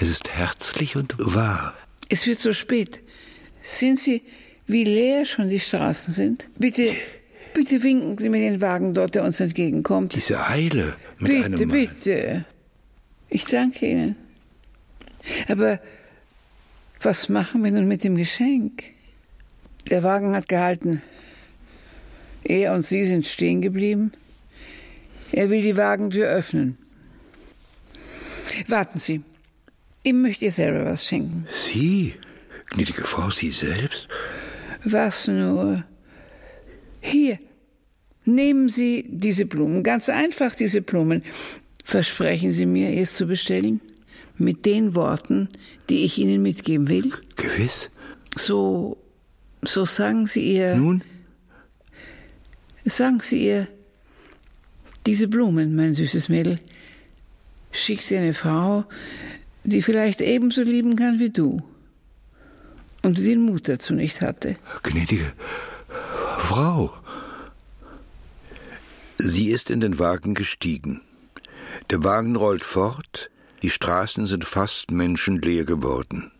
Es 0.00 0.08
ist 0.10 0.30
herzlich 0.30 0.96
und 0.96 1.14
wahr. 1.18 1.74
Es 2.08 2.26
wird 2.26 2.38
so 2.38 2.52
spät. 2.52 3.00
Sind 3.62 3.98
Sie, 4.00 4.22
wie 4.66 4.84
leer 4.84 5.26
schon 5.26 5.50
die 5.50 5.60
Straßen 5.60 6.12
sind? 6.14 6.48
Bitte, 6.58 6.94
bitte 7.54 7.82
winken 7.82 8.16
Sie 8.18 8.28
mir 8.28 8.38
den 8.38 8.60
Wagen 8.60 8.94
dort, 8.94 9.14
der 9.14 9.24
uns 9.24 9.40
entgegenkommt. 9.40 10.14
Diese 10.14 10.46
Eile 10.46 10.94
mit 11.18 11.30
Bitte, 11.30 11.44
einem 11.44 11.68
bitte. 11.68 12.44
Ich 13.28 13.44
danke 13.44 13.86
Ihnen. 13.86 14.16
Aber 15.48 15.80
was 17.02 17.28
machen 17.28 17.62
wir 17.62 17.70
nun 17.70 17.86
mit 17.86 18.04
dem 18.04 18.16
Geschenk? 18.16 18.84
Der 19.90 20.02
Wagen 20.02 20.34
hat 20.34 20.48
gehalten. 20.48 21.02
Er 22.42 22.72
und 22.72 22.86
Sie 22.86 23.04
sind 23.04 23.26
stehen 23.26 23.60
geblieben. 23.60 24.12
Er 25.32 25.50
will 25.50 25.62
die 25.62 25.76
Wagentür 25.76 26.28
öffnen. 26.28 26.78
Warten 28.68 28.98
Sie. 28.98 29.22
Ihm 30.02 30.22
möchte 30.22 30.46
ihr 30.46 30.52
selber 30.52 30.84
was 30.84 31.06
schenken. 31.06 31.46
Sie, 31.52 32.14
gnädige 32.70 33.04
Frau, 33.04 33.30
Sie 33.30 33.50
selbst? 33.50 34.08
Was 34.84 35.28
nur? 35.28 35.84
Hier. 37.00 37.38
Nehmen 38.24 38.68
Sie 38.68 39.04
diese 39.08 39.46
Blumen. 39.46 39.82
Ganz 39.82 40.08
einfach 40.08 40.54
diese 40.54 40.82
Blumen. 40.82 41.22
Versprechen 41.84 42.52
Sie 42.52 42.66
mir, 42.66 42.96
es 43.00 43.14
zu 43.14 43.26
bestellen? 43.26 43.80
Mit 44.36 44.64
den 44.64 44.94
Worten, 44.94 45.48
die 45.88 46.04
ich 46.04 46.18
Ihnen 46.18 46.42
mitgeben 46.42 46.88
will? 46.88 47.12
Gewiss. 47.36 47.90
So, 48.36 48.96
so 49.62 49.84
sagen 49.84 50.26
Sie 50.26 50.54
ihr, 50.54 50.76
Nun, 50.76 51.02
sagen 52.84 53.20
Sie 53.20 53.44
ihr, 53.44 53.68
diese 55.06 55.28
Blumen, 55.28 55.74
mein 55.74 55.94
süßes 55.94 56.28
Mädel, 56.28 56.58
schickt 57.72 58.04
sie 58.04 58.16
eine 58.16 58.34
Frau, 58.34 58.84
die 59.64 59.82
vielleicht 59.82 60.20
ebenso 60.20 60.62
lieben 60.62 60.96
kann 60.96 61.18
wie 61.18 61.30
du 61.30 61.62
und 63.02 63.18
die 63.18 63.24
den 63.24 63.42
Mut 63.42 63.68
dazu 63.68 63.94
nicht 63.94 64.20
hatte. 64.20 64.54
gnädige 64.82 65.32
Frau. 66.38 66.92
Sie 69.18 69.50
ist 69.50 69.70
in 69.70 69.80
den 69.80 69.98
Wagen 69.98 70.34
gestiegen. 70.34 71.02
Der 71.90 72.02
Wagen 72.04 72.36
rollt 72.36 72.64
fort, 72.64 73.30
die 73.62 73.70
Straßen 73.70 74.26
sind 74.26 74.44
fast 74.44 74.90
menschenleer 74.90 75.64
geworden. 75.64 76.30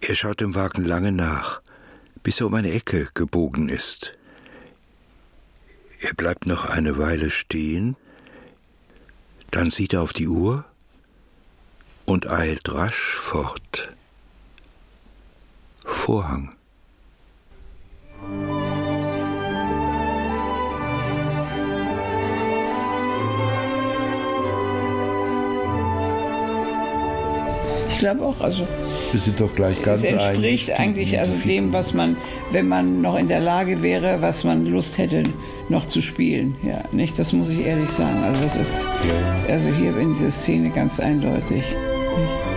Er 0.00 0.14
schaut 0.14 0.40
dem 0.40 0.54
Wagen 0.54 0.84
lange 0.84 1.12
nach, 1.12 1.62
bis 2.22 2.40
er 2.40 2.46
um 2.46 2.54
eine 2.54 2.72
Ecke 2.72 3.08
gebogen 3.14 3.70
ist. 3.70 4.12
Er 6.00 6.12
bleibt 6.12 6.46
noch 6.46 6.66
eine 6.66 6.98
Weile 6.98 7.30
stehen, 7.30 7.96
dann 9.54 9.70
sieht 9.70 9.92
er 9.92 10.02
auf 10.02 10.12
die 10.12 10.26
Uhr 10.26 10.64
und 12.06 12.28
eilt 12.28 12.74
rasch 12.74 13.14
fort. 13.14 13.88
Vorhang. 15.84 16.56
Ich 27.90 27.98
glaube 28.00 28.24
auch, 28.24 28.40
also 28.40 28.66
Wir 29.12 29.20
sind 29.20 29.38
doch 29.40 29.54
gleich 29.54 29.80
ganz 29.82 30.02
es 30.02 30.10
entspricht 30.10 30.70
eigentlich 30.72 31.18
also 31.18 31.34
dem, 31.44 31.72
was 31.72 31.94
man, 31.94 32.16
wenn 32.52 32.68
man 32.68 33.00
noch 33.00 33.16
in 33.16 33.28
der 33.28 33.40
Lage 33.40 33.82
wäre, 33.82 34.20
was 34.20 34.44
man 34.44 34.66
Lust 34.66 34.98
hätte, 34.98 35.24
noch 35.68 35.86
zu 35.86 36.02
spielen. 36.02 36.56
Ja, 36.62 36.82
nicht? 36.92 37.18
Das 37.18 37.32
muss 37.32 37.48
ich 37.48 37.64
ehrlich 37.64 37.90
sagen. 37.90 38.22
Also 38.24 38.42
das 38.42 38.56
ist 38.56 38.86
also 39.48 39.68
hier 39.68 39.96
in 39.96 40.14
dieser 40.14 40.30
Szene 40.30 40.70
ganz 40.70 40.98
eindeutig. 40.98 41.62
Nicht? 41.62 42.54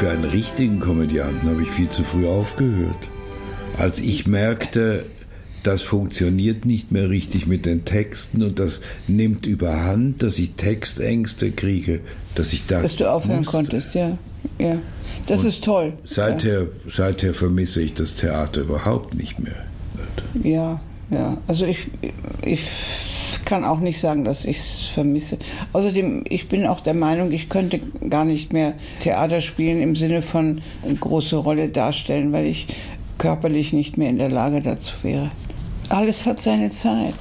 Für 0.00 0.10
einen 0.12 0.24
richtigen 0.24 0.80
Komödianten 0.80 1.46
habe 1.46 1.62
ich 1.62 1.70
viel 1.70 1.90
zu 1.90 2.02
früh 2.04 2.26
aufgehört. 2.26 2.96
Als 3.76 4.00
ich 4.00 4.26
merkte, 4.26 5.04
das 5.62 5.82
funktioniert 5.82 6.64
nicht 6.64 6.90
mehr 6.90 7.10
richtig 7.10 7.46
mit 7.46 7.66
den 7.66 7.84
Texten 7.84 8.42
und 8.42 8.58
das 8.58 8.80
nimmt 9.06 9.46
überhand, 9.46 10.22
dass 10.22 10.38
ich 10.38 10.52
Textängste 10.52 11.50
kriege, 11.52 12.00
dass 12.34 12.52
ich 12.52 12.66
das. 12.66 12.82
Dass 12.82 12.96
du 12.96 13.10
aufhören 13.10 13.38
musste. 13.38 13.50
konntest, 13.50 13.94
ja. 13.94 14.16
ja. 14.58 14.80
Das 15.26 15.44
ist 15.44 15.62
toll. 15.62 15.92
Seither, 16.04 16.68
seither 16.88 17.34
vermisse 17.34 17.82
ich 17.82 17.94
das 17.94 18.14
Theater 18.16 18.62
überhaupt 18.62 19.14
nicht 19.14 19.38
mehr. 19.38 19.64
Ja, 20.42 20.80
ja. 21.10 21.36
Also 21.46 21.64
ich, 21.64 21.88
ich 22.44 22.62
kann 23.44 23.64
auch 23.64 23.80
nicht 23.80 24.00
sagen, 24.00 24.24
dass 24.24 24.44
ich 24.44 24.58
es 24.58 24.88
vermisse. 24.94 25.38
Außerdem, 25.72 26.24
ich 26.28 26.48
bin 26.48 26.66
auch 26.66 26.80
der 26.80 26.94
Meinung, 26.94 27.32
ich 27.32 27.48
könnte 27.48 27.80
gar 28.08 28.24
nicht 28.24 28.52
mehr 28.52 28.74
Theater 29.00 29.40
spielen 29.40 29.82
im 29.82 29.96
Sinne 29.96 30.22
von 30.22 30.62
eine 30.84 30.94
große 30.94 31.36
Rolle 31.36 31.68
darstellen, 31.68 32.32
weil 32.32 32.46
ich 32.46 32.68
körperlich 33.18 33.72
nicht 33.72 33.98
mehr 33.98 34.08
in 34.08 34.18
der 34.18 34.30
Lage 34.30 34.62
dazu 34.62 34.94
wäre. 35.02 35.30
Alles 35.90 36.24
hat 36.24 36.40
seine 36.40 36.70
Zeit. 36.70 37.14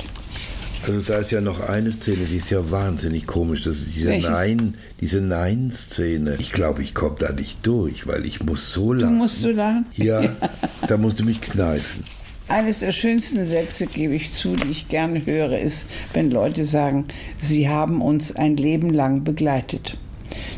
Also 0.87 1.01
da 1.01 1.17
ist 1.17 1.31
ja 1.31 1.41
noch 1.41 1.59
eine 1.59 1.91
Szene, 1.91 2.23
die 2.25 2.37
ist 2.37 2.49
ja 2.49 2.71
wahnsinnig 2.71 3.27
komisch. 3.27 3.63
Das 3.65 3.75
ist 3.79 3.93
diese 3.95 4.07
Welches? 4.09 4.29
Nein, 4.29 4.75
diese 5.01 5.19
Nein-Szene. 5.21 6.37
Ich 6.39 6.51
glaube, 6.51 6.81
ich 6.83 6.93
komme 6.93 7.17
da 7.19 7.33
nicht 7.33 7.65
durch, 7.67 8.07
weil 8.07 8.25
ich 8.25 8.41
muss 8.41 8.71
so 8.71 8.93
Du 8.93 9.01
lachen. 9.01 9.17
musst 9.17 9.41
so 9.41 9.51
lachen. 9.51 9.85
Ja, 9.95 10.35
da 10.87 10.95
musst 10.97 11.19
du 11.19 11.23
mich 11.25 11.41
kneifen. 11.41 12.05
Eines 12.47 12.79
der 12.79 12.93
schönsten 12.93 13.45
Sätze, 13.45 13.85
gebe 13.85 14.15
ich 14.15 14.31
zu, 14.33 14.55
die 14.55 14.69
ich 14.71 14.87
gerne 14.87 15.23
höre, 15.25 15.59
ist, 15.59 15.85
wenn 16.13 16.31
Leute 16.31 16.63
sagen, 16.63 17.05
sie 17.37 17.67
haben 17.69 18.01
uns 18.01 18.35
ein 18.35 18.55
Leben 18.57 18.89
lang 18.91 19.23
begleitet. 19.23 19.97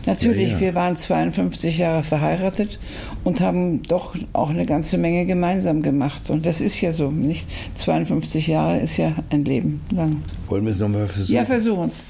Natürlich, 0.06 0.50
Ja, 0.50 0.54
ja. 0.56 0.60
wir 0.60 0.76
waren 0.76 0.96
52 0.96 1.78
Jahre 1.78 2.04
verheiratet 2.04 2.80
und 3.24 3.40
haben 3.40 3.84
doch 3.84 4.16
auch 4.34 4.50
eine 4.50 4.66
ganze 4.66 4.98
Menge 4.98 5.26
gemeinsam 5.26 5.82
gemacht. 5.82 6.30
Und 6.30 6.46
das 6.46 6.62
ist 6.62 6.80
ja 6.82 6.92
so, 6.94 7.12
nicht? 7.12 7.48
52 7.76 8.48
Jahre 8.48 8.78
ist 8.80 8.98
ja 8.98 9.14
ein 9.30 9.46
Leben 9.46 9.82
lang. 9.92 10.24
Wollen 10.48 10.66
wir 10.66 10.74
es 10.74 10.80
nochmal 10.80 11.08
versuchen? 11.08 11.34
Ja, 11.34 11.46
versuchen's. 11.46 12.02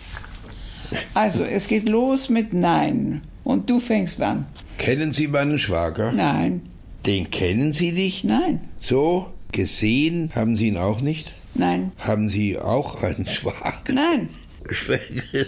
Also, 1.14 1.44
es 1.44 1.68
geht 1.68 1.88
los 1.88 2.30
mit 2.30 2.54
Nein. 2.54 3.22
Und 3.44 3.70
du 3.70 3.80
fängst 3.80 4.22
an. 4.22 4.46
Kennen 4.78 5.14
Sie 5.14 5.28
meinen 5.28 5.58
Schwager? 5.58 6.12
Nein, 6.12 6.62
Den 7.06 7.32
kennen 7.32 7.74
Sie 7.74 7.92
nicht? 7.92 8.24
nein, 8.24 8.60
So? 8.82 9.28
Gesehen 9.52 10.32
haben 10.36 10.56
Sie 10.56 10.68
ihn 10.68 10.78
auch 10.78 11.02
nicht? 11.02 11.32
nein, 11.56 11.92
Haben 11.98 12.30
Sie 12.30 12.58
auch 12.60 13.02
einen 13.04 13.26
Schwager? 13.28 13.92
nein, 13.92 14.30
Schwägerin? 14.70 15.48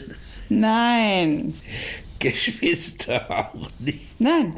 nein, 0.49 1.53
Geschwister 2.23 3.29
auch 3.29 3.69
nicht? 3.79 4.19
nein, 4.19 4.55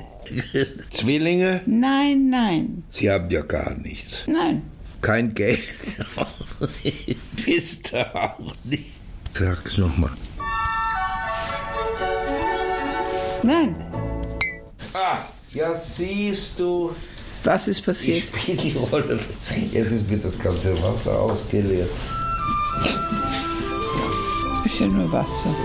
Zwillinge? 0.93 1.61
nein, 1.65 2.29
nein, 2.29 2.83
Sie 2.91 3.09
haben 3.11 3.29
ja 3.29 3.41
gar 3.41 3.75
nichts. 3.77 4.23
nein. 4.27 4.61
Kein 5.01 5.35
Geld. 5.35 5.59
Geschwister 6.81 8.15
auch 8.15 8.55
nicht. 8.63 8.85
Sag's 9.37 9.77
nochmal. 9.77 10.11
Nein. 13.43 13.75
Ah, 14.93 15.25
ja 15.53 15.75
siehst 15.75 16.57
du. 16.59 16.95
Was 17.43 17.67
ist 17.67 17.79
Ich 17.79 17.85
passiert? 17.85 18.23
spiele 18.35 18.57
die 18.57 18.71
Rolle. 18.71 19.19
Jetzt 19.71 19.91
ist 19.91 20.09
mir 20.09 20.17
das 20.17 20.39
ganze 20.39 20.81
Wasser 20.81 21.19
ausgeleert. 21.19 21.91
Ist 24.65 24.79
ja 24.79 24.87
nur 24.87 25.11
Wasser. 25.11 25.55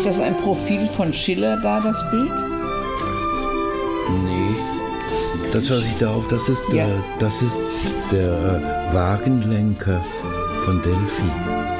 Ist 0.00 0.06
das 0.06 0.18
ein 0.18 0.34
Profil 0.38 0.86
von 0.96 1.12
Schiller 1.12 1.58
da, 1.58 1.78
das 1.78 2.10
Bild? 2.10 2.30
Nee. 4.24 4.56
Das, 5.52 5.68
was 5.68 5.84
ich 5.84 5.98
da 5.98 6.08
auf, 6.14 6.26
das 6.28 6.48
ist 6.48 6.62
der, 6.72 6.86
Ja. 6.88 7.04
das 7.18 7.42
ist 7.42 7.60
der 8.10 8.32
äh, 8.32 8.94
Wagenlenker 8.94 10.02
von 10.64 10.80
Delphi. 10.80 11.30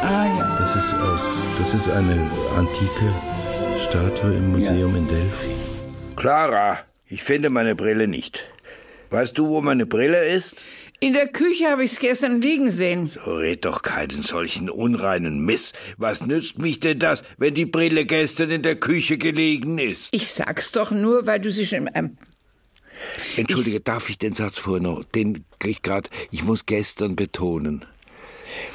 Ah 0.02 0.26
ja. 0.36 0.56
Das 0.58 0.76
ist 0.76 0.92
aus, 0.96 1.46
das 1.56 1.72
ist 1.72 1.88
eine 1.88 2.30
antike 2.58 3.14
Statue 3.88 4.34
im 4.34 4.50
Museum 4.52 4.94
in 4.96 5.08
Delphi. 5.08 5.54
Clara, 6.14 6.76
ich 7.08 7.22
finde 7.22 7.48
meine 7.48 7.74
Brille 7.74 8.06
nicht. 8.06 8.44
Weißt 9.08 9.38
du, 9.38 9.48
wo 9.48 9.62
meine 9.62 9.86
Brille 9.86 10.26
ist? 10.26 10.56
In 11.02 11.14
der 11.14 11.28
Küche 11.28 11.70
habe 11.70 11.82
ich 11.82 11.92
es 11.92 11.98
gestern 11.98 12.42
liegen 12.42 12.70
sehen. 12.70 13.10
So 13.14 13.36
red 13.36 13.64
doch 13.64 13.80
keinen 13.80 14.22
solchen 14.22 14.68
unreinen 14.68 15.40
Miss. 15.40 15.72
Was 15.96 16.26
nützt 16.26 16.58
mich 16.58 16.78
denn 16.78 16.98
das, 16.98 17.22
wenn 17.38 17.54
die 17.54 17.64
Brille 17.64 18.04
gestern 18.04 18.50
in 18.50 18.60
der 18.60 18.76
Küche 18.76 19.16
gelegen 19.16 19.78
ist? 19.78 20.08
Ich 20.12 20.28
sag's 20.28 20.72
doch 20.72 20.90
nur, 20.90 21.24
weil 21.24 21.40
du 21.40 21.50
sie 21.50 21.66
schon. 21.66 21.88
Ähm, 21.94 22.18
Entschuldige, 23.38 23.80
darf 23.80 24.10
ich 24.10 24.18
den 24.18 24.34
Satz 24.34 24.58
vorher 24.58 24.82
noch? 24.82 25.02
Den 25.02 25.46
krieg 25.58 25.76
ich 25.76 25.82
grad. 25.82 26.10
Ich 26.30 26.44
muss 26.44 26.66
gestern 26.66 27.16
betonen. 27.16 27.86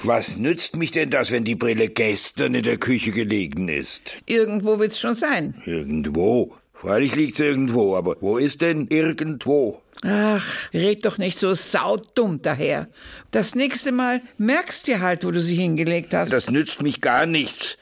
Was 0.02 0.38
nützt 0.38 0.78
mich 0.78 0.90
denn 0.90 1.12
das, 1.12 1.30
wenn 1.30 1.44
die 1.44 1.54
Brille 1.54 1.90
gestern 1.90 2.56
in 2.56 2.64
der 2.64 2.78
Küche 2.78 3.12
gelegen 3.12 3.68
ist? 3.68 4.18
irgendwo 4.26 4.80
wird's 4.80 5.00
schon 5.00 5.14
sein. 5.14 5.62
Irgendwo. 5.66 6.56
Freilich 6.74 7.16
liegt's 7.16 7.40
irgendwo, 7.40 7.96
aber 7.96 8.16
wo 8.20 8.38
ist 8.40 8.62
denn 8.62 8.88
irgendwo? 8.88 9.82
Ach, 10.08 10.46
red 10.72 11.04
doch 11.04 11.18
nicht 11.18 11.40
so 11.40 11.56
saudumm 11.56 12.40
daher. 12.44 12.88
Das 13.32 13.56
nächste 13.56 13.92
Mal 13.92 14.22
merkst 14.38 14.86
dir 14.86 15.02
halt, 15.02 15.26
wo 15.26 15.32
du 15.32 15.42
sie 15.42 15.56
hingelegt 15.56 16.14
hast. 16.14 16.32
Das 16.32 16.52
nützt 16.52 16.84
mich 16.84 17.02
gar 17.02 17.26
nichts, 17.26 17.80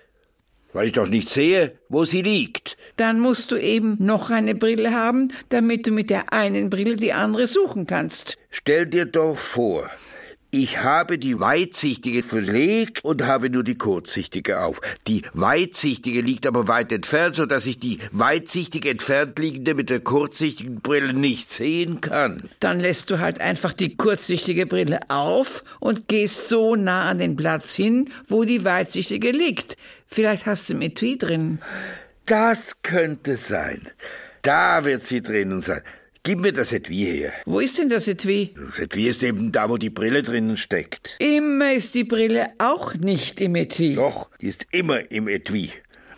weil 0.72 0.88
ich 0.88 0.94
doch 0.94 1.08
nicht 1.10 1.28
sehe, 1.28 1.78
wo 1.90 2.06
sie 2.06 2.22
liegt. 2.22 2.78
Dann 2.96 3.20
musst 3.20 3.52
du 3.52 3.58
eben 3.58 3.98
noch 4.00 4.30
eine 4.30 4.56
Brille 4.56 4.94
haben, 4.94 5.34
damit 5.50 5.86
du 5.86 5.92
mit 5.92 6.10
der 6.10 6.32
einen 6.32 6.70
Brille 6.70 6.96
die 6.96 7.12
andere 7.12 7.48
suchen 7.48 7.88
kannst. 7.88 8.38
Stell 8.50 8.86
dir 8.86 9.04
doch 9.04 9.38
vor, 9.38 9.90
ich 10.54 10.84
habe 10.84 11.18
die 11.18 11.40
weitsichtige 11.40 12.22
verlegt 12.22 13.04
und 13.04 13.26
habe 13.26 13.50
nur 13.50 13.64
die 13.64 13.76
kurzsichtige 13.76 14.62
auf. 14.62 14.80
Die 15.08 15.24
weitsichtige 15.34 16.22
liegt 16.22 16.46
aber 16.46 16.68
weit 16.68 16.92
entfernt, 16.92 17.36
so 17.36 17.48
dass 17.48 17.66
ich 17.66 17.80
die 17.80 17.98
weitsichtig 18.12 18.86
entfernt 18.86 19.40
liegende 19.40 19.74
mit 19.74 19.90
der 19.90 20.02
kurzsichtigen 20.02 20.80
Brille 20.80 21.16
nicht 21.16 21.50
sehen 21.50 22.02
kann. 22.02 22.50
Dann 22.60 22.80
lässt 22.80 23.10
du 23.10 23.18
halt 23.18 23.42
einfach 23.42 23.74
die 23.74 23.98
kurzsichtige 23.98 24.68
Brille 24.68 25.00
auf 25.08 25.64
und 25.80 26.08
gehst 26.08 26.50
so 26.50 26.76
nah 26.76 27.10
an 27.10 27.18
den 27.18 27.36
Platz 27.36 27.74
hin, 27.74 28.12
wo 28.28 28.44
die 28.44 28.64
weitsichtige 28.64 29.32
liegt. 29.32 29.76
Vielleicht 30.06 30.46
hast 30.46 30.70
du 30.70 30.76
ein 30.76 30.84
Etui 30.84 31.18
drin. 31.18 31.58
Das 32.28 32.84
könnte 32.84 33.38
sein. 33.38 33.90
Da 34.44 34.86
wird 34.86 35.04
sie 35.04 35.24
drinnen 35.24 35.62
sein. 35.62 35.82
Gib 36.26 36.40
mir 36.40 36.54
das 36.54 36.72
Etui 36.72 36.96
her. 36.96 37.34
Wo 37.46 37.60
ist 37.60 37.78
denn 37.78 37.90
das 37.90 38.08
Etui? 38.08 38.56
Das 38.56 38.80
Etui 38.80 39.10
ist 39.10 39.24
eben 39.24 39.52
da, 39.52 39.70
wo 39.70 39.76
die 39.76 39.90
Brille 39.90 40.24
drinnen 40.24 40.56
steckt. 40.56 41.18
Immer 41.20 41.74
ist 41.74 41.96
die 41.96 42.06
Brille 42.06 42.52
auch 42.60 42.94
nicht 42.94 43.42
im 43.42 43.56
Etui. 43.56 43.96
Doch, 43.96 44.30
die 44.40 44.48
ist 44.48 44.66
immer 44.72 45.12
im 45.12 45.28
Etui. 45.28 45.72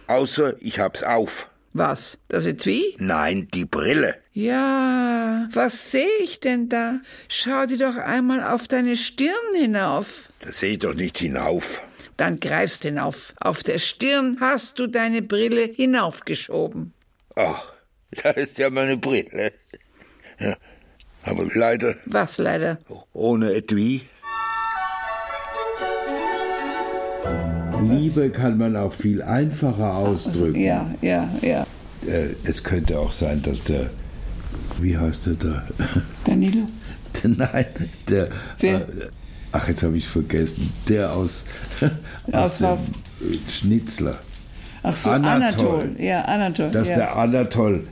Außer 0.05 0.61
ich 0.61 0.77
hab's 0.77 1.01
auf. 1.01 1.49
Was? 1.73 2.19
Das 2.27 2.45
Etui? 2.45 2.95
Nein, 2.99 3.47
die 3.51 3.65
Brille. 3.65 4.17
Ja, 4.31 5.49
was 5.51 5.89
sehe 5.89 6.19
ich 6.23 6.39
denn 6.39 6.69
da? 6.69 6.99
Schau 7.27 7.65
dir 7.65 7.79
doch 7.79 7.97
einmal 7.97 8.43
auf 8.43 8.67
deine 8.67 8.97
Stirn 8.97 9.55
hinauf. 9.55 10.29
Da 10.41 10.51
sehe 10.51 10.73
ich 10.73 10.79
doch 10.79 10.93
nicht 10.93 11.17
hinauf. 11.17 11.81
Dann 12.15 12.39
greifst 12.39 12.83
hinauf. 12.83 13.33
Auf 13.41 13.63
der 13.63 13.79
Stirn 13.79 14.37
hast 14.39 14.77
du 14.77 14.85
deine 14.85 15.23
Brille 15.23 15.63
hinaufgeschoben. 15.63 16.93
Ach, 17.35 17.73
da 18.11 18.29
ist 18.29 18.59
ja 18.59 18.69
meine 18.69 18.97
Brille. 18.97 19.51
Ja, 20.39 20.55
aber 21.23 21.45
leider 21.53 21.95
Was 22.05 22.37
leider? 22.37 22.77
ohne 23.13 23.53
Etui. 23.53 24.01
Liebe 27.81 28.29
kann 28.29 28.57
man 28.57 28.75
auch 28.75 28.93
viel 28.93 29.21
einfacher 29.21 29.95
ausdrücken. 29.95 30.59
Ja, 30.59 30.89
ja, 31.01 31.29
ja. 31.41 31.65
Äh, 32.07 32.35
es 32.43 32.63
könnte 32.63 32.99
auch 32.99 33.11
sein, 33.11 33.41
dass 33.41 33.63
der, 33.63 33.89
wie 34.81 34.97
heißt 34.97 35.25
der 35.25 35.33
da? 35.33 35.63
Danilo? 36.25 36.67
Nein, 37.23 37.65
der. 38.09 38.29
Wer? 38.59 38.81
Äh, 38.81 39.09
ach, 39.51 39.67
jetzt 39.67 39.83
habe 39.83 39.97
ich 39.97 40.07
vergessen. 40.07 40.71
Der 40.89 41.13
aus. 41.13 41.43
Aus 42.31 42.61
was? 42.61 42.85
dem, 42.85 43.33
äh, 43.33 43.51
Schnitzler. 43.51 44.15
Ach 44.83 44.95
so, 44.95 45.09
Anatol. 45.09 45.41
Anatol. 45.41 45.95
Ja, 45.99 46.21
Anatol. 46.23 46.71
Dass 46.71 46.89
ja. 46.89 46.95
der 46.95 47.15
Anatol 47.15 47.87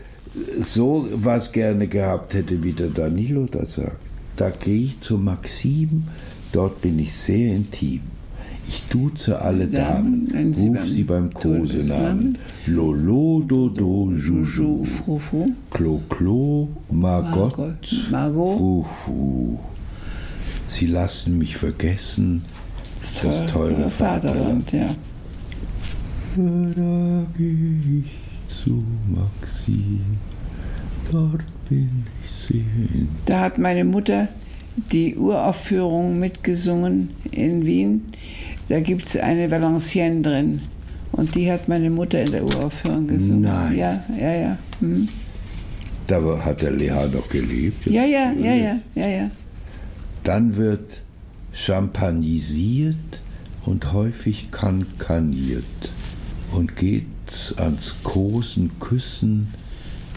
so 0.64 1.08
was 1.14 1.52
gerne 1.52 1.88
gehabt 1.88 2.34
hätte, 2.34 2.62
wie 2.64 2.74
der 2.74 2.88
Danilo 2.90 3.46
das 3.46 3.76
sagt. 3.76 3.98
Da 4.36 4.50
gehe 4.50 4.86
ich 4.86 5.00
zu 5.02 5.18
Maxim, 5.18 6.06
dort 6.52 6.82
bin 6.82 6.98
ich 7.00 7.14
sehr 7.14 7.54
intim. 7.56 8.02
Ich 8.68 8.84
duze 8.90 9.40
alle 9.42 9.68
Damen, 9.68 10.30
Damen, 10.30 10.54
sie 10.54 10.68
ruf 10.70 10.78
beim 10.78 10.88
sie 10.88 11.04
beim 11.04 11.34
Kosenamen. 11.34 12.38
Lolo, 12.66 13.44
Dodo, 13.46 14.12
Juju, 14.12 14.86
Fufu. 14.86 15.52
Klo, 15.70 16.02
Klo, 16.10 16.70
Margot, 16.90 17.54
Margot. 18.10 18.58
Fufu. 18.58 19.60
Sie 20.70 20.88
lassen 20.88 21.38
mich 21.38 21.58
vergessen, 21.58 22.44
das 23.22 23.46
teure 23.52 23.90
Vaterland, 23.92 24.72
Vaterland. 24.72 24.72
ja. 24.72 24.96
Da 26.36 27.26
geh 27.38 27.52
ich 28.00 28.23
zu 28.64 28.84
Maxim, 29.10 30.18
dort 31.12 31.44
bin 31.70 32.06
ich 32.24 32.56
intim. 32.56 33.10
Da 33.26 33.42
hat 33.42 33.58
meine 33.58 33.84
Mutter 33.84 34.28
die 34.92 35.16
Uraufführung 35.16 36.20
mitgesungen 36.20 37.10
in 37.32 37.66
Wien. 37.66 38.02
Da 38.70 38.80
gibt 38.80 39.08
es 39.08 39.18
eine 39.18 39.52
Valenciennes 39.52 40.24
drin. 40.24 40.62
Und 41.12 41.36
die 41.36 41.52
hat 41.52 41.68
meine 41.68 41.90
Mutter 41.90 42.22
in 42.22 42.32
der 42.32 42.44
Uraufführung 42.44 43.08
gesungen. 43.08 43.42
Nein. 43.42 43.78
Ja, 43.78 44.04
ja, 44.20 44.34
ja. 44.34 44.58
Hm. 44.80 45.08
Da 46.08 46.22
hat 46.44 46.62
der 46.62 46.72
Leha 46.72 47.06
noch 47.08 47.30
gelebt. 47.30 47.88
Ja, 47.88 48.04
ja, 48.04 48.32
ja, 48.32 48.54
ja, 48.54 48.80
ja, 48.96 49.08
ja. 49.08 49.32
Dann 50.24 50.56
wird 50.56 51.02
champagnisiert 51.54 52.96
und 53.66 53.94
häufig 53.94 54.50
kankaniert 54.52 55.64
und 56.52 56.76
geht 56.76 57.06
ans 57.58 57.96
großen 58.04 58.72
Küssen 58.80 59.54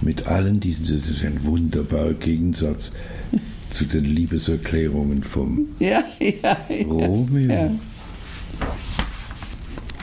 mit 0.01 0.27
allen 0.27 0.61
diesen, 0.61 0.85
das 0.85 1.09
ist 1.09 1.25
ein 1.25 1.45
wunderbarer 1.45 2.15
Gegensatz 2.15 2.91
zu 3.71 3.85
den 3.85 4.05
Liebeserklärungen 4.05 5.23
vom 5.23 5.69
Ja, 5.79 6.05
ja, 6.19 6.57
ja. 6.69 6.87
Romeo. 6.87 7.79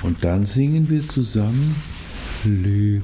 Und 0.03 0.24
dann 0.24 0.45
singen 0.45 0.89
wir 0.89 1.07
zusammen 1.07 1.76
Leben 2.43 3.03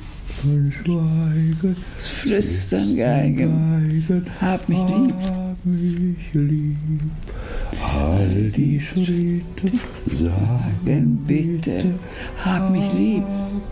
schweigen, 0.84 1.76
Flüstern, 1.98 2.96
Geigen, 2.96 4.06
Geigen, 4.08 4.26
hab 4.40 4.68
mich 4.70 4.78
lieb. 4.78 5.16
hab 5.22 5.66
mich 5.66 6.34
lieb. 6.34 6.78
All 7.82 8.52
die 8.56 8.80
Schritte 8.82 9.80
sagen 10.14 11.20
bitte, 11.26 11.96
hab 12.44 12.72
mich 12.72 12.94
lieb. 12.94 13.24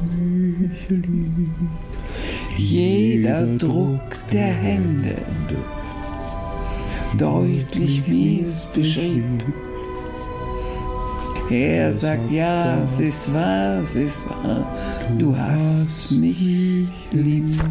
Lieb. 0.01 0.71
Jeder 2.57 3.45
Druck 3.57 4.19
der 4.31 4.53
Hände 4.53 5.17
deutlich 7.17 8.07
mies 8.07 8.65
beschrieb. 8.73 9.23
Er 11.49 11.93
sagt, 11.93 12.29
ja, 12.29 12.77
es 12.83 12.99
ist 12.99 13.33
wahr, 13.33 13.81
es 13.83 13.95
ist 13.95 14.17
wahr, 14.27 14.67
du 15.17 15.35
hast 15.35 16.11
mich 16.11 16.41
lieb. 17.11 17.63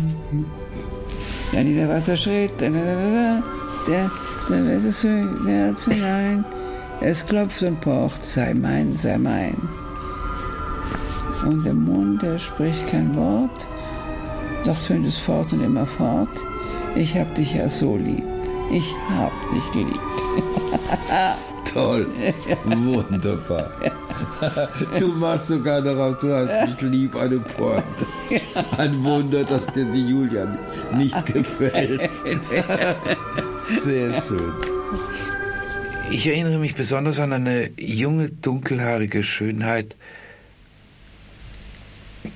Ja, 1.53 1.63
der 1.63 1.89
Wasserschritt, 1.89 2.59
der, 2.59 2.71
der, 2.71 3.43
der, 3.87 4.11
der, 4.49 4.79
der 4.79 5.47
Herz 5.47 5.85
hinein, 5.85 6.45
es 7.03 7.25
klopft 7.27 7.63
und 7.63 7.81
pocht, 7.83 8.25
sei 8.25 8.55
mein, 8.55 8.97
sei 8.97 9.19
mein. 9.19 9.55
Und 11.47 11.65
der 11.65 11.75
Mund, 11.75 12.23
der 12.23 12.39
spricht 12.39 12.89
kein 12.89 13.15
Wort, 13.15 13.67
doch 14.65 14.77
tönt 14.87 15.07
es 15.07 15.19
fort 15.19 15.53
und 15.53 15.63
immer 15.63 15.87
fort. 15.87 16.29
Ich 16.97 17.15
hab 17.17 17.33
dich 17.37 17.55
ja 17.55 17.69
so 17.69 17.97
lieb, 17.97 18.25
ich 18.73 18.95
hab 19.11 19.33
dich 19.55 19.75
lieb. 19.75 20.01
Toll, 21.73 22.07
wunderbar. 22.65 23.71
Du 24.99 25.09
machst 25.09 25.49
sogar 25.49 25.83
daraus, 25.83 26.19
du 26.21 26.35
hast 26.35 26.69
mich 26.69 26.81
lieb, 26.91 27.15
eine 27.17 27.39
Pointe. 27.39 28.07
Ein 28.79 29.05
Wunder, 29.05 29.45
dass 29.45 29.65
dir 29.75 29.85
die 29.85 30.09
Julia 30.09 30.47
nicht 30.95 31.27
gefällt. 31.27 32.01
Sehr 33.85 34.23
schön. 34.23 34.53
Ich 36.11 36.27
erinnere 36.27 36.59
mich 36.59 36.75
besonders 36.75 37.19
an 37.19 37.33
eine 37.33 37.71
junge, 37.79 38.31
dunkelhaarige 38.31 39.23
Schönheit, 39.23 39.97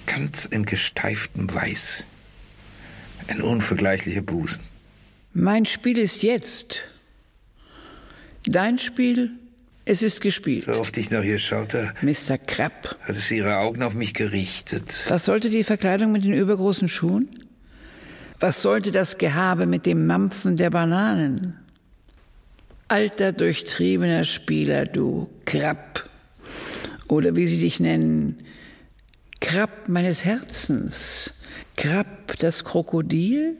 ganz 0.06 0.44
in 0.46 0.66
gesteiftem 0.66 1.52
Weiß. 1.52 2.04
Ein 3.28 3.42
unvergleichlicher 3.42 4.22
Busen. 4.22 4.60
Mein 5.32 5.66
Spiel 5.66 5.98
ist 5.98 6.22
jetzt. 6.22 6.82
Dein 8.46 8.78
Spiel, 8.78 9.30
es 9.84 10.02
ist 10.02 10.20
gespielt. 10.20 10.64
So 10.66 10.80
oft 10.80 10.96
ich 10.96 11.10
nach 11.10 11.22
ihr 11.22 11.38
schaute, 11.38 11.94
Mr. 12.02 12.38
Krapp. 12.38 12.96
hatte 13.02 13.20
sie 13.20 13.38
ihre 13.38 13.58
Augen 13.58 13.82
auf 13.82 13.94
mich 13.94 14.14
gerichtet. 14.14 15.04
Was 15.08 15.24
sollte 15.24 15.50
die 15.50 15.64
Verkleidung 15.64 16.12
mit 16.12 16.24
den 16.24 16.34
übergroßen 16.34 16.88
Schuhen? 16.88 17.28
Was 18.40 18.62
sollte 18.62 18.90
das 18.90 19.18
Gehabe 19.18 19.66
mit 19.66 19.86
dem 19.86 20.06
Mampfen 20.06 20.56
der 20.56 20.70
Bananen? 20.70 21.58
Alter, 22.88 23.32
durchtriebener 23.32 24.24
Spieler, 24.24 24.86
du 24.86 25.28
Krapp. 25.44 26.08
Oder 27.06 27.36
wie 27.36 27.46
sie 27.46 27.60
dich 27.60 27.78
nennen, 27.78 28.38
Krapp 29.40 29.88
meines 29.88 30.24
Herzens. 30.24 31.32
Krapp 31.76 32.36
das 32.38 32.64
Krokodil? 32.64 33.56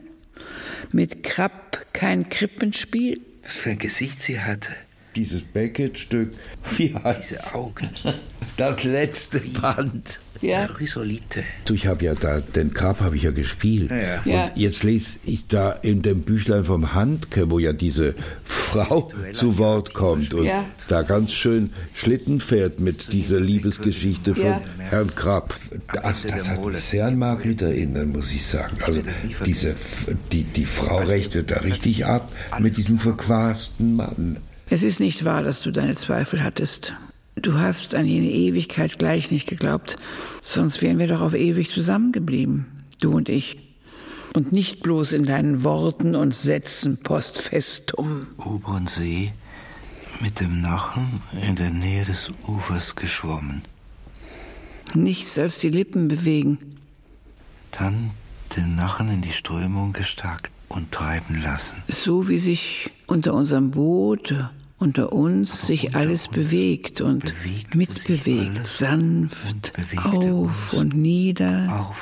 Mit 0.91 1.23
Krapp 1.23 1.85
kein 1.93 2.29
Krippenspiel? 2.29 3.19
Was 3.43 3.57
für 3.57 3.71
ein 3.71 3.79
Gesicht 3.79 4.21
sie 4.21 4.39
hatte. 4.39 4.71
Dieses 5.15 5.43
Beckett-Stück, 5.43 6.33
wie 6.77 6.93
heißt 6.93 7.31
Diese 7.31 7.53
Augen. 7.53 7.89
Das 8.61 8.83
letzte 8.83 9.39
Band. 9.39 10.19
Ja. 10.39 10.67
Chrysolite. 10.67 11.43
Du, 11.65 11.73
ich 11.73 11.87
habe 11.87 12.05
ja 12.05 12.13
da, 12.13 12.41
den 12.41 12.75
Krab 12.75 12.99
habe 13.01 13.15
ich 13.15 13.23
ja 13.23 13.31
gespielt. 13.31 13.89
Ja. 13.89 14.21
Ja. 14.23 14.43
Und 14.45 14.51
jetzt 14.55 14.83
lese 14.83 15.17
ich 15.23 15.47
da 15.47 15.71
in 15.71 16.03
dem 16.03 16.21
Büchlein 16.21 16.65
vom 16.65 16.93
Handke, 16.93 17.49
wo 17.49 17.57
ja 17.57 17.73
diese 17.73 18.13
Frau 18.43 19.11
zu 19.33 19.57
Wort 19.57 19.95
kommt 19.95 20.35
und 20.35 20.45
Ja. 20.45 20.65
da 20.87 21.01
ganz 21.01 21.31
schön 21.31 21.71
Schlitten 21.95 22.39
fährt 22.39 22.79
mit 22.79 23.11
dieser 23.11 23.39
Liebesgeschichte 23.39 24.35
von 24.35 24.43
Ja. 24.45 24.61
Herrn 24.77 25.07
Krab. 25.15 25.55
Das, 25.91 26.21
das 26.21 26.47
hat 26.47 26.63
mich 26.63 26.83
sehr 26.83 27.07
an 27.07 27.17
Margrit 27.17 27.63
erinnert, 27.63 28.09
muss 28.09 28.31
ich 28.31 28.45
sagen. 28.45 28.77
Also 28.85 29.01
diese, 29.43 29.75
die, 30.31 30.43
die 30.43 30.65
Frau 30.65 30.99
rechnet 30.99 31.49
da 31.49 31.61
richtig 31.61 32.05
ab 32.05 32.31
mit 32.59 32.77
diesem 32.77 32.99
verquasten 32.99 33.95
Mann. 33.95 34.37
Es 34.69 34.83
ist 34.83 34.99
nicht 34.99 35.25
wahr, 35.25 35.41
dass 35.41 35.63
du 35.63 35.71
deine 35.71 35.95
Zweifel 35.95 36.43
hattest. 36.43 36.93
Du 37.35 37.57
hast 37.57 37.95
an 37.95 38.05
jene 38.05 38.29
Ewigkeit 38.29 38.99
gleich 38.99 39.31
nicht 39.31 39.47
geglaubt, 39.47 39.97
sonst 40.41 40.81
wären 40.81 40.99
wir 40.99 41.07
doch 41.07 41.21
auf 41.21 41.33
ewig 41.33 41.71
zusammengeblieben, 41.71 42.65
du 42.99 43.11
und 43.11 43.29
ich. 43.29 43.57
Und 44.33 44.51
nicht 44.51 44.81
bloß 44.81 45.13
in 45.13 45.25
deinen 45.25 45.63
Worten 45.63 46.15
und 46.15 46.35
Sätzen 46.35 46.97
post 46.97 47.41
festum. 47.41 48.27
oberen 48.37 48.87
See 48.87 49.33
mit 50.21 50.39
dem 50.39 50.61
Nachen 50.61 51.21
in 51.45 51.55
der 51.55 51.71
Nähe 51.71 52.05
des 52.05 52.29
Ufers 52.47 52.95
geschwommen. 52.95 53.63
Nichts 54.93 55.37
als 55.39 55.59
die 55.59 55.69
Lippen 55.69 56.07
bewegen. 56.07 56.57
Dann 57.71 58.11
den 58.55 58.75
Nachen 58.75 59.09
in 59.09 59.21
die 59.21 59.31
Strömung 59.33 59.93
gestärkt 59.93 60.51
und 60.69 60.91
treiben 60.91 61.41
lassen. 61.41 61.75
So 61.87 62.27
wie 62.27 62.37
sich 62.37 62.91
unter 63.07 63.33
unserem 63.33 63.71
Boot, 63.71 64.33
unter 64.81 65.13
uns 65.13 65.67
sich 65.67 65.95
alles 65.95 66.27
bewegt 66.27 67.01
und 67.01 67.35
mitbewegt, 67.73 68.65
sanft 68.65 69.71
auf 70.03 70.73
und 70.73 70.95
nieder, 70.95 71.93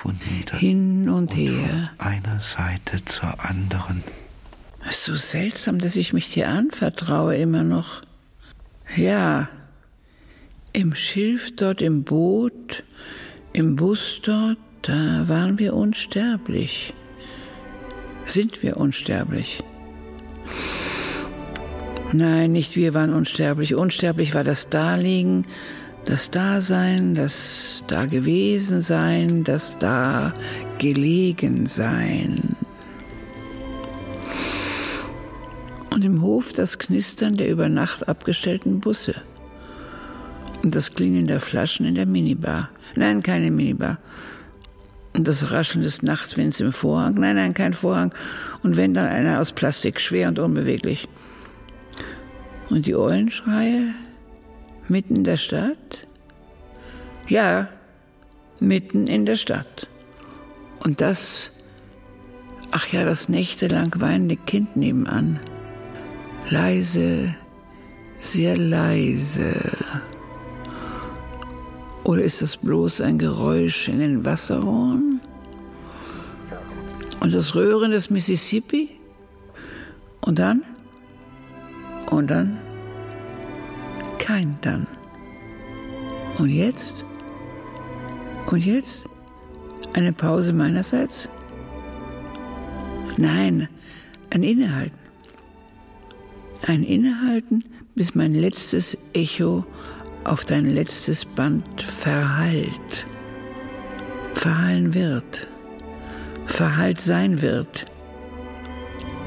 hin 0.57 1.09
und 1.09 1.36
her. 1.36 1.91
einer 1.97 2.39
Seite 2.39 3.03
zur 3.03 3.43
anderen. 3.43 4.01
Es 4.89 4.99
ist 4.99 5.03
so 5.03 5.15
seltsam, 5.17 5.80
dass 5.80 5.97
ich 5.97 6.13
mich 6.13 6.32
dir 6.32 6.47
anvertraue 6.47 7.36
immer 7.36 7.63
noch. 7.63 8.01
Ja, 8.95 9.49
im 10.71 10.95
Schilf 10.95 11.55
dort 11.57 11.82
im 11.82 12.03
Boot, 12.03 12.84
im 13.51 13.75
Bus 13.75 14.19
dort, 14.23 14.57
da 14.84 15.27
waren 15.27 15.59
wir 15.59 15.73
unsterblich. 15.73 16.93
Sind 18.25 18.63
wir 18.63 18.77
unsterblich? 18.77 19.61
Nein, 22.12 22.51
nicht 22.51 22.76
wir 22.76 22.93
waren 22.93 23.14
unsterblich. 23.14 23.76
Unsterblich 23.76 24.34
war 24.34 24.43
das 24.43 24.70
Daliegen, 24.70 25.45
das 26.05 26.32
Dasein, 26.32 27.16
das 27.16 27.84
da 27.88 28.05
gewesen 28.05 28.82
sein, 28.82 29.43
das 29.43 29.78
da 29.80 30.34
gelegen 30.80 31.68
sein. 31.68 32.55
und 35.99 36.05
im 36.05 36.22
Hof 36.22 36.53
das 36.53 36.80
Knistern 36.80 37.36
der 37.36 37.49
über 37.49 37.68
Nacht 37.68 38.07
abgestellten 38.07 38.80
Busse 38.80 39.16
und 40.64 40.74
das 40.74 40.93
Klingeln 40.93 41.28
der 41.28 41.41
Flaschen 41.41 41.86
in 41.86 41.95
der 41.95 42.05
Minibar. 42.05 42.70
Nein, 42.95 43.22
keine 43.22 43.51
Minibar. 43.51 43.97
Und 45.14 45.28
das 45.28 45.51
Rascheln 45.51 45.84
des 45.84 46.01
Nachtwinds 46.01 46.62
im 46.62 46.72
Vorhang. 46.72 47.16
Nein, 47.16 47.36
nein, 47.36 47.53
kein 47.53 47.74
Vorhang. 47.74 48.14
Und 48.64 48.78
wenn 48.78 48.93
dann 48.93 49.07
einer 49.07 49.41
aus 49.41 49.51
Plastik, 49.51 49.99
schwer 49.99 50.30
und 50.30 50.39
unbeweglich. 50.39 51.10
Und 52.70 52.86
die 52.86 52.95
Eulenschreie 52.95 53.93
mitten 54.88 55.17
in 55.17 55.24
der 55.24 55.38
Stadt? 55.38 56.07
Ja, 57.28 57.67
mitten 58.59 59.07
in 59.07 59.26
der 59.26 59.36
Stadt. 59.36 59.88
Und 60.84 61.01
das, 61.01 61.51
ach 62.72 62.88
ja, 62.88 63.05
das 63.05 63.30
nächtelang 63.30 63.93
weinende 63.97 64.36
Kind 64.36 64.76
nebenan. 64.76 65.39
Leise, 66.49 67.36
sehr 68.22 68.57
leise. 68.57 69.53
Oder 72.03 72.24
ist 72.24 72.41
das 72.41 72.57
bloß 72.57 73.01
ein 73.01 73.20
Geräusch 73.20 73.88
in 73.88 73.99
den 73.99 74.26
Wasserrohren? 74.26 75.22
Und 77.20 77.34
das 77.34 77.53
Röhren 77.55 77.91
des 77.91 78.09
Mississippi? 78.09 78.89
Und 80.22 80.39
dann? 80.39 80.63
Und 82.10 82.28
dann? 82.30 82.57
Kein 84.18 84.57
dann. 84.62 84.88
Und 86.38 86.49
jetzt? 86.49 87.05
Und 88.47 88.66
jetzt? 88.66 89.05
Eine 89.93 90.14
Pause 90.14 90.53
meinerseits? 90.53 91.28
Nein, 93.18 93.68
ein 94.30 94.43
Innehalten. 94.43 94.97
Ein 96.66 96.84
Innehalten, 96.84 97.64
bis 97.95 98.16
mein 98.16 98.34
letztes 98.34 98.97
Echo 99.14 99.66
auf 100.24 100.45
dein 100.45 100.66
letztes 100.66 101.26
Band 101.26 101.82
verhallt. 101.82 103.05
Verhallen 104.36 104.93
wird. 104.93 105.47
Verhallt 106.45 107.01
sein 107.01 107.41
wird. 107.41 107.86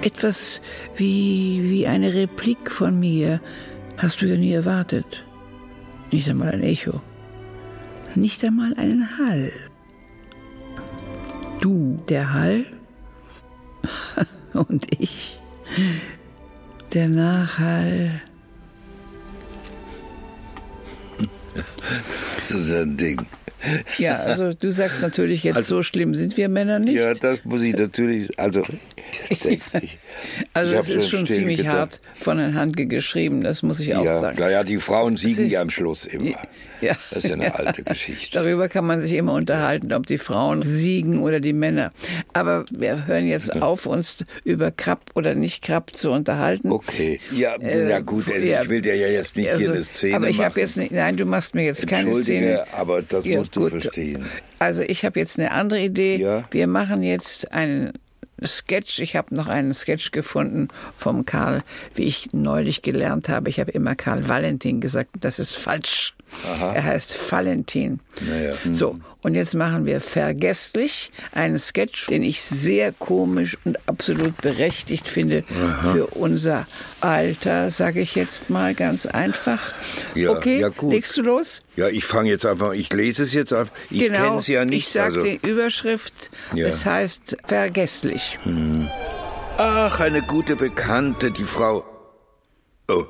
Etwas 0.02 0.60
wie, 0.96 1.60
wie 1.64 1.86
eine 1.86 2.12
Replik 2.12 2.70
von 2.70 2.98
mir 2.98 3.40
hast 3.98 4.20
du 4.20 4.26
ja 4.26 4.36
nie 4.36 4.52
erwartet. 4.52 5.24
Nicht 6.10 6.28
einmal 6.28 6.50
ein 6.50 6.62
Echo. 6.62 7.00
Nicht 8.14 8.44
einmal 8.44 8.74
einen 8.74 9.16
Hall. 9.18 9.52
Du, 11.60 11.98
der 12.08 12.32
Hall, 12.32 12.64
und 14.52 14.86
ich, 15.00 15.38
der 16.92 17.08
Nachhall. 17.08 18.20
Das 22.36 22.50
ist 22.50 22.70
ein 22.70 22.96
Ding. 22.96 23.24
Ja, 23.98 24.16
also 24.16 24.52
du 24.52 24.72
sagst 24.72 25.00
natürlich 25.02 25.44
jetzt, 25.44 25.54
Also- 25.56 25.76
so 25.76 25.82
schlimm 25.84 26.14
sind 26.14 26.36
wir 26.36 26.48
Männer 26.48 26.80
nicht. 26.80 26.96
Ja, 26.96 27.14
das 27.14 27.44
muss 27.44 27.62
ich 27.62 27.76
natürlich, 27.76 28.38
also. 28.40 28.62
also 30.54 30.74
es 30.74 30.88
ist 30.88 31.08
schon 31.08 31.26
ziemlich 31.26 31.58
gedacht. 31.58 31.74
hart 31.76 32.00
von 32.20 32.38
der 32.38 32.54
Hand 32.54 32.76
geschrieben, 32.76 33.42
das 33.42 33.62
muss 33.62 33.80
ich 33.80 33.94
auch 33.94 34.04
Ja, 34.04 34.20
sagen. 34.20 34.36
naja, 34.38 34.64
die 34.64 34.78
Frauen 34.78 35.16
siegen 35.16 35.36
Sie- 35.46 35.46
ja 35.52 35.60
am 35.62 35.70
Schluss 35.70 36.06
immer. 36.06 36.32
Ja. 36.80 36.96
Das 37.10 37.24
ist 37.24 37.30
ja 37.30 37.36
eine 37.36 37.54
alte 37.54 37.82
Geschichte. 37.82 38.30
Darüber 38.38 38.68
kann 38.68 38.84
man 38.86 39.00
sich 39.00 39.12
immer 39.14 39.32
unterhalten, 39.34 39.92
ob 39.92 40.06
die 40.06 40.18
Frauen 40.18 40.62
siegen 40.62 41.20
oder 41.20 41.38
die 41.40 41.52
Männer. 41.52 41.92
Aber 42.32 42.64
wir 42.70 43.06
hören 43.06 43.26
jetzt 43.28 43.54
auf, 43.62 43.86
uns 43.86 44.24
über 44.44 44.70
Krabb 44.70 45.10
oder 45.14 45.34
nicht 45.34 45.62
Krabb 45.62 45.94
zu 45.94 46.10
unterhalten. 46.10 46.70
Okay, 46.72 47.20
ja, 47.32 47.54
Äh, 47.56 47.86
na 47.88 48.00
gut, 48.00 48.30
also 48.32 48.44
ja. 48.44 48.62
ich 48.62 48.68
will 48.68 48.80
dir 48.82 48.96
ja 48.96 49.08
jetzt 49.08 49.36
nicht 49.36 49.46
hier 49.46 49.54
Also, 49.54 49.72
eine 49.72 49.84
Szene 49.84 50.16
aber 50.16 50.28
ich 50.28 50.40
habe 50.40 50.58
jetzt 50.60 50.76
nicht, 50.76 50.92
nein, 50.92 51.16
du 51.16 51.24
machst 51.24 51.54
mir 51.54 51.64
jetzt 51.64 51.86
keine 51.86 52.14
Szene. 52.16 52.64
aber 52.72 53.02
das 53.02 53.24
Ja, 53.24 53.38
musst 53.38 53.54
du 53.56 53.60
gut. 53.60 53.70
verstehen. 53.82 54.24
Also 54.58 54.82
ich 54.82 55.04
habe 55.04 55.18
jetzt 55.20 55.38
eine 55.38 55.50
andere 55.52 55.80
Idee. 55.80 56.16
Ja. 56.16 56.44
Wir 56.50 56.66
machen 56.66 57.02
jetzt 57.02 57.50
einen 57.52 57.92
Sketch. 58.46 58.98
Ich 58.98 59.16
habe 59.16 59.34
noch 59.34 59.48
einen 59.48 59.74
Sketch 59.74 60.10
gefunden 60.10 60.68
vom 60.96 61.24
Karl, 61.26 61.62
wie 61.94 62.04
ich 62.04 62.32
neulich 62.32 62.82
gelernt 62.82 63.28
habe. 63.28 63.50
Ich 63.50 63.60
habe 63.60 63.70
immer 63.70 63.94
Karl 63.94 64.28
Valentin 64.28 64.80
gesagt. 64.80 65.10
Das 65.20 65.38
ist 65.38 65.56
falsch. 65.56 66.14
Er 66.60 66.84
heißt 66.84 67.30
Valentin. 67.30 68.00
Naja. 68.26 68.54
So, 68.72 68.94
und 69.22 69.34
jetzt 69.34 69.54
machen 69.54 69.86
wir 69.86 70.00
vergesslich 70.00 71.10
einen 71.32 71.58
Sketch, 71.58 72.06
den 72.06 72.22
ich 72.22 72.42
sehr 72.42 72.92
komisch 72.92 73.56
und 73.64 73.78
absolut 73.88 74.36
berechtigt 74.42 75.08
finde 75.08 75.44
für 75.92 76.06
unser 76.08 76.66
Alter, 77.00 77.70
sage 77.70 78.00
ich 78.00 78.14
jetzt 78.14 78.50
mal 78.50 78.74
ganz 78.74 79.06
einfach. 79.06 79.60
Ja, 80.14 80.30
okay, 80.30 80.60
ja, 80.60 80.68
gut. 80.68 80.92
legst 80.92 81.16
du 81.16 81.22
los? 81.22 81.62
Ja, 81.76 81.88
ich 81.88 82.04
fange 82.04 82.30
jetzt 82.30 82.44
einfach, 82.44 82.72
ich 82.72 82.92
lese 82.92 83.22
es 83.22 83.32
jetzt 83.32 83.52
einfach. 83.52 83.72
Ich 83.90 84.00
genau, 84.00 84.18
kenne 84.18 84.38
es 84.40 84.46
ja 84.48 84.64
nicht. 84.64 84.78
ich 84.78 84.88
sage 84.88 85.14
also, 85.20 85.26
die 85.26 85.40
Überschrift, 85.48 86.30
Ja. 86.54 86.66
es 86.66 86.84
heißt 86.84 87.36
vergesslich. 87.46 88.38
Ach, 89.58 90.00
eine 90.00 90.22
gute 90.22 90.56
Bekannte, 90.56 91.30
die 91.30 91.44
Frau. 91.44 91.84
Oh, 92.88 93.04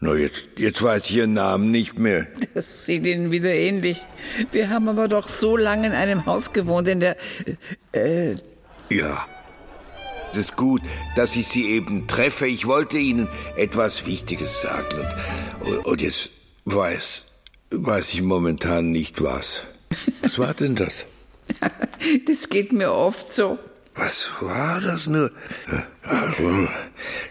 na 0.00 0.14
jetzt, 0.14 0.44
jetzt 0.56 0.82
weiß 0.82 1.04
ich 1.10 1.16
ihren 1.16 1.34
Namen 1.34 1.70
nicht 1.70 1.98
mehr. 1.98 2.26
Das 2.54 2.84
sieht 2.86 3.06
Ihnen 3.06 3.30
wieder 3.30 3.52
ähnlich. 3.52 4.04
Wir 4.52 4.70
haben 4.70 4.88
aber 4.88 5.08
doch 5.08 5.28
so 5.28 5.56
lange 5.56 5.86
in 5.88 5.92
einem 5.92 6.26
Haus 6.26 6.52
gewohnt, 6.52 6.88
in 6.88 7.00
der... 7.00 7.16
Äh, 7.92 8.36
Ja. 8.88 9.26
Es 10.32 10.38
ist 10.38 10.56
gut, 10.56 10.82
dass 11.16 11.36
ich 11.36 11.46
Sie 11.48 11.70
eben 11.70 12.06
treffe. 12.06 12.46
Ich 12.46 12.66
wollte 12.66 12.98
Ihnen 12.98 13.28
etwas 13.56 14.06
Wichtiges 14.06 14.60
sagen. 14.60 15.06
Und, 15.60 15.86
und 15.86 16.00
jetzt 16.02 16.30
weiß, 16.64 17.24
weiß 17.70 18.12
ich 18.12 18.22
momentan 18.22 18.90
nicht 18.90 19.22
was. 19.22 19.62
Was 20.20 20.38
war 20.38 20.52
denn 20.54 20.76
das? 20.76 21.06
das 22.26 22.48
geht 22.50 22.72
mir 22.72 22.92
oft 22.92 23.32
so. 23.32 23.58
Was 23.94 24.30
war 24.40 24.80
das 24.80 25.06
nur? 25.06 25.30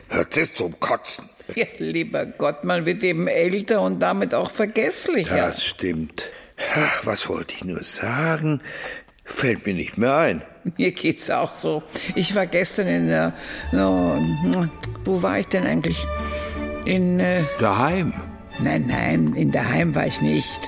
Das 0.10 0.36
ist 0.36 0.58
zum 0.58 0.80
Kotzen. 0.80 1.30
Ja, 1.56 1.66
lieber 1.78 2.26
Gott, 2.26 2.64
man 2.64 2.86
wird 2.86 3.04
eben 3.04 3.28
älter 3.28 3.82
und 3.82 4.00
damit 4.00 4.34
auch 4.34 4.52
vergesslicher. 4.52 5.38
Das 5.38 5.64
stimmt. 5.64 6.26
Ach, 6.76 7.06
Was 7.06 7.30
wollte 7.30 7.54
ich 7.56 7.64
nur 7.66 7.84
sagen? 7.84 8.62
Fällt 9.24 9.66
mir 9.66 9.74
nicht 9.74 9.98
mehr 9.98 10.16
ein. 10.18 10.42
Mir 10.78 10.92
geht's 10.92 11.30
auch 11.30 11.54
so. 11.54 11.84
Ich 12.16 12.34
war 12.36 12.48
gestern 12.48 12.88
in 12.88 13.08
der... 13.08 13.34
No, 13.72 14.22
wo 15.06 15.22
war 15.22 15.40
ich 15.40 15.48
denn 15.48 15.66
eigentlich? 15.66 16.06
In... 16.86 17.20
Äh, 17.20 17.44
Daheim. 17.60 18.14
nein, 18.60 18.86
nein, 18.88 19.34
in 19.36 19.52
der 19.52 19.70
Heim 19.70 19.96
war 19.96 20.08
ich 20.08 20.22
nicht. 20.22 20.60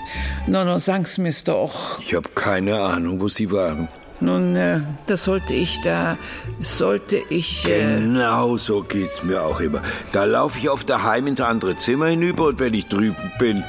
No, 0.47 0.63
no, 0.63 0.79
sag's 0.79 1.17
mir's 1.17 1.43
doch. 1.43 1.99
Ich 2.01 2.13
habe 2.13 2.29
keine 2.35 2.79
Ahnung, 2.79 3.19
wo 3.21 3.27
Sie 3.29 3.51
waren. 3.51 3.87
Nun, 4.21 4.55
äh, 4.55 4.81
das 5.07 5.23
sollte 5.23 5.53
ich 5.53 5.79
da... 5.81 6.17
Sollte 6.61 7.21
ich... 7.29 7.65
Äh, 7.65 7.99
Genau 8.01 8.57
so 8.57 8.81
geht's 8.81 9.23
mir 9.23 9.43
auch 9.43 9.61
immer. 9.61 9.81
Da 10.11 10.25
laufe 10.25 10.59
ich 10.59 10.69
auf 10.69 10.83
daheim 10.83 11.27
ins 11.27 11.41
andere 11.41 11.77
Zimmer 11.77 12.07
hinüber 12.07 12.47
und 12.47 12.59
wenn 12.59 12.73
ich 12.73 12.87
drüben 12.87 13.31
bin, 13.39 13.63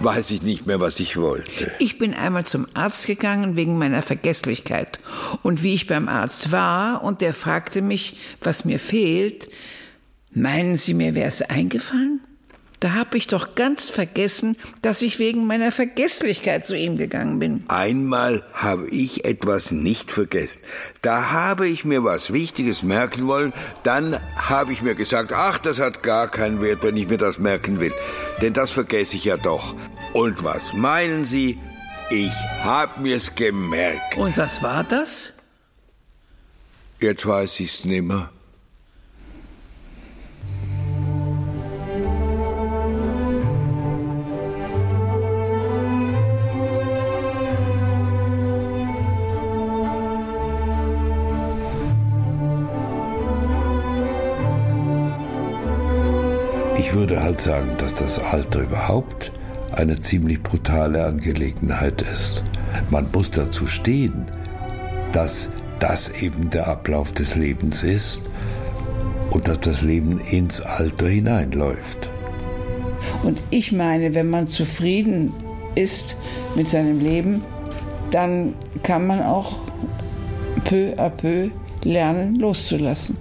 weiß 0.00 0.32
ich 0.32 0.42
nicht 0.42 0.66
mehr, 0.66 0.80
was 0.80 0.98
ich 0.98 1.16
wollte. 1.16 1.70
Ich 1.78 1.98
bin 1.98 2.12
einmal 2.12 2.44
zum 2.44 2.66
Arzt 2.74 3.06
gegangen 3.06 3.54
wegen 3.54 3.78
meiner 3.78 4.02
Vergesslichkeit. 4.02 4.98
Und 5.42 5.62
wie 5.62 5.74
ich 5.74 5.86
beim 5.86 6.08
Arzt 6.08 6.50
war 6.50 7.04
und 7.04 7.20
der 7.20 7.34
fragte 7.34 7.82
mich, 7.82 8.16
was 8.40 8.64
mir 8.64 8.80
fehlt, 8.80 9.48
meinen 10.34 10.76
Sie 10.76 10.94
mir, 10.94 11.14
wäre 11.14 11.28
es 11.28 11.42
eingefallen? 11.42 12.20
Da 12.82 12.94
habe 12.94 13.16
ich 13.16 13.28
doch 13.28 13.54
ganz 13.54 13.90
vergessen, 13.90 14.56
dass 14.82 15.02
ich 15.02 15.20
wegen 15.20 15.46
meiner 15.46 15.70
Vergesslichkeit 15.70 16.66
zu 16.66 16.76
ihm 16.76 16.96
gegangen 16.96 17.38
bin. 17.38 17.62
Einmal 17.68 18.42
habe 18.52 18.88
ich 18.88 19.24
etwas 19.24 19.70
nicht 19.70 20.10
vergessen. 20.10 20.62
Da 21.00 21.30
habe 21.30 21.68
ich 21.68 21.84
mir 21.84 22.02
was 22.02 22.32
Wichtiges 22.32 22.82
merken 22.82 23.28
wollen. 23.28 23.52
Dann 23.84 24.18
habe 24.34 24.72
ich 24.72 24.82
mir 24.82 24.96
gesagt, 24.96 25.32
ach, 25.32 25.58
das 25.58 25.78
hat 25.78 26.02
gar 26.02 26.28
keinen 26.28 26.60
Wert, 26.60 26.82
wenn 26.82 26.96
ich 26.96 27.06
mir 27.06 27.18
das 27.18 27.38
merken 27.38 27.78
will. 27.78 27.94
Denn 28.40 28.52
das 28.52 28.72
vergesse 28.72 29.14
ich 29.14 29.26
ja 29.26 29.36
doch. 29.36 29.76
Und 30.12 30.42
was 30.42 30.72
meinen 30.72 31.22
Sie? 31.22 31.60
Ich 32.10 32.32
habe 32.64 33.00
mir's 33.00 33.32
gemerkt. 33.36 34.16
Und 34.16 34.36
was 34.36 34.60
war 34.60 34.82
das? 34.82 35.32
Jetzt 36.98 37.24
weiß 37.24 37.60
ich's 37.60 37.84
nimmer. 37.84 38.31
Ich 56.92 56.98
würde 56.98 57.22
halt 57.22 57.40
sagen, 57.40 57.70
dass 57.78 57.94
das 57.94 58.18
Alter 58.18 58.60
überhaupt 58.60 59.32
eine 59.72 59.98
ziemlich 59.98 60.42
brutale 60.42 61.06
Angelegenheit 61.06 62.02
ist. 62.02 62.44
Man 62.90 63.06
muss 63.14 63.30
dazu 63.30 63.66
stehen, 63.66 64.26
dass 65.14 65.48
das 65.80 66.20
eben 66.22 66.50
der 66.50 66.68
Ablauf 66.68 67.10
des 67.12 67.34
Lebens 67.34 67.82
ist 67.82 68.22
und 69.30 69.48
dass 69.48 69.60
das 69.60 69.80
Leben 69.80 70.20
ins 70.20 70.60
Alter 70.60 71.08
hineinläuft. 71.08 72.10
Und 73.22 73.40
ich 73.48 73.72
meine, 73.72 74.12
wenn 74.12 74.28
man 74.28 74.46
zufrieden 74.46 75.32
ist 75.74 76.14
mit 76.56 76.68
seinem 76.68 77.00
Leben, 77.00 77.42
dann 78.10 78.52
kann 78.82 79.06
man 79.06 79.22
auch 79.22 79.60
peu 80.66 80.92
à 80.98 81.08
peu 81.08 81.48
lernen 81.84 82.34
loszulassen. 82.34 83.16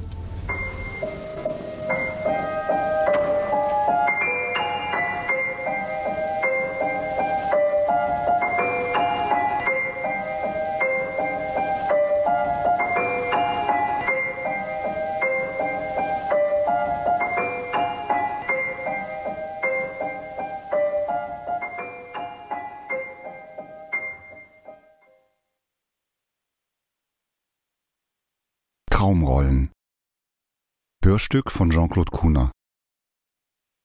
Hörstück 31.32 31.50
von 31.50 31.70
Jean-Claude 31.70 32.12
Kuhner. 32.12 32.52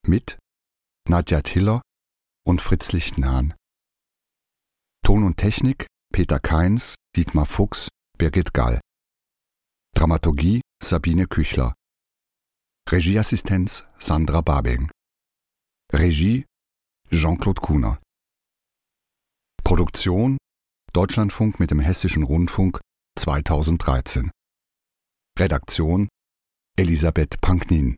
Mit 0.04 0.36
Nadja 1.08 1.42
Tiller 1.42 1.80
und 2.44 2.60
Fritz 2.60 2.90
Lichtenhahn. 2.90 3.54
Ton 5.04 5.22
und 5.22 5.36
Technik 5.36 5.86
Peter 6.12 6.40
Keins, 6.40 6.96
Dietmar 7.14 7.46
Fuchs, 7.46 7.88
Birgit 8.18 8.52
Gall. 8.52 8.80
Dramaturgie 9.94 10.60
Sabine 10.82 11.28
Küchler. 11.28 11.74
Regieassistenz 12.90 13.84
Sandra 13.96 14.40
Babing. 14.40 14.90
Regie 15.92 16.46
Jean-Claude 17.12 17.60
Kuhner. 17.60 18.02
Produktion 19.62 20.36
Deutschlandfunk 20.92 21.60
mit 21.60 21.70
dem 21.70 21.78
Hessischen 21.78 22.24
Rundfunk 22.24 22.80
2013. 23.16 24.32
Redaktion 25.38 26.08
Elisabeth 26.78 27.40
Panknin 27.40 27.96